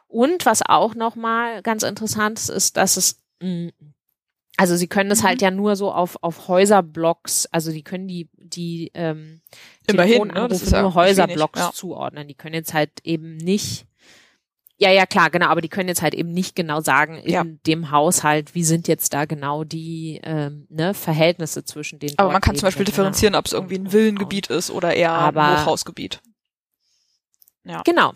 Und 0.08 0.46
was 0.46 0.62
auch 0.68 0.96
nochmal 0.96 1.62
ganz 1.62 1.84
interessant 1.84 2.40
ist, 2.40 2.50
ist, 2.50 2.78
dass 2.78 2.98
es 2.98 3.22
mh, 3.42 3.70
also 4.60 4.76
sie 4.76 4.88
können 4.88 5.10
das 5.12 5.22
Mhm. 5.22 5.28
halt 5.28 5.42
ja 5.42 5.52
nur 5.52 5.76
so 5.76 5.92
auf, 5.92 6.18
auf 6.24 6.48
Häuserblocks, 6.48 7.46
also 7.52 7.72
die 7.72 7.84
können 7.84 8.08
die, 8.08 8.28
die 8.34 8.90
ähm, 8.96 9.42
Immerhin, 9.88 10.24
ne? 10.24 10.34
Telefonanrufe 10.34 10.66
ja 10.72 10.82
nur 10.82 10.96
wenig, 10.96 10.96
Häuserblocks 10.96 11.60
ja. 11.60 11.72
zuordnen. 11.74 12.28
Die 12.28 12.34
können 12.36 12.56
jetzt 12.56 12.74
halt 12.74 12.92
eben 13.04 13.38
nicht, 13.38 13.86
ja, 14.80 14.92
ja, 14.92 15.06
klar, 15.06 15.30
genau, 15.32 15.48
aber 15.48 15.62
die 15.62 15.70
können 15.70 15.90
jetzt 15.90 16.02
halt 16.04 16.14
eben 16.14 16.32
nicht 16.32 16.56
genau 16.56 16.82
sagen, 16.82 17.16
in 17.18 17.32
Ja. 17.32 17.44
dem 17.66 17.90
Haushalt, 17.92 18.54
wie 18.54 18.64
sind 18.64 18.88
jetzt 18.88 19.14
da 19.14 19.26
genau 19.26 19.64
die 19.64 20.20
ähm, 20.24 20.68
ne, 20.70 20.94
Verhältnisse 20.94 21.64
zwischen 21.66 21.98
den 22.00 22.14
Aber 22.18 22.32
man 22.32 22.42
kann 22.42 22.56
zum 22.56 22.68
Beispiel 22.68 22.82
Männern 22.84 22.92
differenzieren, 22.92 23.36
ob 23.36 23.46
es 23.48 23.54
irgendwie 23.54 23.80
ein 23.80 23.92
Villengebiet 23.92 24.48
ist 24.48 24.70
oder 24.70 24.94
eher 24.94 25.12
Aber- 25.14 25.44
ein 25.44 25.66
Hochhausgebiet. 25.66 26.22
Ja. 27.64 27.82
Genau. 27.84 28.14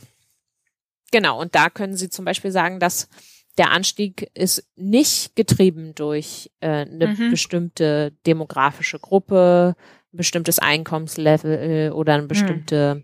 Genau. 1.12 1.41
Und 1.41 1.55
da 1.55 1.70
können 1.70 1.95
Sie 1.97 2.09
zum 2.09 2.26
Beispiel 2.26 2.51
sagen, 2.51 2.80
dass 2.80 3.09
der 3.57 3.72
Anstieg 3.72 4.30
ist 4.34 4.64
nicht 4.76 5.36
getrieben 5.36 5.93
durch 5.95 6.51
äh, 6.62 6.86
eine 6.86 7.07
Mhm. 7.07 7.32
bestimmte 7.32 8.14
demografische 8.26 8.97
Gruppe, 8.97 9.76
ein 10.14 10.18
bestimmtes 10.18 10.59
Einkommenslevel 10.59 11.51
äh, 11.57 11.89
oder 11.89 12.14
Mhm. 12.14 12.20
eine 12.20 12.28
bestimmte 12.28 13.03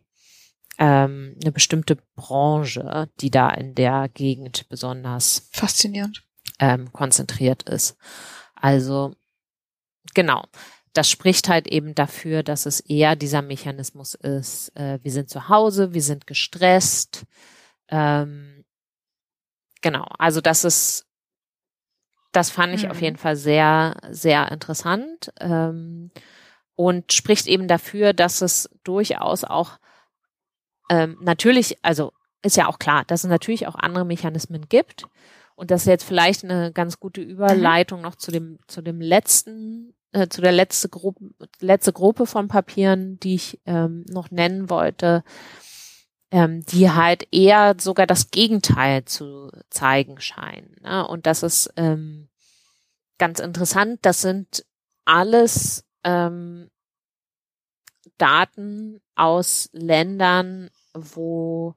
ähm, 0.78 1.36
eine 1.41 1.51
bestimmte 1.51 1.97
Branche, 2.15 3.09
die 3.19 3.32
da 3.32 3.49
in 3.49 3.75
der 3.75 4.09
Gegend 4.13 4.67
besonders 4.69 5.49
Faszinierend. 5.51 6.23
ähm, 6.59 6.91
konzentriert 6.93 7.63
ist. 7.63 7.97
Also 8.55 9.13
genau. 10.13 10.43
Das 10.93 11.09
spricht 11.11 11.47
halt 11.47 11.67
eben 11.67 11.93
dafür, 11.93 12.41
dass 12.41 12.65
es 12.65 12.80
eher 12.80 13.15
dieser 13.15 13.43
Mechanismus 13.43 14.15
ist, 14.15 14.75
äh, 14.75 14.97
wir 15.03 15.11
sind 15.11 15.30
zu 15.30 15.47
Hause, 15.47 15.93
wir 15.93 16.01
sind 16.01 16.25
gestresst. 16.25 17.25
Ähm, 17.89 18.65
genau, 19.82 20.05
also 20.17 20.41
das 20.41 20.63
ist, 20.63 21.05
das 22.32 22.49
fand 22.49 22.73
ich 22.73 22.84
Mhm. 22.86 22.91
auf 22.91 23.01
jeden 23.01 23.17
Fall 23.17 23.36
sehr, 23.36 23.95
sehr 24.09 24.51
interessant 24.51 25.32
ähm, 25.39 26.09
und 26.75 27.13
spricht 27.13 27.47
eben 27.47 27.67
dafür, 27.67 28.13
dass 28.13 28.41
es 28.41 28.69
durchaus 28.84 29.43
auch 29.43 29.78
ähm, 30.89 31.17
natürlich, 31.21 31.77
also 31.83 32.13
ist 32.43 32.57
ja 32.57 32.67
auch 32.67 32.79
klar, 32.79 33.03
dass 33.05 33.23
es 33.23 33.29
natürlich 33.29 33.67
auch 33.67 33.75
andere 33.75 34.05
Mechanismen 34.05 34.67
gibt 34.69 35.07
und 35.57 35.71
das 35.71 35.81
ist 35.81 35.88
jetzt 35.88 36.03
vielleicht 36.03 36.43
eine 36.43 36.71
ganz 36.71 36.99
gute 36.99 37.21
Überleitung 37.21 38.01
noch 38.01 38.15
zu 38.15 38.29
dem 38.29 38.59
zu 38.67 38.83
dem 38.83 39.01
letzten 39.01 39.95
äh, 40.11 40.27
zu 40.27 40.39
der 40.39 40.51
letzte 40.51 40.88
Gruppe 40.88 41.31
letzte 41.59 41.93
Gruppe 41.93 42.27
von 42.27 42.47
Papieren, 42.47 43.19
die 43.19 43.35
ich 43.35 43.59
ähm, 43.65 44.05
noch 44.07 44.29
nennen 44.29 44.69
wollte, 44.69 45.23
ähm, 46.29 46.63
die 46.63 46.91
halt 46.91 47.27
eher 47.31 47.75
sogar 47.79 48.05
das 48.05 48.29
Gegenteil 48.29 49.05
zu 49.05 49.49
zeigen 49.71 50.21
scheinen. 50.21 50.75
Ne? 50.83 51.07
Und 51.07 51.25
das 51.25 51.41
ist 51.41 51.73
ähm, 51.75 52.29
ganz 53.17 53.39
interessant. 53.39 53.99
Das 54.03 54.21
sind 54.21 54.63
alles 55.05 55.85
ähm, 56.03 56.69
Daten 58.19 59.01
aus 59.15 59.69
Ländern, 59.73 60.69
wo 61.03 61.75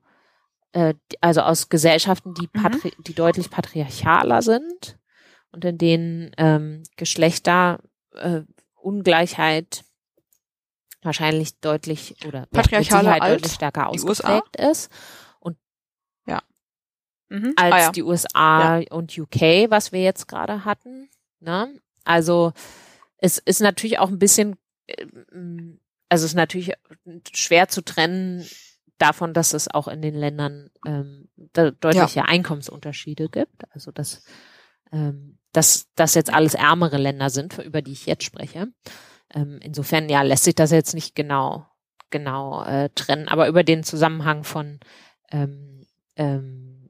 äh, 0.73 0.95
also 1.21 1.43
aus 1.43 1.69
Gesellschaften, 1.69 2.35
die, 2.35 2.49
Mhm. 2.53 2.63
patri 2.63 2.93
die 2.99 3.15
deutlich 3.15 3.51
patriarchaler 3.51 4.43
sind 4.43 4.99
und 5.53 5.65
in 5.65 5.79
denen 5.79 6.31
ähm, 6.37 6.83
Geschlechter 6.97 7.81
äh, 8.15 8.43
wahrscheinlich 11.03 11.59
deutlich 11.61 12.17
oder 12.27 12.41
ja, 12.41 12.47
Patriarchaler 12.51 13.21
als 13.23 13.33
deutlich 13.33 13.53
stärker 13.53 13.89
ausgeprägt 13.89 14.57
ist 14.57 14.91
Mhm. 17.31 17.55
als 17.57 17.73
ah, 17.73 17.79
ja. 17.79 17.93
die 17.93 18.03
USA 18.03 18.79
und 18.91 19.17
UK, 19.17 19.71
was 19.71 19.93
wir 19.93 20.03
jetzt 20.03 20.27
gerade 20.27 20.65
hatten. 20.65 21.09
Ne? 21.39 21.73
Also 22.05 22.53
es 23.19 23.39
ist 23.39 23.61
natürlich 23.61 24.01
auch 24.01 24.09
ein 24.09 24.19
bisschen, 24.19 24.57
ähm, 24.89 25.81
also 26.09 26.25
es 26.25 26.33
ist 26.33 26.37
natürlich 26.37 26.73
schwer 27.33 27.69
zu 27.69 27.83
trennen 27.85 28.45
davon, 29.01 29.35
dass 29.35 29.53
es 29.53 29.69
auch 29.69 29.89
in 29.89 30.03
den 30.03 30.15
Ländern 30.15 30.71
ähm, 30.87 31.29
de 31.37 31.73
deutliche 31.79 32.25
Einkommensunterschiede 32.27 33.29
gibt. 33.29 33.65
Also 33.71 33.91
dass, 33.91 34.25
ähm, 34.93 35.39
dass 35.53 35.89
das 35.95 36.15
jetzt 36.15 36.33
alles 36.33 36.55
ärmere 36.55 36.99
Länder 36.99 37.31
sind, 37.31 37.59
über 37.59 37.83
die 37.83 37.93
ich 37.93 38.07
jetzt 38.07 38.25
spreche. 38.25 38.69
Ähm, 39.33 39.59
insofern 39.63 40.09
ja 40.09 40.23
lässt 40.23 40.45
sich 40.45 40.55
das 40.55 40.71
jetzt 40.71 40.95
nicht 40.95 41.15
genau 41.15 41.67
genau 42.11 42.65
äh, 42.65 42.91
trennen, 42.95 43.29
aber 43.29 43.49
über 43.49 43.63
den 43.63 43.85
Zusammenhang 43.85 44.45
von 44.45 44.81
ähm, 45.31 45.87
ähm, 46.17 46.81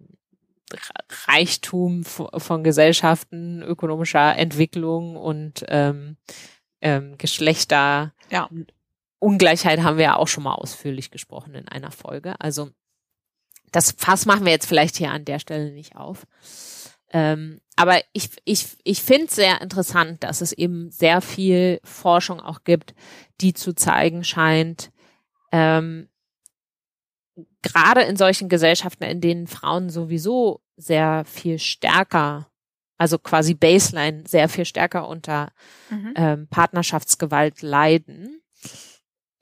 Reichtum 1.27 2.05
von 2.05 2.65
Gesellschaften, 2.65 3.63
ökonomischer 3.63 4.37
Entwicklung 4.37 5.17
und 5.17 5.65
ähm, 5.69 6.17
ähm, 6.81 7.19
Geschlechter. 7.19 8.13
Ja. 8.31 8.49
Ungleichheit 9.21 9.83
haben 9.83 9.99
wir 9.99 10.05
ja 10.05 10.17
auch 10.17 10.29
schon 10.29 10.45
mal 10.45 10.55
ausführlich 10.55 11.11
gesprochen 11.11 11.55
in 11.55 11.69
einer 11.69 11.93
Folge. 11.93 12.35
Also 12.41 12.71
das 13.71 13.93
Fass 13.93 14.27
machen 14.27 14.45
wir 14.45 14.53
jetzt 14.53 14.67
vielleicht 14.67 14.97
hier 14.97 15.13
an 15.13 15.25
der 15.25 15.39
Stelle 15.39 15.71
nicht 15.71 15.95
auf. 15.95 16.27
Ähm, 17.13 17.61
aber 17.77 18.01
ich, 18.13 18.31
ich, 18.45 18.77
ich 18.85 19.03
finde 19.03 19.27
es 19.27 19.35
sehr 19.35 19.61
interessant, 19.61 20.23
dass 20.25 20.41
es 20.41 20.53
eben 20.53 20.91
sehr 20.91 21.21
viel 21.21 21.81
Forschung 21.85 22.41
auch 22.41 22.65
gibt, 22.65 22.95
die 23.41 23.53
zu 23.53 23.73
zeigen 23.75 24.25
scheint, 24.25 24.91
ähm, 25.53 26.09
gerade 27.63 28.03
in 28.03 28.17
solchen 28.17 28.49
Gesellschaften, 28.49 29.05
in 29.05 29.21
denen 29.21 29.47
Frauen 29.47 29.91
sowieso 29.91 30.61
sehr 30.77 31.25
viel 31.25 31.59
stärker, 31.59 32.49
also 32.97 33.19
quasi 33.19 33.55
Baseline 33.55 34.25
sehr 34.27 34.49
viel 34.49 34.65
stärker 34.65 35.09
unter 35.09 35.53
Mhm. 35.91 36.15
ähm, 36.17 36.49
Partnerschaftsgewalt 36.49 37.63
leiden, 37.63 38.41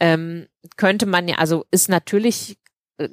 ähm, 0.01 0.47
könnte 0.77 1.07
man 1.07 1.29
ja, 1.29 1.37
also 1.37 1.67
ist 1.71 1.89
natürlich 1.89 2.59
äh, 2.99 3.09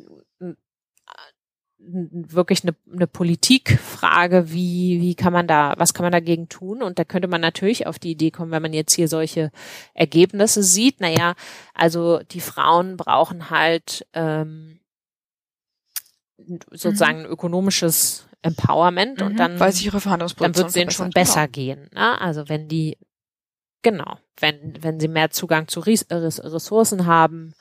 wirklich 1.87 2.63
eine, 2.63 2.75
eine 2.91 3.07
Politikfrage, 3.07 4.51
wie, 4.51 5.01
wie 5.01 5.15
kann 5.15 5.33
man 5.33 5.47
da, 5.47 5.75
was 5.77 5.93
kann 5.93 6.03
man 6.03 6.11
dagegen 6.11 6.49
tun? 6.49 6.81
Und 6.81 6.97
da 6.99 7.03
könnte 7.03 7.27
man 7.27 7.41
natürlich 7.41 7.85
auf 7.87 7.99
die 7.99 8.11
Idee 8.11 8.31
kommen, 8.31 8.51
wenn 8.51 8.61
man 8.61 8.73
jetzt 8.73 8.93
hier 8.93 9.07
solche 9.07 9.51
Ergebnisse 9.93 10.63
sieht, 10.63 10.99
naja, 10.99 11.35
also 11.73 12.19
die 12.31 12.41
Frauen 12.41 12.97
brauchen 12.97 13.49
halt 13.49 14.07
ähm, 14.13 14.79
sozusagen 16.71 17.19
ein 17.19 17.25
ökonomisches 17.25 18.27
Empowerment 18.41 19.21
und 19.21 19.33
Mhm. 19.33 19.37
dann 19.37 19.59
weil 19.59 19.71
sich 19.71 19.85
ihre 19.85 19.99
dann 19.99 20.55
wird 20.55 20.67
es 20.67 20.73
denen 20.73 20.91
schon 20.91 21.09
besser 21.09 21.47
gehen. 21.47 21.89
Ne? 21.93 22.19
Also 22.21 22.47
wenn 22.47 22.67
die, 22.67 22.97
genau, 23.81 24.17
wenn, 24.39 24.81
wenn 24.83 24.99
sie 24.99 25.07
mehr 25.07 25.29
Zugang 25.31 25.67
zu 25.67 25.79
Ries- 25.81 26.05
äh, 26.09 26.15
Res- 26.15 26.43
Ressourcen 26.43 27.05
haben, 27.05 27.53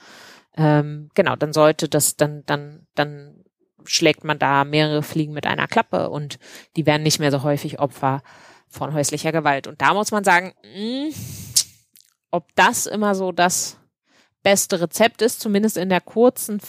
ähm, 0.57 1.11
genau, 1.15 1.37
dann 1.37 1.53
sollte 1.53 1.89
das, 1.89 2.17
dann, 2.17 2.45
dann, 2.47 2.87
dann 2.95 3.45
schlägt 3.85 4.25
man 4.25 4.39
da 4.39 4.65
mehrere 4.65 5.03
Fliegen 5.03 5.33
mit 5.35 5.47
einer 5.47 5.67
Klappe 5.67 6.11
und 6.11 6.39
die 6.77 6.87
werden 6.87 7.03
nicht 7.03 7.19
mehr 7.19 7.31
so 7.31 7.43
häufig 7.43 7.79
Opfer 7.81 8.23
von 8.69 8.95
häuslicher 8.95 9.33
Gewalt. 9.33 9.67
Und 9.67 9.81
da 9.83 9.95
muss 9.95 10.11
man 10.11 10.25
sagen, 10.25 10.55
mh, 10.75 11.15
ob 12.31 12.55
das 12.57 12.87
immer 12.87 13.15
so 13.15 13.31
das 13.33 13.77
beste 14.43 14.81
Rezept 14.81 15.23
ist, 15.23 15.41
zumindest 15.41 15.77
in 15.77 15.89
der 15.89 16.01
kurzen, 16.01 16.61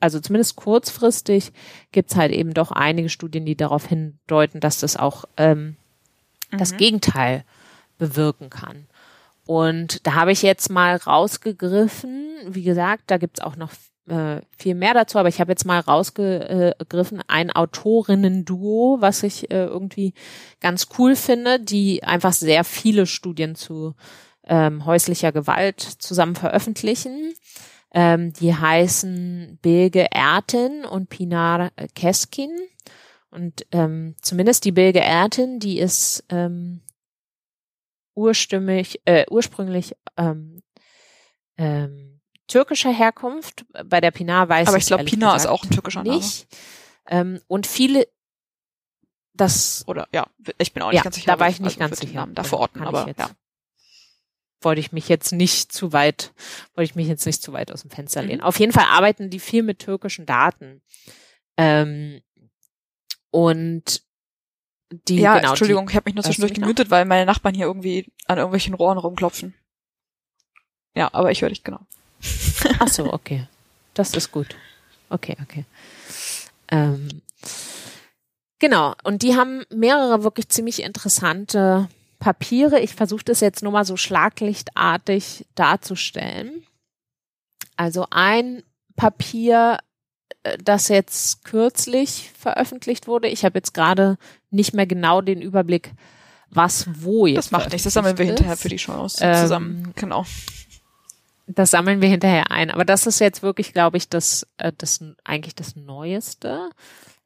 also 0.00 0.20
zumindest 0.20 0.56
kurzfristig, 0.56 1.52
gibt's 1.90 2.16
halt 2.16 2.32
eben 2.32 2.54
doch 2.54 2.70
einige 2.70 3.08
Studien, 3.08 3.44
die 3.44 3.56
darauf 3.56 3.86
hindeuten, 3.86 4.60
dass 4.60 4.78
das 4.80 4.96
auch 4.96 5.24
ähm, 5.36 5.76
das 6.50 6.72
Mhm. 6.72 6.76
Gegenteil 6.76 7.44
bewirken 7.98 8.48
kann. 8.50 8.86
Und 9.48 10.06
da 10.06 10.12
habe 10.12 10.30
ich 10.30 10.42
jetzt 10.42 10.68
mal 10.68 10.96
rausgegriffen, 10.96 12.34
wie 12.48 12.64
gesagt, 12.64 13.04
da 13.06 13.16
gibt's 13.16 13.40
auch 13.40 13.56
noch 13.56 13.70
äh, 14.06 14.42
viel 14.58 14.74
mehr 14.74 14.92
dazu, 14.92 15.16
aber 15.16 15.30
ich 15.30 15.40
habe 15.40 15.52
jetzt 15.52 15.64
mal 15.64 15.80
rausgegriffen, 15.80 17.22
ein 17.28 17.50
Autorinnen-Duo, 17.50 18.98
was 19.00 19.22
ich 19.22 19.50
äh, 19.50 19.64
irgendwie 19.64 20.12
ganz 20.60 20.88
cool 20.98 21.16
finde, 21.16 21.60
die 21.60 22.04
einfach 22.04 22.34
sehr 22.34 22.62
viele 22.62 23.06
Studien 23.06 23.54
zu 23.54 23.94
ähm, 24.46 24.84
häuslicher 24.84 25.32
Gewalt 25.32 25.80
zusammen 25.80 26.36
veröffentlichen. 26.36 27.32
Ähm, 27.94 28.34
die 28.34 28.54
heißen 28.54 29.60
Bilge 29.62 30.08
Erten 30.10 30.84
und 30.84 31.08
Pinar 31.08 31.70
Keskin. 31.94 32.50
Und 33.30 33.64
ähm, 33.72 34.14
zumindest 34.20 34.66
die 34.66 34.72
Bilge 34.72 35.00
Erten, 35.00 35.58
die 35.58 35.78
ist 35.78 36.22
ähm, 36.28 36.82
ursprünglich, 38.18 39.00
äh, 39.04 39.24
ursprünglich 39.30 39.94
ähm, 40.16 40.62
ähm, 41.56 42.20
türkischer 42.48 42.92
Herkunft. 42.92 43.64
Bei 43.86 44.00
der 44.00 44.10
Pinar 44.10 44.48
weiß 44.48 44.68
Aber 44.68 44.76
ich 44.76 44.86
glaube, 44.86 45.02
ehrlich 45.02 45.14
Pina 45.14 45.36
ist 45.36 45.46
auch 45.46 45.62
ein 45.62 45.70
türkischer 45.70 46.02
Name. 46.02 46.16
nicht. 46.16 46.46
Ähm, 47.06 47.40
und 47.46 47.66
viele, 47.66 48.06
das 49.34 49.84
Oder 49.86 50.08
ja, 50.12 50.26
ich 50.58 50.72
bin 50.74 50.82
auch 50.82 50.88
nicht 50.90 50.96
ja, 50.98 51.02
ganz 51.04 51.14
sicher. 51.14 51.32
da 51.32 51.40
war 51.40 51.48
ich 51.48 51.60
nicht 51.60 51.80
also 51.80 51.88
ganz 51.90 52.00
sicher. 52.00 52.14
Namen 52.14 52.34
da 52.34 52.42
verorten, 52.42 52.82
aber 52.82 53.06
jetzt- 53.06 53.20
ja. 53.20 53.30
wollte 54.60 54.80
ich 54.80 54.90
mich 54.92 55.08
jetzt 55.08 55.32
nicht 55.32 55.70
zu 55.72 55.92
weit, 55.92 56.32
wollte 56.74 56.90
ich 56.90 56.96
mich 56.96 57.06
jetzt 57.06 57.24
nicht 57.24 57.40
zu 57.40 57.52
weit 57.52 57.70
aus 57.70 57.82
dem 57.82 57.90
Fenster 57.90 58.22
lehnen. 58.22 58.40
Mhm. 58.40 58.44
Auf 58.44 58.58
jeden 58.58 58.72
Fall 58.72 58.86
arbeiten 58.90 59.30
die 59.30 59.38
viel 59.38 59.62
mit 59.62 59.78
türkischen 59.78 60.26
Daten. 60.26 60.82
Ähm, 61.56 62.20
und 63.30 64.02
die, 64.90 65.20
ja, 65.20 65.38
genau, 65.38 65.50
Entschuldigung, 65.50 65.86
die, 65.86 65.92
ich 65.92 65.96
habe 65.96 66.08
mich 66.08 66.14
nur 66.14 66.24
zwischendurch 66.24 66.52
noch? 66.52 66.60
gemutet, 66.62 66.90
weil 66.90 67.04
meine 67.04 67.26
Nachbarn 67.26 67.54
hier 67.54 67.66
irgendwie 67.66 68.10
an 68.26 68.38
irgendwelchen 68.38 68.74
Rohren 68.74 68.98
rumklopfen. 68.98 69.54
Ja, 70.94 71.10
aber 71.12 71.30
ich 71.30 71.42
höre 71.42 71.50
dich 71.50 71.62
genau. 71.62 71.80
Ach 72.78 72.88
so, 72.88 73.12
okay. 73.12 73.46
Das 73.94 74.14
ist 74.14 74.32
gut. 74.32 74.56
Okay, 75.10 75.36
okay. 75.42 75.64
Ähm, 76.68 77.22
genau. 78.58 78.94
Und 79.04 79.22
die 79.22 79.36
haben 79.36 79.64
mehrere 79.70 80.22
wirklich 80.22 80.48
ziemlich 80.48 80.82
interessante 80.82 81.88
Papiere. 82.18 82.80
Ich 82.80 82.94
versuche 82.94 83.24
das 83.24 83.40
jetzt 83.40 83.62
nur 83.62 83.72
mal 83.72 83.84
so 83.84 83.96
schlaglichtartig 83.96 85.46
darzustellen. 85.54 86.64
Also 87.76 88.06
ein 88.10 88.62
Papier, 88.96 89.78
das 90.62 90.88
jetzt 90.88 91.44
kürzlich 91.44 92.30
veröffentlicht 92.38 93.06
wurde. 93.06 93.28
Ich 93.28 93.44
habe 93.44 93.58
jetzt 93.58 93.74
gerade 93.74 94.16
nicht 94.50 94.74
mehr 94.74 94.86
genau 94.86 95.20
den 95.20 95.42
Überblick, 95.42 95.92
was 96.50 96.88
wo 97.02 97.26
jetzt. 97.26 97.36
Das 97.36 97.50
macht 97.50 97.72
nichts, 97.72 97.84
das 97.84 97.92
sammeln 97.94 98.18
wir 98.18 98.26
hinterher 98.26 98.54
ist. 98.54 98.62
für 98.62 98.68
die 98.68 98.76
Chance 98.76 99.18
Ähm, 99.22 99.36
zusammen. 99.36 99.92
Genau. 99.96 100.24
Das 101.46 101.70
sammeln 101.70 102.00
wir 102.00 102.08
hinterher 102.08 102.50
ein. 102.50 102.70
Aber 102.70 102.84
das 102.84 103.06
ist 103.06 103.20
jetzt 103.20 103.42
wirklich, 103.42 103.72
glaube 103.72 103.96
ich, 103.96 104.08
das, 104.08 104.46
äh, 104.58 104.72
das 104.76 105.02
eigentlich 105.24 105.54
das 105.54 105.76
Neueste. 105.76 106.70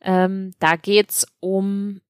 Ähm, 0.00 0.52
da 0.58 0.76
geht's 0.76 1.26
um 1.40 2.00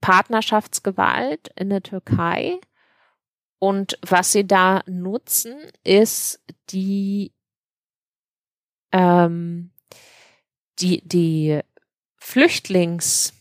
Partnerschaftsgewalt 0.00 1.50
in 1.56 1.70
der 1.70 1.82
Türkei. 1.82 2.60
Und 3.58 3.98
was 4.02 4.32
sie 4.32 4.46
da 4.46 4.82
nutzen, 4.86 5.56
ist 5.82 6.40
die, 6.70 7.32
ähm, 8.96 9.70
die, 10.78 11.06
die 11.06 11.60
Flüchtlings, 12.16 13.34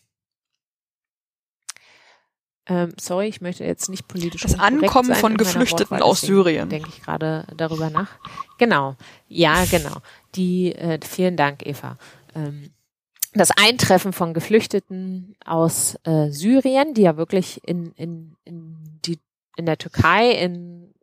ähm, 2.67 2.93
sorry, 2.99 3.27
ich 3.27 3.41
möchte 3.41 3.63
jetzt 3.63 3.89
nicht 3.89 4.07
politisch 4.07 4.41
Das 4.41 4.59
Ankommen 4.59 5.09
sein 5.09 5.17
von 5.17 5.37
Geflüchteten 5.37 6.01
aus 6.01 6.21
Syrien. 6.21 6.69
Denke 6.69 6.89
ich 6.89 7.01
gerade 7.01 7.47
darüber 7.55 7.89
nach. 7.89 8.09
Genau, 8.57 8.95
ja, 9.27 9.65
genau. 9.65 9.97
Die, 10.35 10.73
äh, 10.73 10.99
vielen 11.05 11.37
Dank, 11.37 11.65
Eva. 11.65 11.97
Ähm, 12.33 12.71
das 13.33 13.51
Eintreffen 13.51 14.13
von 14.13 14.33
Geflüchteten 14.33 15.35
aus 15.45 15.97
äh, 16.03 16.29
Syrien, 16.31 16.93
die 16.93 17.01
ja 17.03 17.17
wirklich 17.17 17.61
in, 17.65 17.91
in, 17.93 18.35
in, 18.45 18.99
die, 19.05 19.19
in 19.57 19.65
der 19.65 19.77
Türkei 19.77 20.31
in 20.31 20.93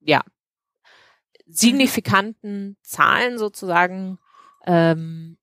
ja, 0.00 0.22
signifikanten 1.46 2.76
Zahlen 2.82 3.38
sozusagen 3.38 4.18
ähm, 4.66 5.38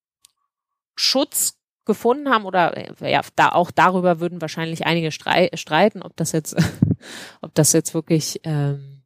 Schutz 0.95 1.57
gefunden 1.85 2.29
haben 2.29 2.45
oder 2.45 3.01
äh, 3.01 3.11
ja, 3.11 3.21
da 3.35 3.49
auch 3.49 3.71
darüber 3.71 4.19
würden 4.19 4.41
wahrscheinlich 4.41 4.85
einige 4.85 5.11
strei 5.11 5.49
streiten, 5.53 6.01
ob 6.01 6.15
das 6.15 6.31
jetzt, 6.31 6.55
ob 7.41 7.53
das 7.55 7.73
jetzt 7.73 7.93
wirklich, 7.93 8.39
ähm, 8.43 9.03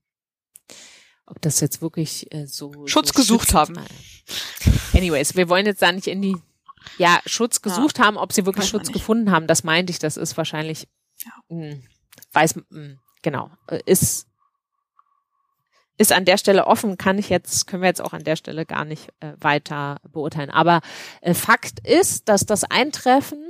ob 1.26 1.42
das 1.42 1.60
jetzt 1.60 1.82
wirklich 1.82 2.32
äh, 2.34 2.46
so 2.46 2.72
Schutz 2.86 3.10
so 3.10 3.14
gesucht 3.14 3.54
haben. 3.54 3.78
Anyways, 4.94 5.36
wir 5.36 5.50
wollen 5.50 5.66
jetzt 5.66 5.82
da 5.82 5.92
nicht 5.92 6.08
in 6.08 6.22
die 6.22 6.38
ja 6.98 7.20
Schutz 7.26 7.62
gesucht 7.62 8.00
haben, 8.00 8.18
ob 8.18 8.32
sie 8.32 8.46
wirklich 8.46 8.68
Schutz 8.68 8.92
gefunden 8.92 9.32
haben, 9.32 9.48
das 9.48 9.64
meinte 9.64 9.92
ich. 9.92 10.00
Das 10.00 10.16
ist 10.18 10.38
wahrscheinlich, 10.38 10.88
Ja. 11.26 11.32
mh, 11.50 11.78
weiß 12.34 12.56
mh, 12.70 12.98
genau 13.22 13.52
äh, 13.68 13.82
ist 13.86 14.27
ist 15.98 16.12
an 16.12 16.26
der 16.26 16.38
Stelle 16.38 16.68
offen, 16.68 16.98
kann 16.98 17.18
ich 17.18 17.30
jetzt, 17.30 17.68
können 17.68 17.82
wir 17.82 17.90
jetzt 17.90 18.02
auch 18.02 18.14
an 18.14 18.24
der 18.24 18.36
Stelle 18.36 18.66
gar 18.66 18.86
nicht 18.86 19.10
äh, 19.20 19.34
weiter 19.40 19.98
beurteilen. 20.08 20.50
Aber 20.50 20.82
äh, 21.22 21.34
Fakt 21.34 21.80
ist, 21.88 22.30
dass 22.30 22.46
das 22.46 22.64
Eintreffen 22.64 23.44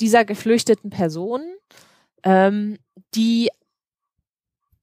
dieser 0.00 0.24
geflüchteten 0.24 0.90
Personen 0.90 1.56
ähm, 2.22 2.78
die 3.14 3.50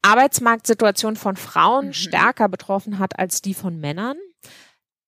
Arbeitsmarktsituation 0.02 1.16
von 1.16 1.36
Frauen 1.36 1.88
Mhm. 1.88 1.94
stärker 1.94 2.50
betroffen 2.50 3.00
hat 3.00 3.20
als 3.20 3.42
die 3.42 3.54
von 3.54 3.80
Männern. 3.80 4.18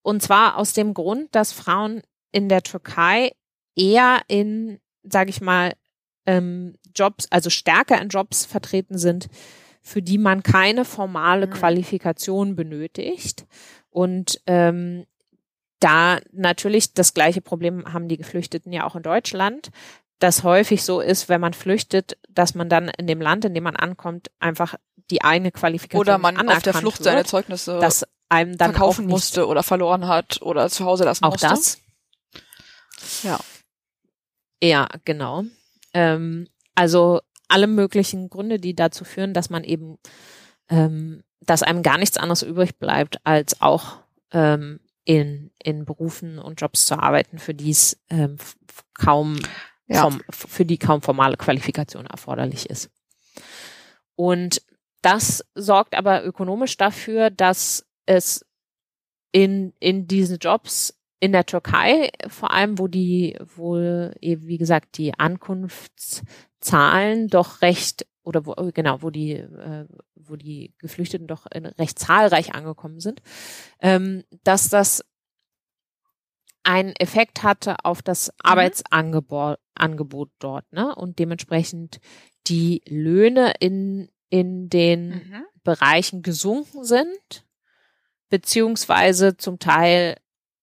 Und 0.01 0.21
zwar 0.21 0.57
aus 0.57 0.73
dem 0.73 0.93
Grund, 0.93 1.33
dass 1.35 1.53
Frauen 1.53 2.01
in 2.31 2.49
der 2.49 2.63
Türkei 2.63 3.31
eher 3.75 4.21
in, 4.27 4.79
sage 5.03 5.29
ich 5.29 5.41
mal, 5.41 5.73
ähm, 6.25 6.75
Jobs, 6.95 7.27
also 7.31 7.49
stärker 7.49 7.99
in 8.01 8.09
Jobs 8.09 8.45
vertreten 8.45 8.97
sind, 8.97 9.29
für 9.83 10.01
die 10.01 10.17
man 10.17 10.41
keine 10.41 10.85
formale 10.85 11.47
Mhm. 11.47 11.51
Qualifikation 11.51 12.55
benötigt. 12.55 13.45
Und 13.89 14.41
ähm, 14.47 15.05
da 15.79 16.19
natürlich 16.31 16.93
das 16.93 17.13
gleiche 17.13 17.41
Problem 17.41 17.91
haben 17.93 18.07
die 18.07 18.17
Geflüchteten 18.17 18.71
ja 18.71 18.85
auch 18.85 18.95
in 18.95 19.03
Deutschland, 19.03 19.69
das 20.19 20.43
häufig 20.43 20.83
so 20.83 21.01
ist, 21.01 21.27
wenn 21.27 21.41
man 21.41 21.53
flüchtet, 21.53 22.17
dass 22.29 22.55
man 22.55 22.69
dann 22.69 22.87
in 22.97 23.07
dem 23.07 23.19
Land, 23.19 23.43
in 23.43 23.53
dem 23.53 23.65
man 23.65 23.75
ankommt, 23.75 24.31
einfach 24.39 24.75
die 25.11 25.21
eigene 25.21 25.51
Qualifikation 25.51 25.99
Oder 25.99 26.17
man 26.17 26.47
auf 26.47 26.63
der 26.63 26.73
Flucht 26.73 27.03
seine 27.03 27.25
Zeugnisse 27.25 27.77
dass 27.79 28.05
einem 28.29 28.57
dann 28.57 28.71
verkaufen 28.71 29.05
auch 29.05 29.09
musste 29.09 29.47
oder 29.47 29.61
verloren 29.63 30.07
hat 30.07 30.41
oder 30.41 30.69
zu 30.69 30.85
Hause 30.85 31.03
lassen 31.03 31.25
Auch 31.25 31.31
musste. 31.31 31.47
das. 31.49 31.77
Ja. 33.23 33.39
Ja, 34.63 34.87
genau. 35.03 35.43
Ähm, 35.93 36.47
also 36.73 37.19
alle 37.53 37.67
möglichen 37.67 38.29
Gründe, 38.29 38.59
die 38.59 38.75
dazu 38.75 39.05
führen, 39.05 39.33
dass 39.33 39.49
man 39.49 39.63
eben, 39.63 39.97
ähm, 40.69 41.23
dass 41.41 41.63
einem 41.63 41.83
gar 41.83 41.97
nichts 41.97 42.17
anderes 42.17 42.41
übrig 42.41 42.77
bleibt, 42.79 43.25
als 43.25 43.61
auch 43.61 43.99
ähm, 44.31 44.79
in, 45.05 45.51
in 45.61 45.85
Berufen 45.85 46.39
und 46.39 46.59
Jobs 46.61 46.85
zu 46.85 46.97
arbeiten, 46.97 47.37
für 47.37 47.53
die 47.53 47.69
es 47.71 47.97
ähm, 48.09 48.37
kaum 48.93 49.37
Ja. 49.87 50.01
vom, 50.03 50.21
für 50.29 50.65
die 50.65 50.77
kaum 50.77 51.01
formale 51.01 51.37
Qualifikation 51.37 52.05
erforderlich 52.07 52.69
ist. 52.69 52.89
Und 54.15 54.61
das 55.01 55.43
sorgt 55.55 55.95
aber 55.95 56.23
ökonomisch 56.23 56.77
dafür, 56.77 57.29
dass 57.29 57.85
es 58.05 58.45
in, 59.31 59.73
in 59.79 60.07
diesen 60.07 60.37
Jobs 60.37 60.97
in 61.23 61.31
der 61.31 61.45
Türkei, 61.45 62.11
vor 62.27 62.51
allem, 62.51 62.77
wo 62.79 62.89
die, 62.89 63.39
wo 63.55 63.77
eben, 64.19 64.45
wie 64.45 64.57
gesagt, 64.57 64.97
die 64.97 65.17
Ankunftszahlen 65.17 67.29
doch 67.29 67.61
recht, 67.61 68.05
oder 68.23 68.45
wo, 68.45 68.53
genau, 68.73 69.01
wo 69.01 69.09
die, 69.09 69.35
äh, 69.35 69.85
wo 70.15 70.35
die 70.35 70.73
Geflüchteten 70.79 71.27
doch 71.27 71.45
recht 71.79 71.97
zahlreich 71.97 72.53
angekommen 72.53 72.99
sind, 72.99 73.21
ähm, 73.79 74.25
dass 74.43 74.67
das 74.67 75.05
einen 76.63 76.93
Effekt 76.97 77.43
hatte 77.43 77.85
auf 77.85 78.01
das 78.01 78.33
Arbeitsangebot 78.43 79.59
Angebot 79.75 80.29
dort, 80.39 80.69
ne? 80.73 80.93
Und 80.93 81.19
dementsprechend 81.19 82.01
die 82.47 82.81
Löhne 82.85 83.53
in, 83.61 84.09
in 84.29 84.67
den 84.67 85.09
Mhm. 85.09 85.45
Bereichen 85.63 86.21
gesunken 86.21 86.83
sind, 86.83 87.45
beziehungsweise 88.29 89.37
zum 89.37 89.57
Teil 89.57 90.17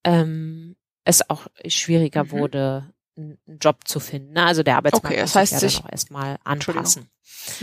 ähm, 0.04 0.76
es 1.04 1.28
auch 1.30 1.46
schwieriger 1.66 2.24
Mhm. 2.24 2.30
wurde, 2.32 2.94
einen 3.16 3.38
Job 3.60 3.86
zu 3.86 4.00
finden. 4.00 4.32
ne? 4.32 4.44
Also 4.46 4.62
der 4.62 4.76
Arbeitsmarkt 4.76 5.06
Okay, 5.14 5.20
muss 5.22 5.32
das 5.32 5.40
heißt 5.50 5.60
sich 5.60 5.72
ja 5.74 5.78
dann 5.80 5.86
auch 5.88 5.92
erstmal 5.92 6.38
anpassen. 6.44 7.10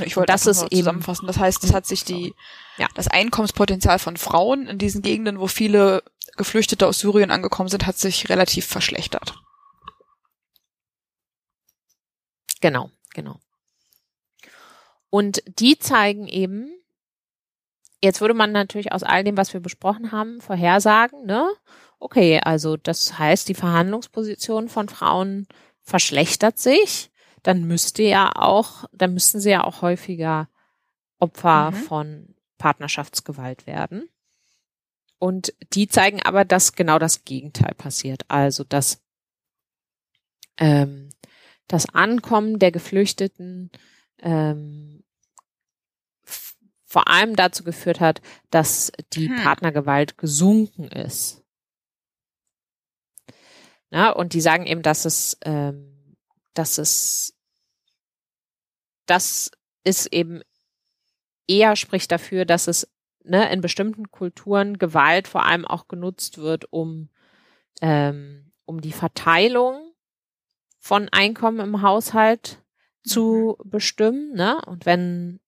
Ich 0.04 0.16
wollte 0.18 0.32
das 0.32 0.46
ist 0.46 0.64
eben- 0.64 0.76
zusammenfassen. 0.78 1.28
Das 1.28 1.38
heißt, 1.38 1.64
es 1.64 1.74
hat 1.74 1.86
sich 1.86 2.04
die, 2.04 2.34
Ja. 2.78 2.88
das 2.96 3.08
Einkommenspotenzial 3.08 4.00
von 4.00 4.18
Frauen 4.18 4.68
in 4.68 4.78
diesen 4.78 5.02
Gegenden, 5.02 5.40
wo 5.40 5.48
viele 5.48 6.04
Geflüchtete 6.36 6.86
aus 6.88 7.00
Syrien 7.00 7.32
angekommen 7.32 7.70
sind, 7.70 7.86
hat 7.88 7.98
sich 7.98 8.30
relativ 8.30 8.66
verschlechtert. 8.66 9.34
Genau, 12.62 12.90
genau. 13.14 13.40
Und 15.10 15.42
die 15.60 15.78
zeigen 15.80 16.28
eben, 16.28 16.70
jetzt 18.02 18.20
würde 18.22 18.34
man 18.34 18.52
natürlich 18.52 18.92
aus 18.92 19.04
all 19.04 19.24
dem, 19.24 19.38
was 19.38 19.54
wir 19.54 19.60
besprochen 19.62 20.12
haben, 20.12 20.42
vorhersagen, 20.42 21.26
ne? 21.26 21.50
Okay, 22.00 22.40
also 22.44 22.78
das 22.78 23.18
heißt, 23.18 23.50
die 23.50 23.56
Verhandlungsposition 23.56 24.70
von 24.70 24.88
Frauen 24.88 25.48
verschlechtert 25.82 26.60
sich, 26.60 27.12
dann 27.44 27.64
müsste 27.64 28.04
ja 28.04 28.32
auch, 28.36 28.86
dann 28.92 29.14
müssten 29.14 29.40
sie 29.40 29.50
ja 29.52 29.64
auch 29.64 29.82
häufiger 29.82 30.50
Opfer 31.20 31.72
Mhm. 31.72 31.76
von 31.76 32.36
Partnerschaftsgewalt 32.58 33.66
werden. 33.66 34.10
Und 35.20 35.54
die 35.74 35.88
zeigen 35.88 36.22
aber, 36.22 36.46
dass 36.46 36.74
genau 36.74 37.00
das 37.00 37.26
Gegenteil 37.26 37.74
passiert. 37.74 38.24
Also, 38.28 38.64
dass 38.64 39.02
ähm, 40.58 41.10
das 41.68 41.90
Ankommen 41.94 42.60
der 42.60 42.72
Geflüchteten 42.72 43.72
ähm, 44.20 45.04
vor 46.86 47.08
allem 47.08 47.36
dazu 47.36 47.64
geführt 47.64 48.00
hat, 48.00 48.22
dass 48.50 48.92
die 49.14 49.28
Hm. 49.30 49.36
Partnergewalt 49.44 50.18
gesunken 50.18 50.86
ist. 50.88 51.44
Na, 53.90 54.10
und 54.12 54.34
die 54.34 54.42
sagen 54.42 54.66
eben, 54.66 54.82
dass 54.82 55.06
es, 55.06 55.38
ähm, 55.44 56.18
dass 56.54 56.78
es, 56.78 57.34
das 59.06 59.52
ist 59.84 60.08
eben 60.08 60.42
eher 61.48 61.76
spricht 61.76 62.12
dafür, 62.12 62.46
dass 62.46 62.68
es 62.68 62.92
ne, 63.24 63.52
in 63.52 63.62
bestimmten 63.62 64.12
Kulturen 64.12 64.78
Gewalt 64.78 65.28
vor 65.28 65.46
allem 65.46 65.66
auch 65.66 65.88
genutzt 65.88 66.38
wird, 66.38 66.72
um, 66.72 67.10
ähm, 67.82 68.52
um 68.66 68.82
die 68.82 68.92
Verteilung 68.92 69.94
von 70.80 71.10
Einkommen 71.10 71.60
im 71.60 71.82
Haushalt 71.82 72.62
zu 73.04 73.58
mhm. 73.58 73.70
bestimmen, 73.70 74.34
ne? 74.34 74.62
Und 74.66 74.86
wenn, 74.86 75.40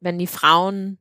wenn 0.00 0.18
die 0.18 0.26
Frauen 0.26 0.98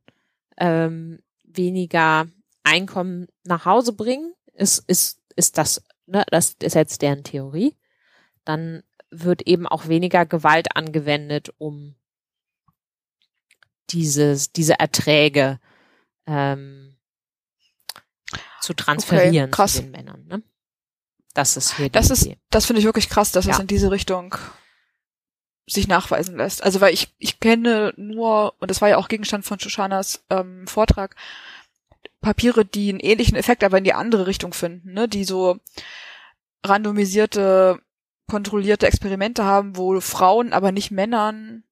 ähm, 0.58 1.20
weniger 1.44 2.28
Einkommen 2.64 3.28
nach 3.44 3.66
Hause 3.66 3.94
bringen, 3.94 4.34
ist, 4.54 4.84
ist, 4.88 5.22
ist 5.36 5.58
das, 5.58 5.84
ne, 6.10 6.26
das 6.30 6.56
ist 6.62 6.76
jetzt 6.76 7.02
deren 7.02 7.24
Theorie, 7.24 7.76
dann 8.46 8.84
wird 9.12 9.44
eben 9.44 9.68
auch 9.68 9.88
weniger 9.88 10.26
Gewalt 10.26 10.76
angewendet, 10.76 11.54
um 11.58 11.96
dieses, 13.90 14.52
diese 14.52 14.80
Erträge 14.80 15.60
ähm, 16.28 16.96
zu 18.62 18.74
transferieren 18.74 19.52
okay, 19.52 19.68
zu 19.68 19.82
den 19.82 19.92
Männern. 19.92 20.26
Ne? 20.28 20.44
Das 21.34 21.58
ist 21.58 21.78
hier 21.78 21.90
Das 21.90 22.10
ist, 22.10 22.30
das 22.50 22.66
finde 22.66 22.82
ich 22.82 22.86
wirklich 22.86 23.10
krass, 23.10 23.32
dass 23.32 23.46
ja. 23.46 23.54
es 23.54 23.60
in 23.60 23.68
diese 23.68 23.92
Richtung 23.92 24.36
sich 25.68 25.88
nachweisen 25.88 26.36
lässt. 26.36 26.64
Also 26.64 26.82
weil 26.82 26.94
ich, 26.94 27.14
ich 27.18 27.40
kenne 27.40 27.94
nur, 27.96 28.56
und 28.60 28.70
das 28.70 28.82
war 28.82 28.90
ja 28.90 28.98
auch 28.98 29.08
Gegenstand 29.08 29.46
von 29.46 29.60
Shoshanas 29.60 30.24
ähm, 30.30 30.68
Vortrag, 30.68 31.16
Papiere, 32.22 32.66
die 32.66 32.90
einen 32.90 33.00
ähnlichen 33.00 33.38
Effekt, 33.38 33.64
aber 33.64 33.78
in 33.78 33.84
die 33.84 33.94
andere 33.94 34.28
Richtung 34.28 34.54
finden, 34.54 34.94
ne? 34.94 35.08
die 35.08 35.24
so 35.24 35.60
randomisierte, 36.64 37.80
kontrollierte 38.28 38.88
Experimente 38.88 39.44
haben, 39.46 39.78
wo 39.78 40.00
Frauen, 40.02 40.54
aber 40.54 40.72
nicht 40.72 40.92
Männern 40.92 41.64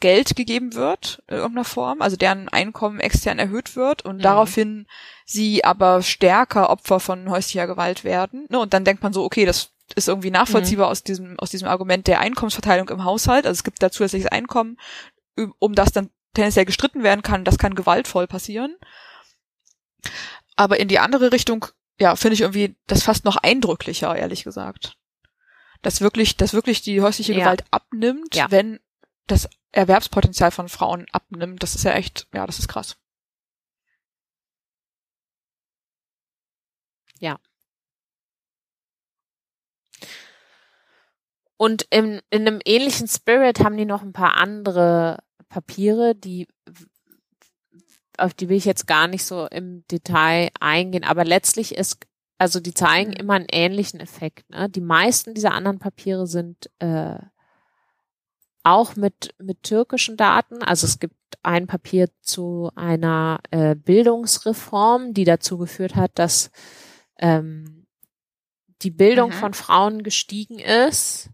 Geld 0.00 0.36
gegeben 0.36 0.74
wird 0.74 1.22
in 1.26 1.36
irgendeiner 1.36 1.64
Form, 1.64 2.02
also 2.02 2.16
deren 2.16 2.48
Einkommen 2.48 3.00
extern 3.00 3.40
erhöht 3.40 3.74
wird 3.74 4.02
und 4.04 4.18
mhm. 4.18 4.22
daraufhin 4.22 4.86
sie 5.24 5.64
aber 5.64 6.02
stärker 6.02 6.70
Opfer 6.70 7.00
von 7.00 7.28
häuslicher 7.28 7.66
Gewalt 7.66 8.04
werden. 8.04 8.46
Ne? 8.48 8.60
Und 8.60 8.74
dann 8.74 8.84
denkt 8.84 9.02
man 9.02 9.12
so, 9.12 9.24
okay, 9.24 9.44
das 9.44 9.72
ist 9.96 10.08
irgendwie 10.08 10.30
nachvollziehbar 10.30 10.86
mhm. 10.86 10.92
aus 10.92 11.02
diesem 11.02 11.38
aus 11.38 11.50
diesem 11.50 11.66
Argument 11.66 12.06
der 12.06 12.20
Einkommensverteilung 12.20 12.88
im 12.90 13.04
Haushalt. 13.04 13.44
Also 13.44 13.58
es 13.58 13.64
gibt 13.64 13.82
da 13.82 13.90
zusätzliches 13.90 14.30
Einkommen, 14.30 14.78
um 15.58 15.74
das 15.74 15.90
dann 15.90 16.10
tendenziell 16.34 16.66
gestritten 16.66 17.02
werden 17.02 17.22
kann. 17.22 17.44
Das 17.44 17.58
kann 17.58 17.74
gewaltvoll 17.74 18.28
passieren. 18.28 18.76
Aber 20.56 20.80
in 20.80 20.88
die 20.88 20.98
andere 20.98 21.32
Richtung, 21.32 21.66
ja, 22.00 22.16
finde 22.16 22.34
ich 22.34 22.40
irgendwie 22.40 22.76
das 22.86 23.02
fast 23.02 23.24
noch 23.24 23.36
eindrücklicher, 23.36 24.14
ehrlich 24.16 24.44
gesagt. 24.44 24.96
Dass 25.82 26.00
wirklich, 26.00 26.36
dass 26.36 26.52
wirklich 26.52 26.82
die 26.82 27.00
häusliche 27.00 27.32
ja. 27.32 27.40
Gewalt 27.40 27.64
abnimmt, 27.70 28.34
ja. 28.34 28.50
wenn 28.50 28.80
das 29.26 29.48
Erwerbspotenzial 29.72 30.50
von 30.50 30.68
Frauen 30.68 31.06
abnimmt. 31.12 31.62
Das 31.62 31.74
ist 31.74 31.84
ja 31.84 31.92
echt, 31.92 32.26
ja, 32.32 32.46
das 32.46 32.58
ist 32.58 32.68
krass. 32.68 32.96
Ja. 37.20 37.38
Und 41.56 41.86
in, 41.90 42.20
in 42.30 42.46
einem 42.46 42.60
ähnlichen 42.64 43.08
Spirit 43.08 43.60
haben 43.60 43.76
die 43.76 43.84
noch 43.84 44.02
ein 44.02 44.12
paar 44.12 44.36
andere 44.36 45.18
Papiere, 45.48 46.14
die 46.14 46.46
auf 48.18 48.34
die 48.34 48.48
will 48.48 48.56
ich 48.56 48.64
jetzt 48.64 48.86
gar 48.86 49.08
nicht 49.08 49.24
so 49.24 49.46
im 49.46 49.86
Detail 49.88 50.50
eingehen, 50.60 51.04
aber 51.04 51.24
letztlich 51.24 51.74
ist, 51.74 52.06
also 52.38 52.60
die 52.60 52.74
zeigen 52.74 53.10
mhm. 53.10 53.16
immer 53.16 53.34
einen 53.34 53.46
ähnlichen 53.50 54.00
Effekt. 54.00 54.48
Ne? 54.50 54.68
Die 54.68 54.80
meisten 54.80 55.34
dieser 55.34 55.52
anderen 55.52 55.78
Papiere 55.78 56.26
sind 56.26 56.70
äh, 56.78 57.18
auch 58.62 58.96
mit, 58.96 59.34
mit 59.38 59.62
türkischen 59.62 60.16
Daten. 60.16 60.62
Also 60.62 60.86
es 60.86 60.98
gibt 60.98 61.14
ein 61.42 61.66
Papier 61.66 62.08
zu 62.20 62.70
einer 62.74 63.40
äh, 63.50 63.74
Bildungsreform, 63.74 65.14
die 65.14 65.24
dazu 65.24 65.58
geführt 65.58 65.94
hat, 65.94 66.18
dass 66.18 66.50
ähm, 67.18 67.86
die 68.82 68.90
Bildung 68.90 69.30
mhm. 69.30 69.34
von 69.34 69.54
Frauen 69.54 70.02
gestiegen 70.02 70.58
ist. 70.58 71.30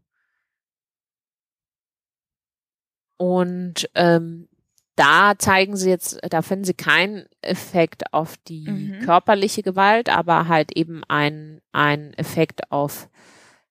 Und 3.17 3.89
ähm, 3.95 4.49
da 4.97 5.35
zeigen 5.39 5.77
sie 5.77 5.91
jetzt, 5.91 6.19
da 6.29 6.43
finden 6.43 6.65
sie 6.65 6.75
keinen 6.75 7.27
Effekt 7.41 8.13
auf 8.13 8.37
die 8.37 8.69
mhm. 8.69 9.01
körperliche 9.05 9.63
Gewalt, 9.63 10.09
aber 10.09 10.49
halt 10.49 10.77
eben 10.77 11.03
ein, 11.09 11.61
ein 11.73 12.15
Effekt 12.15 12.71
auf 12.71 13.09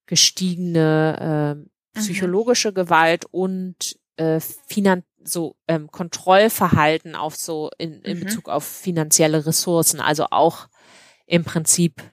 gestiegene 0.05 1.65
äh, 1.95 1.99
psychologische 1.99 2.71
mhm. 2.71 2.75
Gewalt 2.75 3.25
und 3.31 3.97
äh, 4.17 4.39
finan 4.67 5.03
so 5.23 5.55
ähm, 5.67 5.89
Kontrollverhalten 5.89 7.15
auf 7.15 7.35
so 7.35 7.69
in, 7.77 8.01
in 8.01 8.19
mhm. 8.19 8.23
Bezug 8.25 8.49
auf 8.49 8.65
finanzielle 8.65 9.45
Ressourcen, 9.45 10.01
also 10.01 10.27
auch 10.31 10.67
im 11.25 11.45
Prinzip 11.45 12.03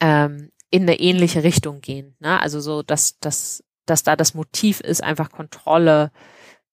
ähm, 0.00 0.52
in 0.70 0.82
eine 0.82 1.00
ähnliche 1.00 1.42
Richtung 1.42 1.80
gehen. 1.80 2.16
Ne? 2.18 2.38
Also 2.40 2.60
so, 2.60 2.82
dass, 2.82 3.18
dass, 3.18 3.64
dass 3.86 4.02
da 4.02 4.14
das 4.14 4.34
Motiv 4.34 4.80
ist, 4.80 5.02
einfach 5.02 5.30
Kontrolle 5.30 6.12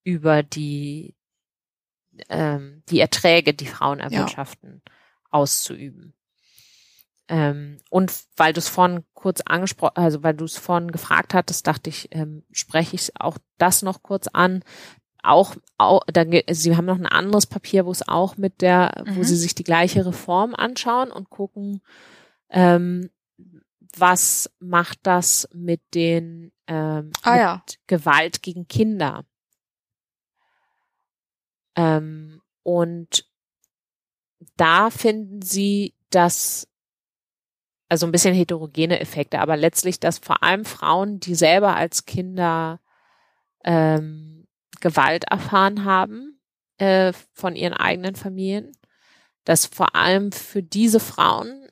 über 0.04 0.44
die, 0.44 1.16
ähm, 2.30 2.84
die 2.90 3.00
Erträge, 3.00 3.54
die 3.54 3.66
Frauen 3.66 4.00
erwirtschaften, 4.00 4.82
ja. 4.86 4.92
auszuüben. 5.32 6.14
Ähm, 7.30 7.78
und 7.90 8.14
weil 8.36 8.54
du 8.54 8.60
es 8.60 8.68
vorhin 8.68 9.06
kurz 9.14 9.42
angesprochen, 9.42 9.96
also 9.96 10.24
weil 10.24 10.34
du 10.34 10.46
es 10.46 10.58
vorhin 10.58 10.92
gefragt 10.92 11.34
hattest, 11.34 11.66
dachte 11.68 11.90
ich, 11.90 12.10
ähm, 12.12 12.44
spreche 12.52 12.96
ich 12.96 13.12
auch 13.20 13.38
das 13.58 13.82
noch 13.82 14.04
kurz 14.04 14.28
an. 14.28 14.64
Auch, 15.24 15.56
auch 15.78 16.02
da, 16.08 16.26
sie 16.50 16.76
haben 16.76 16.86
noch 16.86 17.00
ein 17.00 17.06
anderes 17.06 17.46
Papier, 17.46 17.86
wo 17.86 17.92
es 17.92 18.06
auch 18.06 18.36
mit 18.36 18.62
der, 18.62 19.04
mhm. 19.06 19.16
wo 19.16 19.24
sie 19.24 19.38
sich 19.38 19.56
die 19.56 19.64
gleiche 19.64 20.06
Reform 20.06 20.54
anschauen 20.54 21.12
und 21.12 21.30
gucken, 21.30 21.82
ähm, 22.50 23.10
was 23.96 24.52
macht 24.60 25.00
das 25.04 25.48
mit 25.54 25.82
den 25.94 26.52
ähm, 26.68 27.12
ah, 27.22 27.32
mit 27.32 27.40
ja. 27.40 27.64
Gewalt 27.88 28.42
gegen 28.42 28.68
Kinder. 28.68 29.26
Ähm, 31.76 32.42
und 32.64 33.26
da 34.58 34.90
finden 34.90 35.42
sie, 35.42 35.94
dass 36.10 36.68
also 37.90 38.08
ein 38.08 38.12
bisschen 38.12 38.34
heterogene 38.34 39.00
Effekte, 39.00 39.40
aber 39.40 39.56
letztlich, 39.56 40.00
dass 40.00 40.18
vor 40.18 40.42
allem 40.42 40.66
Frauen, 40.66 41.20
die 41.20 41.36
selber 41.36 41.76
als 41.76 42.06
Kinder 42.06 42.80
ähm, 43.64 44.48
Gewalt 44.82 45.26
erfahren 45.26 45.86
haben 45.86 46.42
äh, 46.78 47.14
von 47.34 47.56
ihren 47.56 47.74
eigenen 47.74 48.16
Familien, 48.16 48.72
dass 49.44 49.68
vor 49.68 49.96
allem 49.96 50.32
für 50.32 50.64
diese 50.64 51.00
Frauen, 51.00 51.68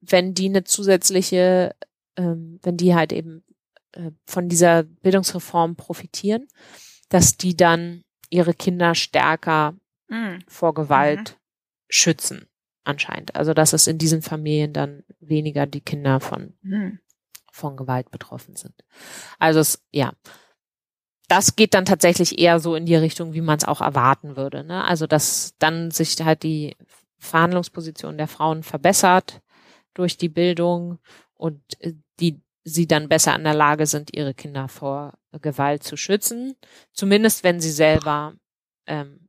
wenn 0.00 0.32
die 0.32 0.46
eine 0.46 0.64
zusätzliche, 0.64 1.74
ähm, 2.16 2.58
wenn 2.62 2.76
die 2.78 2.94
halt 2.94 3.12
eben 3.12 3.44
äh, 3.92 4.12
von 4.24 4.48
dieser 4.48 4.84
Bildungsreform 4.84 5.76
profitieren, 5.76 6.48
dass 7.10 7.36
die 7.36 7.56
dann 7.56 8.04
ihre 8.30 8.54
Kinder 8.54 8.94
stärker 8.94 9.74
mhm. 10.08 10.40
vor 10.46 10.74
Gewalt 10.74 11.30
mhm. 11.30 11.40
schützen 11.88 12.46
anscheinend. 12.84 13.36
Also 13.36 13.54
dass 13.54 13.72
es 13.72 13.86
in 13.86 13.98
diesen 13.98 14.22
Familien 14.22 14.72
dann 14.72 15.04
weniger 15.20 15.66
die 15.66 15.80
Kinder 15.80 16.20
von, 16.20 16.54
mhm. 16.62 17.00
von 17.52 17.76
Gewalt 17.76 18.10
betroffen 18.10 18.56
sind. 18.56 18.74
Also 19.38 19.60
es, 19.60 19.84
ja. 19.90 20.12
Das 21.28 21.54
geht 21.54 21.74
dann 21.74 21.84
tatsächlich 21.84 22.40
eher 22.40 22.58
so 22.58 22.74
in 22.74 22.86
die 22.86 22.96
Richtung, 22.96 23.34
wie 23.34 23.40
man 23.40 23.56
es 23.56 23.64
auch 23.64 23.80
erwarten 23.80 24.36
würde. 24.36 24.64
Ne? 24.64 24.82
Also 24.84 25.06
dass 25.06 25.54
dann 25.58 25.92
sich 25.92 26.16
halt 26.20 26.42
die 26.42 26.76
Verhandlungsposition 27.18 28.18
der 28.18 28.26
Frauen 28.26 28.64
verbessert 28.64 29.40
durch 29.94 30.16
die 30.16 30.28
Bildung 30.28 30.98
und 31.34 31.60
äh, 31.80 31.94
die 32.18 32.40
sie 32.64 32.86
dann 32.86 33.08
besser 33.08 33.34
in 33.34 33.44
der 33.44 33.54
Lage 33.54 33.86
sind, 33.86 34.14
ihre 34.14 34.34
Kinder 34.34 34.68
vor 34.68 35.18
Gewalt 35.40 35.82
zu 35.82 35.96
schützen. 35.96 36.56
Zumindest 36.92 37.44
wenn 37.44 37.60
sie 37.60 37.70
selber 37.70 38.34
ähm, 38.86 39.28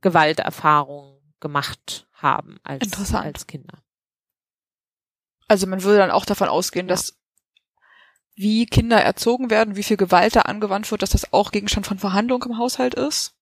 Gewalterfahrungen 0.00 1.20
gemacht 1.40 2.06
haben 2.12 2.58
als, 2.62 3.14
als 3.14 3.46
Kinder. 3.46 3.82
Also 5.46 5.66
man 5.66 5.82
würde 5.82 5.98
dann 5.98 6.10
auch 6.10 6.24
davon 6.24 6.48
ausgehen, 6.48 6.86
ja. 6.86 6.94
dass 6.94 7.18
wie 8.34 8.66
Kinder 8.66 9.00
erzogen 9.00 9.50
werden, 9.50 9.76
wie 9.76 9.82
viel 9.82 9.96
Gewalt 9.96 10.34
da 10.34 10.40
angewandt 10.42 10.90
wird, 10.90 11.02
dass 11.02 11.10
das 11.10 11.32
auch 11.32 11.52
Gegenstand 11.52 11.86
von 11.86 11.98
Verhandlung 11.98 12.42
im 12.44 12.58
Haushalt 12.58 12.94
ist. 12.94 13.34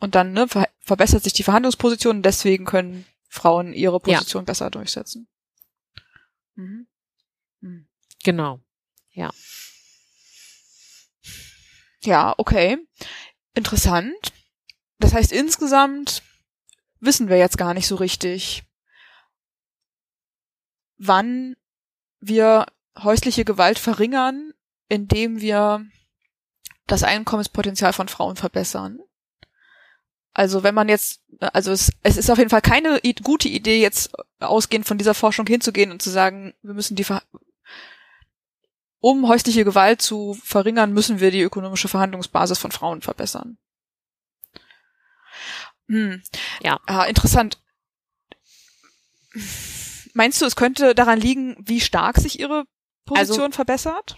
Und 0.00 0.14
dann 0.16 0.32
ne, 0.32 0.48
ver 0.48 0.68
verbessert 0.80 1.22
sich 1.22 1.32
die 1.32 1.44
Verhandlungsposition 1.44 2.16
und 2.16 2.22
deswegen 2.24 2.64
können 2.64 3.06
Frauen 3.28 3.72
ihre 3.72 4.00
Position 4.00 4.42
ja. 4.42 4.46
besser 4.46 4.68
durchsetzen. 4.68 5.28
Mhm. 6.56 6.88
Genau. 8.24 8.60
Ja. 9.12 9.30
Ja, 12.02 12.34
okay. 12.36 12.78
Interessant. 13.54 14.32
Das 14.98 15.12
heißt 15.12 15.32
insgesamt 15.32 16.22
wissen 17.02 17.28
wir 17.28 17.36
jetzt 17.36 17.58
gar 17.58 17.74
nicht 17.74 17.88
so 17.88 17.96
richtig, 17.96 18.62
wann 20.98 21.56
wir 22.20 22.66
häusliche 22.96 23.44
Gewalt 23.44 23.78
verringern, 23.78 24.52
indem 24.88 25.40
wir 25.40 25.84
das 26.86 27.02
Einkommenspotenzial 27.02 27.92
von 27.92 28.08
Frauen 28.08 28.36
verbessern. 28.36 29.00
Also 30.32 30.62
wenn 30.62 30.74
man 30.74 30.88
jetzt, 30.88 31.20
also 31.40 31.72
es, 31.72 31.92
es 32.02 32.16
ist 32.16 32.30
auf 32.30 32.38
jeden 32.38 32.50
Fall 32.50 32.62
keine 32.62 33.00
gute 33.22 33.48
Idee, 33.48 33.80
jetzt 33.80 34.12
ausgehend 34.40 34.86
von 34.86 34.96
dieser 34.96 35.14
Forschung 35.14 35.46
hinzugehen 35.46 35.90
und 35.90 36.00
zu 36.00 36.10
sagen, 36.10 36.54
wir 36.62 36.74
müssen 36.74 36.96
die, 36.96 37.04
um 39.02 39.26
häusliche 39.28 39.64
Gewalt 39.64 40.00
zu 40.00 40.38
verringern, 40.44 40.92
müssen 40.92 41.18
wir 41.18 41.32
die 41.32 41.42
ökonomische 41.42 41.88
Verhandlungsbasis 41.88 42.58
von 42.58 42.70
Frauen 42.70 43.02
verbessern. 43.02 43.58
Hm. 45.88 46.22
Ja. 46.62 46.78
Ah, 46.86 47.04
interessant. 47.04 47.60
Meinst 50.14 50.40
du, 50.40 50.46
es 50.46 50.54
könnte 50.54 50.94
daran 50.94 51.20
liegen, 51.20 51.56
wie 51.58 51.80
stark 51.80 52.18
sich 52.18 52.38
ihre 52.38 52.64
Position 53.04 53.46
Also- 53.46 53.56
verbessert? 53.56 54.16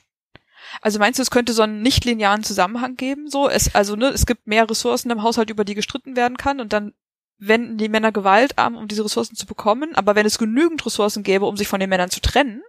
Also 0.83 0.99
meinst 0.99 1.19
du, 1.19 1.23
es 1.23 1.31
könnte 1.31 1.53
so 1.55 1.63
einen 1.63 1.83
nicht 1.83 2.05
linearen 2.05 2.43
Zusammenhang 2.43 2.97
geben? 2.97 3.31
So, 3.31 3.49
es, 3.49 3.75
also 3.75 3.97
ne, 3.97 4.09
es 4.09 4.27
gibt 4.27 4.47
mehr 4.47 4.69
Ressourcen 4.69 5.11
im 5.11 5.23
Haushalt, 5.23 5.49
über 5.51 5.65
die 5.65 5.75
gestritten 5.75 6.17
werden 6.17 6.37
kann, 6.37 6.61
und 6.61 6.73
dann 6.73 6.93
wenden 7.39 7.79
die 7.79 7.89
Männer 7.89 8.13
Gewalt 8.13 8.59
an, 8.59 8.75
um 8.75 8.89
diese 8.89 9.05
Ressourcen 9.05 9.37
zu 9.37 9.47
bekommen. 9.47 9.95
Aber 9.95 10.15
wenn 10.15 10.27
es 10.27 10.37
genügend 10.37 10.85
Ressourcen 10.85 11.23
gäbe, 11.23 11.47
um 11.47 11.57
sich 11.57 11.69
von 11.69 11.81
den 11.81 11.91
Männern 11.91 12.11
zu 12.11 12.21
trennen, 12.21 12.63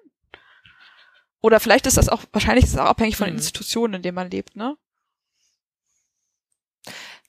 oder 1.42 1.60
vielleicht 1.60 1.86
ist 1.88 1.98
das 1.98 2.10
auch, 2.10 2.24
wahrscheinlich 2.32 2.66
ist 2.66 2.74
es 2.74 2.78
auch 2.80 2.86
abhängig 2.86 3.18
von 3.18 3.26
den 3.28 3.34
Mhm. 3.36 3.40
Institutionen, 3.40 3.96
in 3.96 4.02
denen 4.02 4.16
man 4.16 4.30
lebt, 4.32 4.56
ne? 4.56 4.76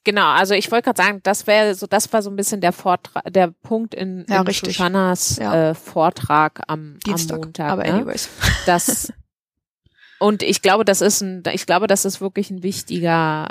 Genau, 0.05 0.27
also 0.31 0.55
ich 0.55 0.71
wollte 0.71 0.85
gerade 0.85 1.03
sagen, 1.03 1.21
das 1.25 1.49
wäre 1.49 1.75
so, 1.75 1.87
das 1.89 2.13
war 2.13 2.23
so 2.23 2.31
ein 2.31 2.37
bisschen 2.37 2.61
der 2.61 2.73
Vortrag, 2.73 3.25
der 3.33 3.49
Punkt 3.49 3.93
in, 3.93 4.25
Ja, 4.29 4.43
in. 4.43 4.55
Shoshanas 4.55 5.37
Ja. 5.39 5.71
äh, 5.71 5.75
Vortrag 5.75 6.63
am, 6.69 6.99
Dienstag. 7.05 7.35
am 7.37 7.41
Montag. 7.41 7.71
Aber 7.73 7.83
ne? 7.83 7.93
anyways. 7.93 8.29
Das 8.67 9.13
und 10.19 10.43
ich 10.43 10.63
glaube, 10.63 10.85
das 10.85 11.01
ist 11.01 11.21
ein, 11.23 11.43
ich 11.53 11.67
glaube, 11.67 11.89
das 11.89 12.05
ist 12.05 12.21
wirklich 12.21 12.51
ein 12.51 12.63
wichtiger, 12.63 13.49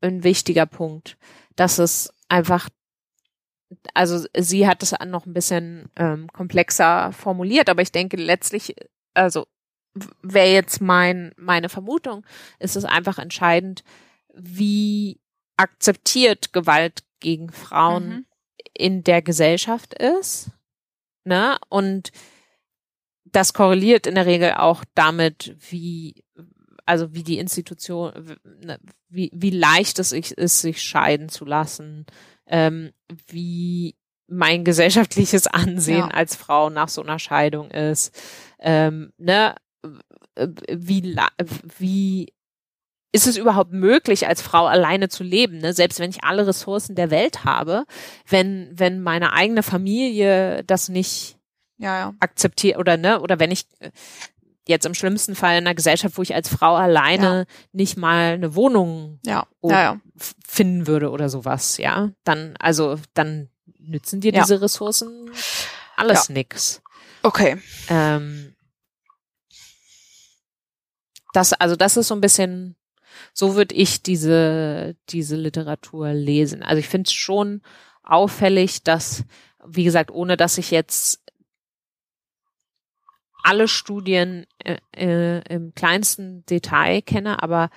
ein 0.00 0.24
wichtiger 0.24 0.64
Punkt, 0.66 1.18
dass 1.54 1.78
es 1.78 2.12
einfach, 2.28 2.68
also 3.94 4.26
sie 4.36 4.66
hat 4.66 4.82
es 4.82 4.92
noch 5.06 5.26
ein 5.26 5.34
bisschen 5.34 5.88
ähm, 5.96 6.28
komplexer 6.32 7.12
formuliert, 7.12 7.68
aber 7.68 7.82
ich 7.82 7.92
denke 7.92 8.16
letztlich, 8.16 8.74
also 9.14 9.46
wäre 10.22 10.52
jetzt 10.52 10.80
mein 10.80 11.32
meine 11.36 11.68
Vermutung, 11.68 12.24
ist 12.58 12.76
es 12.76 12.84
einfach 12.84 13.18
entscheidend, 13.18 13.82
wie 14.34 15.20
akzeptiert 15.56 16.52
Gewalt 16.52 17.02
gegen 17.20 17.50
Frauen 17.52 18.08
Mhm. 18.08 18.26
in 18.74 19.04
der 19.04 19.20
Gesellschaft 19.22 19.94
ist. 19.94 20.50
Ne? 21.24 21.58
Und 21.68 22.12
das 23.24 23.52
korreliert 23.52 24.06
in 24.06 24.14
der 24.14 24.26
Regel 24.26 24.52
auch 24.54 24.84
damit, 24.94 25.54
wie, 25.70 26.24
also 26.86 27.12
wie 27.14 27.22
die 27.22 27.38
Institution, 27.38 28.36
ne, 28.62 28.78
wie, 29.08 29.30
wie 29.34 29.50
leicht 29.50 29.98
es 29.98 30.12
ist, 30.12 30.60
sich 30.60 30.82
scheiden 30.82 31.28
zu 31.28 31.44
lassen, 31.44 32.06
ähm, 32.46 32.92
wie 33.28 33.96
mein 34.26 34.64
gesellschaftliches 34.64 35.46
Ansehen 35.46 35.98
Ja. 35.98 36.08
als 36.08 36.34
Frau 36.36 36.70
nach 36.70 36.88
so 36.88 37.02
einer 37.02 37.18
Scheidung 37.18 37.70
ist, 37.70 38.14
ähm, 38.60 39.12
ne, 39.18 39.54
wie, 40.68 41.16
wie 41.78 42.32
ist 43.12 43.26
es 43.26 43.36
überhaupt 43.36 43.72
möglich, 43.72 44.26
als 44.28 44.40
Frau 44.40 44.66
alleine 44.66 45.08
zu 45.08 45.24
leben, 45.24 45.58
ne? 45.58 45.72
selbst 45.72 45.98
wenn 45.98 46.10
ich 46.10 46.22
alle 46.22 46.46
Ressourcen 46.46 46.94
der 46.94 47.10
Welt 47.10 47.44
habe, 47.44 47.84
wenn, 48.28 48.70
wenn 48.72 49.00
meine 49.02 49.32
eigene 49.32 49.62
Familie 49.64 50.62
das 50.64 50.88
nicht 50.88 51.36
Ja, 51.78 51.98
ja. 51.98 52.14
akzeptiert 52.20 52.78
oder 52.78 52.96
ne, 52.96 53.20
oder 53.20 53.40
wenn 53.40 53.50
ich 53.50 53.64
äh, 53.80 53.90
jetzt 54.68 54.86
im 54.86 54.94
schlimmsten 54.94 55.34
Fall 55.34 55.58
in 55.58 55.66
einer 55.66 55.74
Gesellschaft, 55.74 56.16
wo 56.18 56.22
ich 56.22 56.34
als 56.36 56.48
Frau 56.48 56.76
alleine 56.76 57.46
nicht 57.72 57.96
mal 57.96 58.34
eine 58.34 58.54
Wohnung 58.54 59.18
Ja. 59.24 59.44
Ja, 59.62 59.80
ja. 59.82 60.00
finden 60.46 60.86
würde 60.86 61.10
oder 61.10 61.28
sowas, 61.28 61.78
ja, 61.78 62.10
dann, 62.22 62.54
also, 62.60 62.96
dann 63.14 63.48
nützen 63.80 64.20
dir 64.20 64.32
Ja. 64.32 64.42
diese 64.42 64.60
Ressourcen 64.62 65.30
alles 65.96 66.28
nix. 66.28 66.80
Okay. 67.24 67.56
Ähm, 67.88 68.54
das, 71.32 71.52
also 71.52 71.76
das 71.76 71.96
ist 71.96 72.08
so 72.08 72.14
ein 72.14 72.20
bisschen, 72.20 72.76
so 73.32 73.54
würde 73.54 73.74
ich 73.74 74.02
diese, 74.02 74.96
diese 75.08 75.36
Literatur 75.36 76.12
lesen. 76.12 76.62
Also 76.62 76.78
ich 76.78 76.88
finde 76.88 77.08
es 77.08 77.12
schon 77.12 77.62
auffällig, 78.02 78.82
dass, 78.82 79.24
wie 79.64 79.84
gesagt, 79.84 80.10
ohne 80.10 80.36
dass 80.36 80.58
ich 80.58 80.70
jetzt 80.70 81.22
alle 83.42 83.68
Studien 83.68 84.46
äh, 84.64 84.76
äh, 84.96 85.42
im 85.48 85.74
kleinsten 85.74 86.44
Detail 86.46 87.02
kenne, 87.02 87.42
aber 87.42 87.70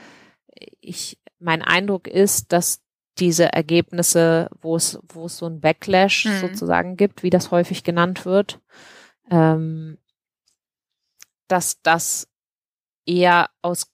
ich, 0.82 1.18
mein 1.40 1.62
Eindruck 1.62 2.08
ist, 2.08 2.52
dass 2.52 2.82
diese 3.20 3.54
Ergebnisse, 3.54 4.50
wo 4.62 4.76
es, 4.76 5.00
wo 5.08 5.26
es 5.26 5.38
so 5.38 5.46
ein 5.46 5.62
Backlash 5.62 6.26
Mhm. 6.26 6.40
sozusagen 6.40 6.98
gibt, 6.98 7.24
wie 7.24 7.30
das 7.30 7.52
häufig 7.52 7.84
genannt 7.84 8.26
wird, 8.26 8.60
ähm, 9.30 9.98
dass 11.48 11.82
das 11.82 12.28
eher 13.06 13.50
aus 13.62 13.92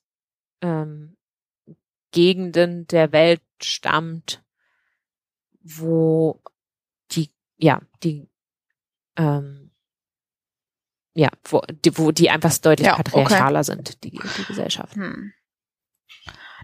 ähm, 0.60 1.16
Gegenden 2.12 2.86
der 2.86 3.12
Welt 3.12 3.42
stammt, 3.62 4.42
wo 5.62 6.42
die, 7.12 7.30
ja, 7.56 7.80
die, 8.02 8.28
ähm, 9.16 9.70
ja, 11.14 11.30
wo 11.44 11.60
die, 11.60 11.96
wo 11.98 12.10
die 12.12 12.30
einfach 12.30 12.56
deutlich 12.58 12.86
Ja, 12.86 12.94
okay. 12.94 13.04
patriarchaler 13.04 13.64
sind, 13.64 14.02
die, 14.04 14.10
die 14.10 14.44
Gesellschaft. 14.46 14.96
Hm. 14.96 15.32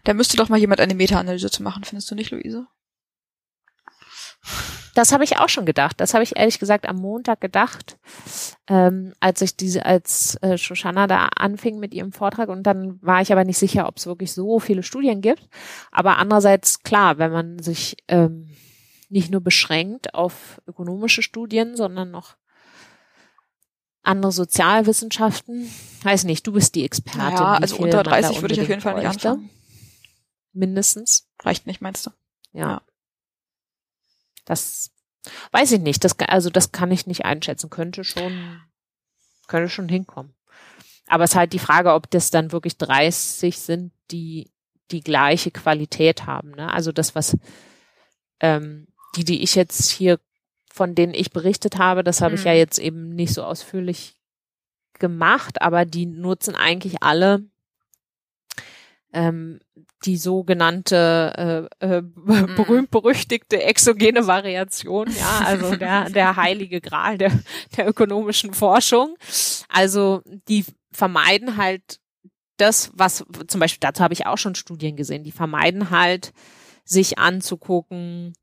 Da 0.04 0.14
müsste 0.14 0.36
doch 0.36 0.48
mal 0.48 0.58
jemand 0.58 0.80
eine 0.80 0.94
Meta-Analyse 0.94 1.50
zu 1.50 1.62
machen, 1.62 1.84
findest 1.84 2.10
du 2.10 2.14
nicht, 2.14 2.30
Luise? 2.30 2.66
Das 4.96 5.12
habe 5.12 5.24
ich 5.24 5.38
auch 5.38 5.50
schon 5.50 5.66
gedacht. 5.66 6.00
Das 6.00 6.14
habe 6.14 6.24
ich 6.24 6.38
ehrlich 6.38 6.58
gesagt 6.58 6.88
am 6.88 6.96
Montag 6.96 7.42
gedacht, 7.42 7.98
ähm, 8.66 9.12
als 9.20 9.42
ich 9.42 9.54
diese, 9.54 9.84
als 9.84 10.36
äh, 10.40 10.56
Shoshana 10.56 11.06
da 11.06 11.28
anfing 11.36 11.78
mit 11.78 11.92
ihrem 11.92 12.12
Vortrag 12.12 12.48
und 12.48 12.62
dann 12.62 12.98
war 13.02 13.20
ich 13.20 13.30
aber 13.30 13.44
nicht 13.44 13.58
sicher, 13.58 13.88
ob 13.88 13.98
es 13.98 14.06
wirklich 14.06 14.32
so 14.32 14.58
viele 14.58 14.82
Studien 14.82 15.20
gibt. 15.20 15.50
Aber 15.92 16.16
andererseits 16.16 16.82
klar, 16.82 17.18
wenn 17.18 17.30
man 17.30 17.58
sich 17.58 17.98
ähm, 18.08 18.48
nicht 19.10 19.30
nur 19.30 19.42
beschränkt 19.42 20.14
auf 20.14 20.62
ökonomische 20.66 21.22
Studien, 21.22 21.76
sondern 21.76 22.10
noch 22.10 22.36
andere 24.02 24.32
Sozialwissenschaften, 24.32 25.70
weiß 26.04 26.24
nicht, 26.24 26.46
du 26.46 26.52
bist 26.52 26.74
die 26.74 26.86
Expertin. 26.86 27.20
Ja, 27.20 27.54
also 27.56 27.76
unter 27.76 27.98
man 27.98 28.04
da 28.04 28.10
30 28.22 28.40
würde 28.40 28.54
ich 28.54 28.62
auf 28.62 28.68
jeden 28.70 28.80
Fall 28.80 28.94
nicht 28.94 29.04
bräuchte. 29.04 29.28
anfangen. 29.28 29.50
Mindestens. 30.54 31.28
Reicht 31.42 31.66
nicht, 31.66 31.82
meinst 31.82 32.06
du? 32.06 32.10
Ja. 32.52 32.70
Ja. 32.70 32.82
Das 34.46 34.90
weiß 35.52 35.72
ich 35.72 35.80
nicht. 35.80 36.02
Das, 36.04 36.18
also 36.20 36.48
das 36.48 36.72
kann 36.72 36.90
ich 36.90 37.06
nicht 37.06 37.26
einschätzen. 37.26 37.68
Könnte 37.68 38.02
schon, 38.04 38.62
könnte 39.48 39.68
schon 39.68 39.88
hinkommen. 39.88 40.34
Aber 41.08 41.24
es 41.24 41.32
ist 41.32 41.36
halt 41.36 41.52
die 41.52 41.58
Frage, 41.58 41.92
ob 41.92 42.10
das 42.10 42.30
dann 42.30 42.52
wirklich 42.52 42.78
30 42.78 43.58
sind, 43.58 43.92
die 44.10 44.50
die 44.90 45.02
gleiche 45.02 45.50
Qualität 45.50 46.26
haben. 46.26 46.52
Ne? 46.52 46.72
Also 46.72 46.92
das, 46.92 47.14
was 47.14 47.36
ähm, 48.40 48.86
die, 49.16 49.24
die 49.24 49.42
ich 49.42 49.54
jetzt 49.54 49.90
hier, 49.90 50.18
von 50.72 50.94
denen 50.94 51.14
ich 51.14 51.30
berichtet 51.32 51.78
habe, 51.78 52.04
das 52.04 52.20
habe 52.20 52.34
ich 52.36 52.42
Mhm. 52.42 52.46
ja 52.46 52.52
jetzt 52.52 52.78
eben 52.78 53.08
nicht 53.10 53.34
so 53.34 53.42
ausführlich 53.42 54.16
gemacht, 54.98 55.60
aber 55.60 55.84
die 55.84 56.06
nutzen 56.06 56.54
eigentlich 56.54 57.02
alle 57.02 57.44
ähm, 59.16 59.58
die 60.04 60.18
sogenannte 60.18 61.68
äh, 61.80 61.96
äh, 61.98 62.02
berühmt-berüchtigte 62.02 63.62
exogene 63.62 64.26
Variation, 64.26 65.10
ja, 65.10 65.40
also 65.44 65.74
der, 65.76 66.10
der 66.10 66.36
heilige 66.36 66.80
Gral 66.82 67.16
der, 67.18 67.32
der 67.76 67.88
ökonomischen 67.88 68.52
Forschung. 68.52 69.16
Also 69.68 70.22
die 70.48 70.64
vermeiden 70.92 71.56
halt 71.56 71.98
das, 72.58 72.90
was 72.94 73.24
zum 73.48 73.60
Beispiel, 73.60 73.80
dazu 73.80 74.02
habe 74.02 74.14
ich 74.14 74.26
auch 74.26 74.38
schon 74.38 74.54
Studien 74.54 74.96
gesehen, 74.96 75.24
die 75.24 75.32
vermeiden 75.32 75.90
halt, 75.90 76.32
sich 76.84 77.18
anzugucken, 77.18 78.34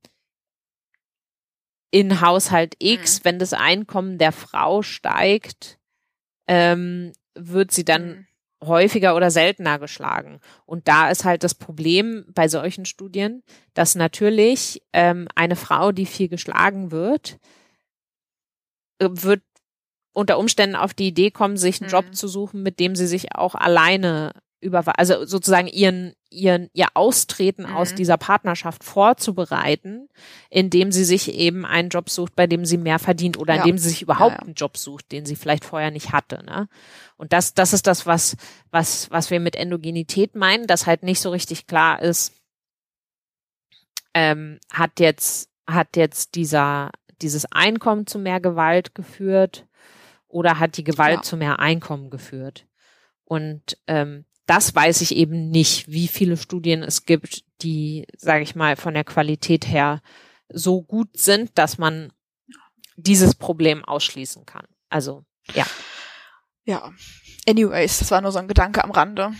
in 1.91 2.19
Haushalt 2.21 2.75
X, 2.79 3.19
Mhm. 3.19 3.25
wenn 3.25 3.39
das 3.39 3.53
Einkommen 3.53 4.17
der 4.17 4.31
Frau 4.31 4.81
steigt, 4.81 5.79
ähm, 6.47 7.13
wird 7.35 7.71
sie 7.71 7.85
dann 7.85 8.07
Mhm. 8.09 8.27
Häufiger 8.67 9.15
oder 9.15 9.31
seltener 9.31 9.79
geschlagen. 9.79 10.39
Und 10.65 10.87
da 10.87 11.09
ist 11.09 11.25
halt 11.25 11.43
das 11.43 11.55
Problem 11.55 12.25
bei 12.33 12.47
solchen 12.47 12.85
Studien, 12.85 13.43
dass 13.73 13.95
natürlich 13.95 14.81
ähm, 14.93 15.27
eine 15.35 15.55
Frau, 15.55 15.91
die 15.91 16.05
viel 16.05 16.29
geschlagen 16.29 16.91
wird, 16.91 17.39
äh, 18.99 19.07
wird 19.09 19.41
unter 20.13 20.37
Umständen 20.37 20.75
auf 20.75 20.93
die 20.93 21.07
Idee 21.07 21.31
kommen, 21.31 21.57
sich 21.57 21.81
einen 21.81 21.89
Mhm. 21.89 21.93
Job 21.93 22.15
zu 22.15 22.27
suchen, 22.27 22.61
mit 22.63 22.79
dem 22.79 22.95
sie 22.95 23.07
sich 23.07 23.35
auch 23.35 23.55
alleine 23.55 24.33
über, 24.63 24.97
also 24.97 25.25
sozusagen 25.25 25.67
ihren, 25.67 26.13
ihren, 26.31 26.69
ihr 26.73 26.87
Austreten 26.95 27.65
aus 27.65 27.91
Mhm. 27.91 27.95
dieser 27.97 28.17
Partnerschaft 28.17 28.83
vorzubereiten, 28.83 30.07
indem 30.49 30.91
sie 30.91 31.03
sich 31.03 31.33
eben 31.33 31.65
einen 31.65 31.89
Job 31.89 32.09
sucht, 32.09 32.35
bei 32.35 32.47
dem 32.47 32.65
sie 32.65 32.77
mehr 32.77 32.97
verdient 32.97 33.37
oder 33.37 33.55
Ja. 33.55 33.61
indem 33.61 33.77
sie 33.77 33.89
sich 33.89 34.01
überhaupt 34.01 34.31
Ja, 34.35 34.37
ja. 34.41 34.45
einen 34.45 34.53
Job 34.55 34.77
sucht, 34.77 35.11
den 35.11 35.25
sie 35.25 35.35
vielleicht 35.35 35.65
vorher 35.65 35.91
nicht 35.91 36.11
hatte. 36.11 36.43
Ne? 36.45 36.67
Und 37.17 37.33
das, 37.33 37.53
das 37.53 37.73
ist 37.73 37.85
das, 37.85 38.05
was, 38.05 38.35
was, 38.71 39.11
was 39.11 39.29
wir 39.29 39.39
mit 39.39 39.55
Endogenität 39.55 40.33
meinen, 40.35 40.65
dass 40.65 40.87
halt 40.87 41.03
nicht 41.03 41.19
so 41.19 41.29
richtig 41.29 41.67
klar 41.67 42.01
ist, 42.01 42.33
ähm, 44.13 44.59
hat 44.71 44.99
jetzt, 44.99 45.49
hat 45.67 45.95
jetzt 45.95 46.35
dieser, 46.35 46.91
dieses 47.21 47.45
Einkommen 47.51 48.07
zu 48.07 48.19
mehr 48.19 48.39
Gewalt 48.39 48.95
geführt 48.95 49.65
oder 50.27 50.59
hat 50.59 50.77
die 50.77 50.83
Gewalt 50.83 51.25
zu 51.25 51.37
mehr 51.37 51.59
Einkommen 51.59 52.09
geführt? 52.09 52.65
Und 53.25 53.77
ähm, 53.87 54.25
das 54.53 54.75
weiß 54.75 55.01
ich 55.01 55.15
eben 55.15 55.49
nicht, 55.49 55.91
wie 55.91 56.07
viele 56.07 56.37
Studien 56.37 56.83
es 56.83 57.05
gibt, 57.05 57.43
die, 57.63 58.05
sage 58.15 58.43
ich 58.43 58.53
mal, 58.53 58.75
von 58.75 58.93
der 58.93 59.03
Qualität 59.03 59.67
her 59.67 60.03
so 60.47 60.83
gut 60.83 61.17
sind, 61.17 61.57
dass 61.57 61.79
man 61.79 62.13
dieses 62.95 63.33
Problem 63.33 63.83
ausschließen 63.83 64.45
kann. 64.45 64.67
Also, 64.89 65.25
ja. 65.55 65.65
Ja. 66.65 66.93
Anyways, 67.47 67.97
das 67.97 68.11
war 68.11 68.21
nur 68.21 68.31
so 68.31 68.37
ein 68.37 68.47
Gedanke 68.47 68.83
am 68.83 68.91
Rande. 68.91 69.31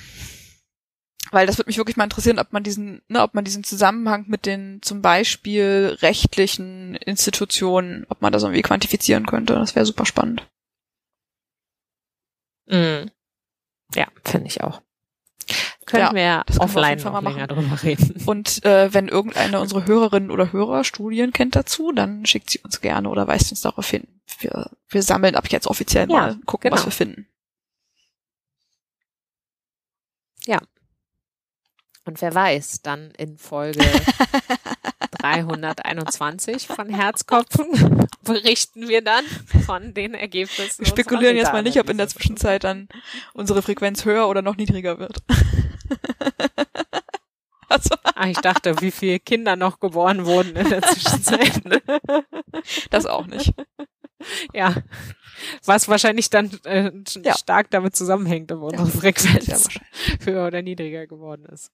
Weil 1.29 1.45
das 1.45 1.59
würde 1.59 1.69
mich 1.69 1.77
wirklich 1.77 1.95
mal 1.95 2.05
interessieren, 2.05 2.39
ob 2.39 2.51
man 2.51 2.63
diesen, 2.63 3.03
ne, 3.07 3.21
ob 3.21 3.35
man 3.35 3.45
diesen 3.45 3.63
Zusammenhang 3.63 4.25
mit 4.27 4.47
den 4.47 4.81
zum 4.81 5.03
Beispiel 5.03 5.95
rechtlichen 6.01 6.95
Institutionen, 6.95 8.07
ob 8.09 8.23
man 8.23 8.33
das 8.33 8.41
irgendwie 8.41 8.63
quantifizieren 8.63 9.27
könnte. 9.27 9.53
Das 9.53 9.75
wäre 9.75 9.85
super 9.85 10.07
spannend. 10.07 10.49
Mm. 12.65 13.11
Ja, 13.93 14.07
finde 14.23 14.47
ich 14.47 14.61
auch. 14.61 14.81
Können 15.93 16.15
ja, 16.15 16.43
wir 16.47 16.59
offline 16.59 17.03
wir 17.03 17.11
noch 17.11 17.21
länger 17.21 17.45
drüber 17.45 17.83
reden. 17.83 18.23
Und 18.25 18.65
äh, 18.65 18.91
wenn 18.95 19.07
irgendeine 19.07 19.59
unserer 19.59 19.85
Hörerinnen 19.85 20.31
oder 20.31 20.51
Hörer 20.51 20.83
Studien 20.83 21.31
kennt 21.31 21.55
dazu, 21.55 21.91
dann 21.91 22.25
schickt 22.25 22.49
sie 22.49 22.57
uns 22.59 22.81
gerne 22.81 23.09
oder 23.09 23.27
weist 23.27 23.51
uns 23.51 23.61
darauf 23.61 23.87
hin. 23.87 24.07
Wir, 24.39 24.71
wir 24.89 25.03
sammeln 25.03 25.35
ab 25.35 25.47
jetzt 25.49 25.67
offiziell 25.67 26.09
ja, 26.09 26.17
mal, 26.17 26.35
gucken, 26.47 26.71
genau. 26.71 26.77
was 26.77 26.85
wir 26.85 26.91
finden. 26.91 27.27
Ja. 30.47 30.57
Und 32.05 32.19
wer 32.23 32.33
weiß, 32.33 32.81
dann 32.81 33.11
in 33.11 33.37
Folge 33.37 33.79
321 35.23 36.67
von 36.67 36.89
Herzkopfen 36.89 38.07
berichten 38.23 38.89
wir 38.89 39.01
dann 39.01 39.23
von 39.65 39.93
den 39.93 40.13
Ergebnissen. 40.15 40.79
Wir 40.79 40.87
spekulieren 40.87 41.37
jetzt 41.37 41.53
mal 41.53 41.63
nicht, 41.63 41.79
ob 41.79 41.89
in 41.89 41.97
der 41.97 42.09
Zwischenzeit 42.09 42.65
dann 42.65 42.89
unsere 43.33 43.61
Frequenz 43.61 44.03
höher 44.03 44.27
oder 44.27 44.41
noch 44.41 44.57
niedriger 44.57 44.99
wird. 44.99 45.23
also. 47.69 47.95
ah, 48.03 48.27
ich 48.27 48.39
dachte, 48.39 48.81
wie 48.81 48.91
viele 48.91 49.19
Kinder 49.19 49.55
noch 49.55 49.79
geboren 49.79 50.25
wurden 50.25 50.57
in 50.57 50.69
der 50.69 50.81
Zwischenzeit. 50.81 51.61
Das 52.91 53.05
auch 53.05 53.25
nicht. 53.25 53.53
Ja. 54.53 54.75
Was 55.65 55.89
wahrscheinlich 55.89 56.29
dann 56.29 56.51
äh, 56.63 56.91
ja. 57.23 57.35
stark 57.35 57.71
damit 57.71 57.95
zusammenhängt, 57.95 58.51
ob 58.51 58.61
unsere 58.61 58.87
ja. 58.87 58.93
Frequenz 58.93 59.47
ja, 59.47 60.25
höher 60.25 60.47
oder 60.47 60.61
niedriger 60.61 61.07
geworden 61.07 61.45
ist. 61.45 61.71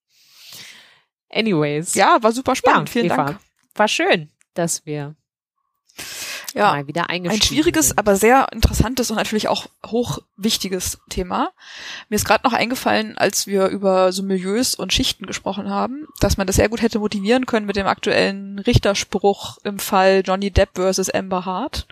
Anyways. 1.30 1.94
Ja, 1.94 2.22
war 2.22 2.32
super 2.32 2.56
spannend. 2.56 2.90
Vielen 2.90 3.06
Eva, 3.06 3.26
Dank. 3.26 3.40
War 3.76 3.88
schön, 3.88 4.30
dass 4.54 4.86
wir 4.86 5.16
ja, 6.54 6.72
mal 6.72 6.88
wieder 6.88 7.10
Ein 7.10 7.42
schwieriges, 7.42 7.90
sind. 7.90 8.00
aber 8.00 8.16
sehr 8.16 8.48
interessantes 8.52 9.12
und 9.12 9.18
natürlich 9.18 9.48
auch 9.48 9.68
hochwichtiges 9.86 11.00
Thema. 11.10 11.52
Mir 12.10 12.16
ist 12.16 12.26
gerade 12.26 12.44
noch 12.44 12.54
eingefallen, 12.54 13.18
als 13.18 13.48
wir 13.48 13.68
über 13.68 14.12
so 14.12 14.24
Milieus 14.24 14.76
und 14.76 14.94
Schichten 14.94 15.26
gesprochen 15.26 15.70
haben, 15.70 16.08
dass 16.20 16.38
man 16.38 16.48
das 16.48 16.56
sehr 16.56 16.70
gut 16.70 16.82
hätte 16.82 17.00
motivieren 17.00 17.46
können 17.46 17.66
mit 17.66 17.76
dem 17.76 17.88
aktuellen 17.88 18.60
Richterspruch 18.60 19.58
im 19.64 19.80
Fall 19.80 20.24
Johnny 20.26 20.52
Depp 20.52 20.70
versus 20.76 21.10
Amber 21.10 21.46
Hart. 21.46 21.88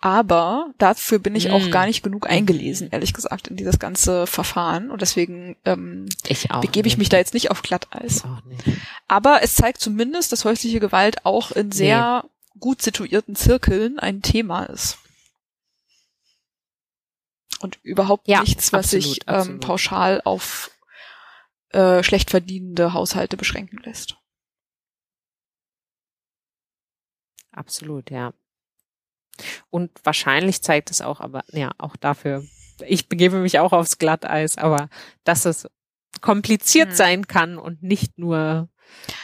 Aber 0.00 0.70
dafür 0.78 1.18
bin 1.18 1.34
ich 1.34 1.48
mm. 1.48 1.52
auch 1.52 1.70
gar 1.70 1.86
nicht 1.86 2.02
genug 2.02 2.28
eingelesen, 2.28 2.88
ehrlich 2.90 3.12
gesagt, 3.12 3.48
in 3.48 3.56
dieses 3.56 3.78
ganze 3.78 4.26
Verfahren. 4.26 4.90
Und 4.90 5.02
deswegen 5.02 5.56
ähm, 5.64 6.06
ich 6.26 6.48
begebe 6.60 6.88
ich 6.88 6.98
mich 6.98 7.08
da 7.08 7.16
jetzt 7.16 7.34
nicht 7.34 7.50
auf 7.50 7.62
Glatteis. 7.62 8.22
Aber 9.08 9.42
es 9.42 9.54
zeigt 9.54 9.80
zumindest, 9.80 10.32
dass 10.32 10.44
häusliche 10.44 10.80
Gewalt 10.80 11.24
auch 11.24 11.52
in 11.52 11.72
sehr 11.72 12.22
nee 12.24 12.28
gut 12.58 12.82
situierten 12.82 13.36
Zirkeln 13.36 13.98
ein 13.98 14.22
Thema 14.22 14.64
ist. 14.64 14.98
Und 17.60 17.78
überhaupt 17.82 18.26
ja, 18.26 18.40
nichts, 18.40 18.72
was 18.72 18.86
absolut, 18.86 19.04
sich 19.04 19.20
ähm, 19.28 19.34
absolut. 19.34 19.60
pauschal 19.60 20.20
auf 20.24 20.70
äh, 21.70 22.02
schlecht 22.02 22.30
verdienende 22.30 22.92
Haushalte 22.92 23.36
beschränken 23.36 23.78
lässt. 23.84 24.16
Absolut, 27.52 28.10
ja. 28.10 28.32
Und 29.70 29.90
wahrscheinlich 30.04 30.62
zeigt 30.62 30.90
es 30.90 31.00
auch, 31.00 31.20
aber 31.20 31.44
ja, 31.48 31.70
auch 31.78 31.96
dafür, 31.96 32.44
ich 32.86 33.08
begebe 33.08 33.38
mich 33.38 33.58
auch 33.58 33.72
aufs 33.72 33.98
Glatteis, 33.98 34.58
aber 34.58 34.88
dass 35.24 35.44
es 35.44 35.68
kompliziert 36.20 36.90
hm. 36.90 36.94
sein 36.94 37.26
kann 37.26 37.58
und 37.58 37.82
nicht 37.82 38.18
nur 38.18 38.68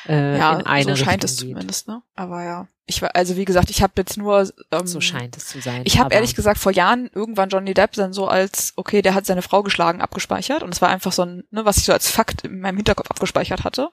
äh, 0.07 0.39
ja, 0.39 0.59
in 0.59 0.67
eine 0.67 0.97
so 0.97 1.05
scheint 1.05 1.25
Richtung 1.25 1.31
es 1.31 1.41
geht. 1.41 1.51
zumindest, 1.51 1.89
ne? 1.89 2.03
Aber 2.15 2.45
ja. 2.45 2.69
Ich 2.89 3.03
war, 3.03 3.15
also 3.15 3.37
wie 3.37 3.45
gesagt, 3.45 3.71
ich 3.71 3.83
habe 3.83 3.93
jetzt 3.97 4.17
nur 4.17 4.51
ähm, 4.73 4.87
so 4.87 5.01
scheint 5.01 5.37
es 5.37 5.47
zu 5.47 5.61
sein. 5.61 5.83
Ich 5.85 5.99
habe 5.99 6.15
ehrlich 6.15 6.35
gesagt 6.35 6.59
vor 6.59 6.73
Jahren 6.73 7.11
irgendwann 7.15 7.51
Johnny 7.51 7.75
Depp 7.75 7.93
dann 7.93 8.13
so 8.13 8.27
als 8.27 8.73
okay, 8.77 9.03
der 9.03 9.15
hat 9.15 9.27
seine 9.27 9.43
Frau 9.43 9.63
geschlagen 9.63 10.01
abgespeichert 10.01 10.63
und 10.63 10.75
es 10.75 10.81
war 10.81 10.89
einfach 10.89 11.13
so 11.13 11.23
ein, 11.23 11.45
ne, 11.51 11.65
was 11.65 11.77
ich 11.77 11.85
so 11.85 11.93
als 11.93 12.11
Fakt 12.11 12.45
in 12.45 12.61
meinem 12.61 12.77
Hinterkopf 12.77 13.11
abgespeichert 13.11 13.65
hatte. 13.65 13.91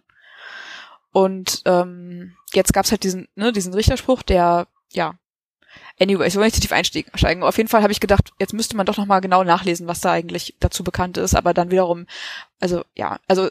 Und 1.12 1.62
ähm, 1.66 2.36
jetzt 2.54 2.74
gab's 2.74 2.92
halt 2.92 3.04
diesen, 3.04 3.28
ne, 3.36 3.52
diesen 3.52 3.74
Richterspruch, 3.74 4.24
der 4.24 4.68
ja 4.92 5.16
Anyway, 6.00 6.28
ich 6.28 6.36
will 6.36 6.44
nicht 6.44 6.56
zu 6.56 6.62
tief 6.62 6.74
einsteigen. 6.74 7.44
Auf 7.44 7.58
jeden 7.58 7.70
Fall 7.70 7.82
habe 7.82 7.94
ich 7.94 8.00
gedacht, 8.00 8.32
jetzt 8.40 8.54
müsste 8.54 8.76
man 8.76 8.86
doch 8.86 8.98
nochmal 8.98 9.22
genau 9.22 9.44
nachlesen, 9.44 9.88
was 9.88 10.02
da 10.02 10.12
eigentlich 10.12 10.56
dazu 10.60 10.84
bekannt 10.84 11.18
ist. 11.18 11.36
Aber 11.36 11.54
dann 11.54 11.72
wiederum, 11.72 12.06
also 12.60 12.84
ja, 12.96 13.20
also 13.28 13.50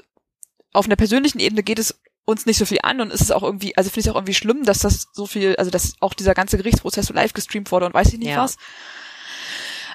auf 0.72 0.86
einer 0.86 0.96
persönlichen 0.96 1.38
Ebene 1.38 1.62
geht 1.62 1.78
es 1.78 2.00
uns 2.24 2.46
nicht 2.46 2.58
so 2.58 2.64
viel 2.64 2.78
an 2.82 3.00
und 3.00 3.12
ist 3.12 3.20
es 3.20 3.30
auch 3.30 3.42
irgendwie, 3.42 3.76
also 3.76 3.90
finde 3.90 4.00
ich 4.00 4.06
es 4.06 4.12
auch 4.12 4.16
irgendwie 4.16 4.34
schlimm, 4.34 4.64
dass 4.64 4.78
das 4.78 5.08
so 5.12 5.26
viel, 5.26 5.56
also 5.56 5.70
dass 5.70 5.94
auch 6.00 6.14
dieser 6.14 6.34
ganze 6.34 6.56
Gerichtsprozess 6.56 7.06
so 7.06 7.14
live 7.14 7.32
gestreamt 7.32 7.70
wurde 7.70 7.86
und 7.86 7.94
weiß 7.94 8.12
ich 8.12 8.18
nicht 8.18 8.30
ja. 8.30 8.42
was. 8.42 8.56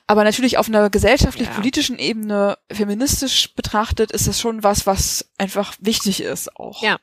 Aber 0.08 0.24
natürlich 0.24 0.58
auf 0.58 0.68
einer 0.68 0.90
gesellschaftlich-politischen 0.90 2.00
ja. 2.00 2.06
Ebene 2.06 2.58
feministisch 2.72 3.54
betrachtet 3.54 4.12
ist 4.12 4.28
es 4.28 4.40
schon 4.40 4.64
was, 4.64 4.88
was 4.88 5.30
einfach 5.38 5.76
wichtig 5.80 6.22
ist 6.22 6.56
auch. 6.56 6.82
Ja. 6.82 6.98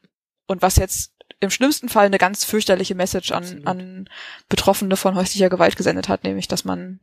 Und 0.48 0.62
was 0.62 0.76
jetzt 0.76 1.12
im 1.40 1.50
schlimmsten 1.50 1.88
Fall 1.88 2.06
eine 2.06 2.18
ganz 2.18 2.44
fürchterliche 2.44 2.94
Message 2.94 3.30
an, 3.32 3.62
an 3.64 4.08
Betroffene 4.48 4.96
von 4.96 5.14
häuslicher 5.14 5.50
Gewalt 5.50 5.76
gesendet 5.76 6.08
hat, 6.08 6.24
nämlich, 6.24 6.48
dass 6.48 6.64
man 6.64 7.00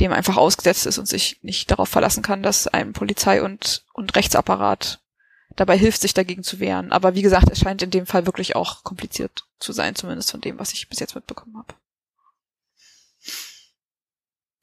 dem 0.00 0.12
einfach 0.12 0.36
ausgesetzt 0.36 0.86
ist 0.86 0.98
und 0.98 1.06
sich 1.06 1.38
nicht 1.42 1.70
darauf 1.70 1.88
verlassen 1.88 2.22
kann, 2.22 2.42
dass 2.42 2.66
ein 2.66 2.92
Polizei 2.92 3.42
und, 3.42 3.84
und 3.92 4.16
Rechtsapparat 4.16 5.03
dabei 5.56 5.78
hilft, 5.78 6.00
sich 6.00 6.14
dagegen 6.14 6.42
zu 6.42 6.60
wehren. 6.60 6.92
Aber 6.92 7.14
wie 7.14 7.22
gesagt, 7.22 7.50
es 7.50 7.58
scheint 7.60 7.82
in 7.82 7.90
dem 7.90 8.06
Fall 8.06 8.26
wirklich 8.26 8.56
auch 8.56 8.84
kompliziert 8.84 9.44
zu 9.58 9.72
sein, 9.72 9.94
zumindest 9.94 10.30
von 10.30 10.40
dem, 10.40 10.58
was 10.58 10.72
ich 10.72 10.88
bis 10.88 11.00
jetzt 11.00 11.14
mitbekommen 11.14 11.56
habe. 11.56 11.74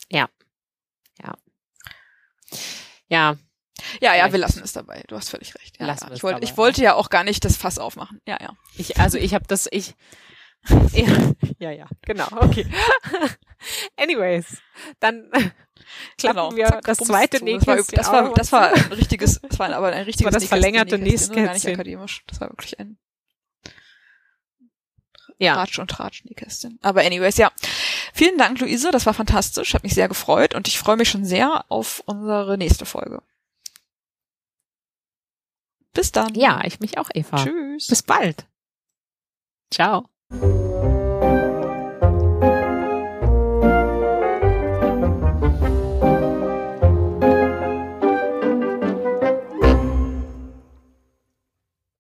Ja. 0.10 0.30
Ja. 1.22 1.38
Ja. 3.08 3.38
Ja, 4.00 4.16
ja, 4.16 4.32
wir 4.32 4.40
lassen 4.40 4.62
es 4.64 4.74
dabei. 4.74 5.04
Du 5.08 5.16
hast 5.16 5.30
völlig 5.30 5.56
recht. 5.56 5.80
Ja, 5.80 5.88
lassen 5.88 6.08
ja. 6.10 6.14
Ich, 6.14 6.24
wollte, 6.24 6.44
ich 6.44 6.58
wollte 6.58 6.82
ja 6.82 6.94
auch 6.94 7.10
gar 7.10 7.24
nicht 7.24 7.44
das 7.46 7.58
Fass 7.58 7.80
aufmachen. 7.80 8.22
Ja, 8.28 8.38
ja. 8.40 8.56
Ich, 8.76 9.00
also 9.00 9.18
ich 9.18 9.34
habe 9.34 9.46
das, 9.48 9.68
ich, 9.72 9.96
ja, 10.94 11.08
ja, 11.60 11.72
ja, 11.72 11.88
genau, 12.02 12.28
okay. 12.38 12.66
Anyways, 13.98 14.62
dann 15.00 15.30
klappen 16.18 16.50
genau, 16.50 16.56
wir 16.56 16.68
zack, 16.68 16.84
das 16.86 16.98
zweite 17.00 17.44
Nähkästchen 17.44 17.98
das 17.98 18.12
war, 18.12 18.34
das 18.34 18.52
war, 18.52 18.70
das 18.70 18.78
war 18.82 18.86
ein 18.86 18.94
richtiges, 18.94 19.42
das 19.42 19.60
war 19.60 19.74
aber 19.74 19.88
ein 19.88 20.04
richtiges 20.04 20.32
das, 20.32 20.34
war 20.34 20.40
das 20.40 20.48
verlängerte 20.48 20.98
Nähkästchen. 20.98 21.46
Gar 21.46 21.54
nicht 21.54 21.68
akademisch. 21.68 22.24
Das 22.28 22.40
war 22.42 22.50
wirklich 22.50 22.80
ein 22.80 22.98
ja. 25.42 25.56
Ratsch 25.56 25.80
und 25.80 25.90
Tratsch 25.90 26.24
Nähkästchen. 26.26 26.78
Aber 26.84 27.02
anyways, 27.02 27.38
ja. 27.38 27.52
Vielen 28.14 28.38
Dank, 28.38 28.60
Luise. 28.60 28.92
Das 28.92 29.08
war 29.08 29.16
fantastisch. 29.16 29.74
Hat 29.74 29.82
mich 29.82 29.96
sehr 29.96 30.08
gefreut 30.08 30.54
und 30.54 30.68
ich 30.68 30.78
freue 30.78 30.98
mich 30.98 31.10
schon 31.10 31.26
sehr 31.26 31.66
auf 31.70 32.04
unsere 32.06 32.60
nächste 32.60 32.86
Folge. 32.86 33.24
Bis 35.94 36.12
dann. 36.12 36.36
Ja, 36.36 36.64
ich 36.64 36.80
mich 36.80 37.00
auch, 37.00 37.10
Eva. 37.14 37.44
Tschüss. 37.44 37.88
Bis 37.88 38.04
bald. 38.04 38.46
Ciao. 39.72 40.08
Thank 40.32 40.44
you. 40.44 40.61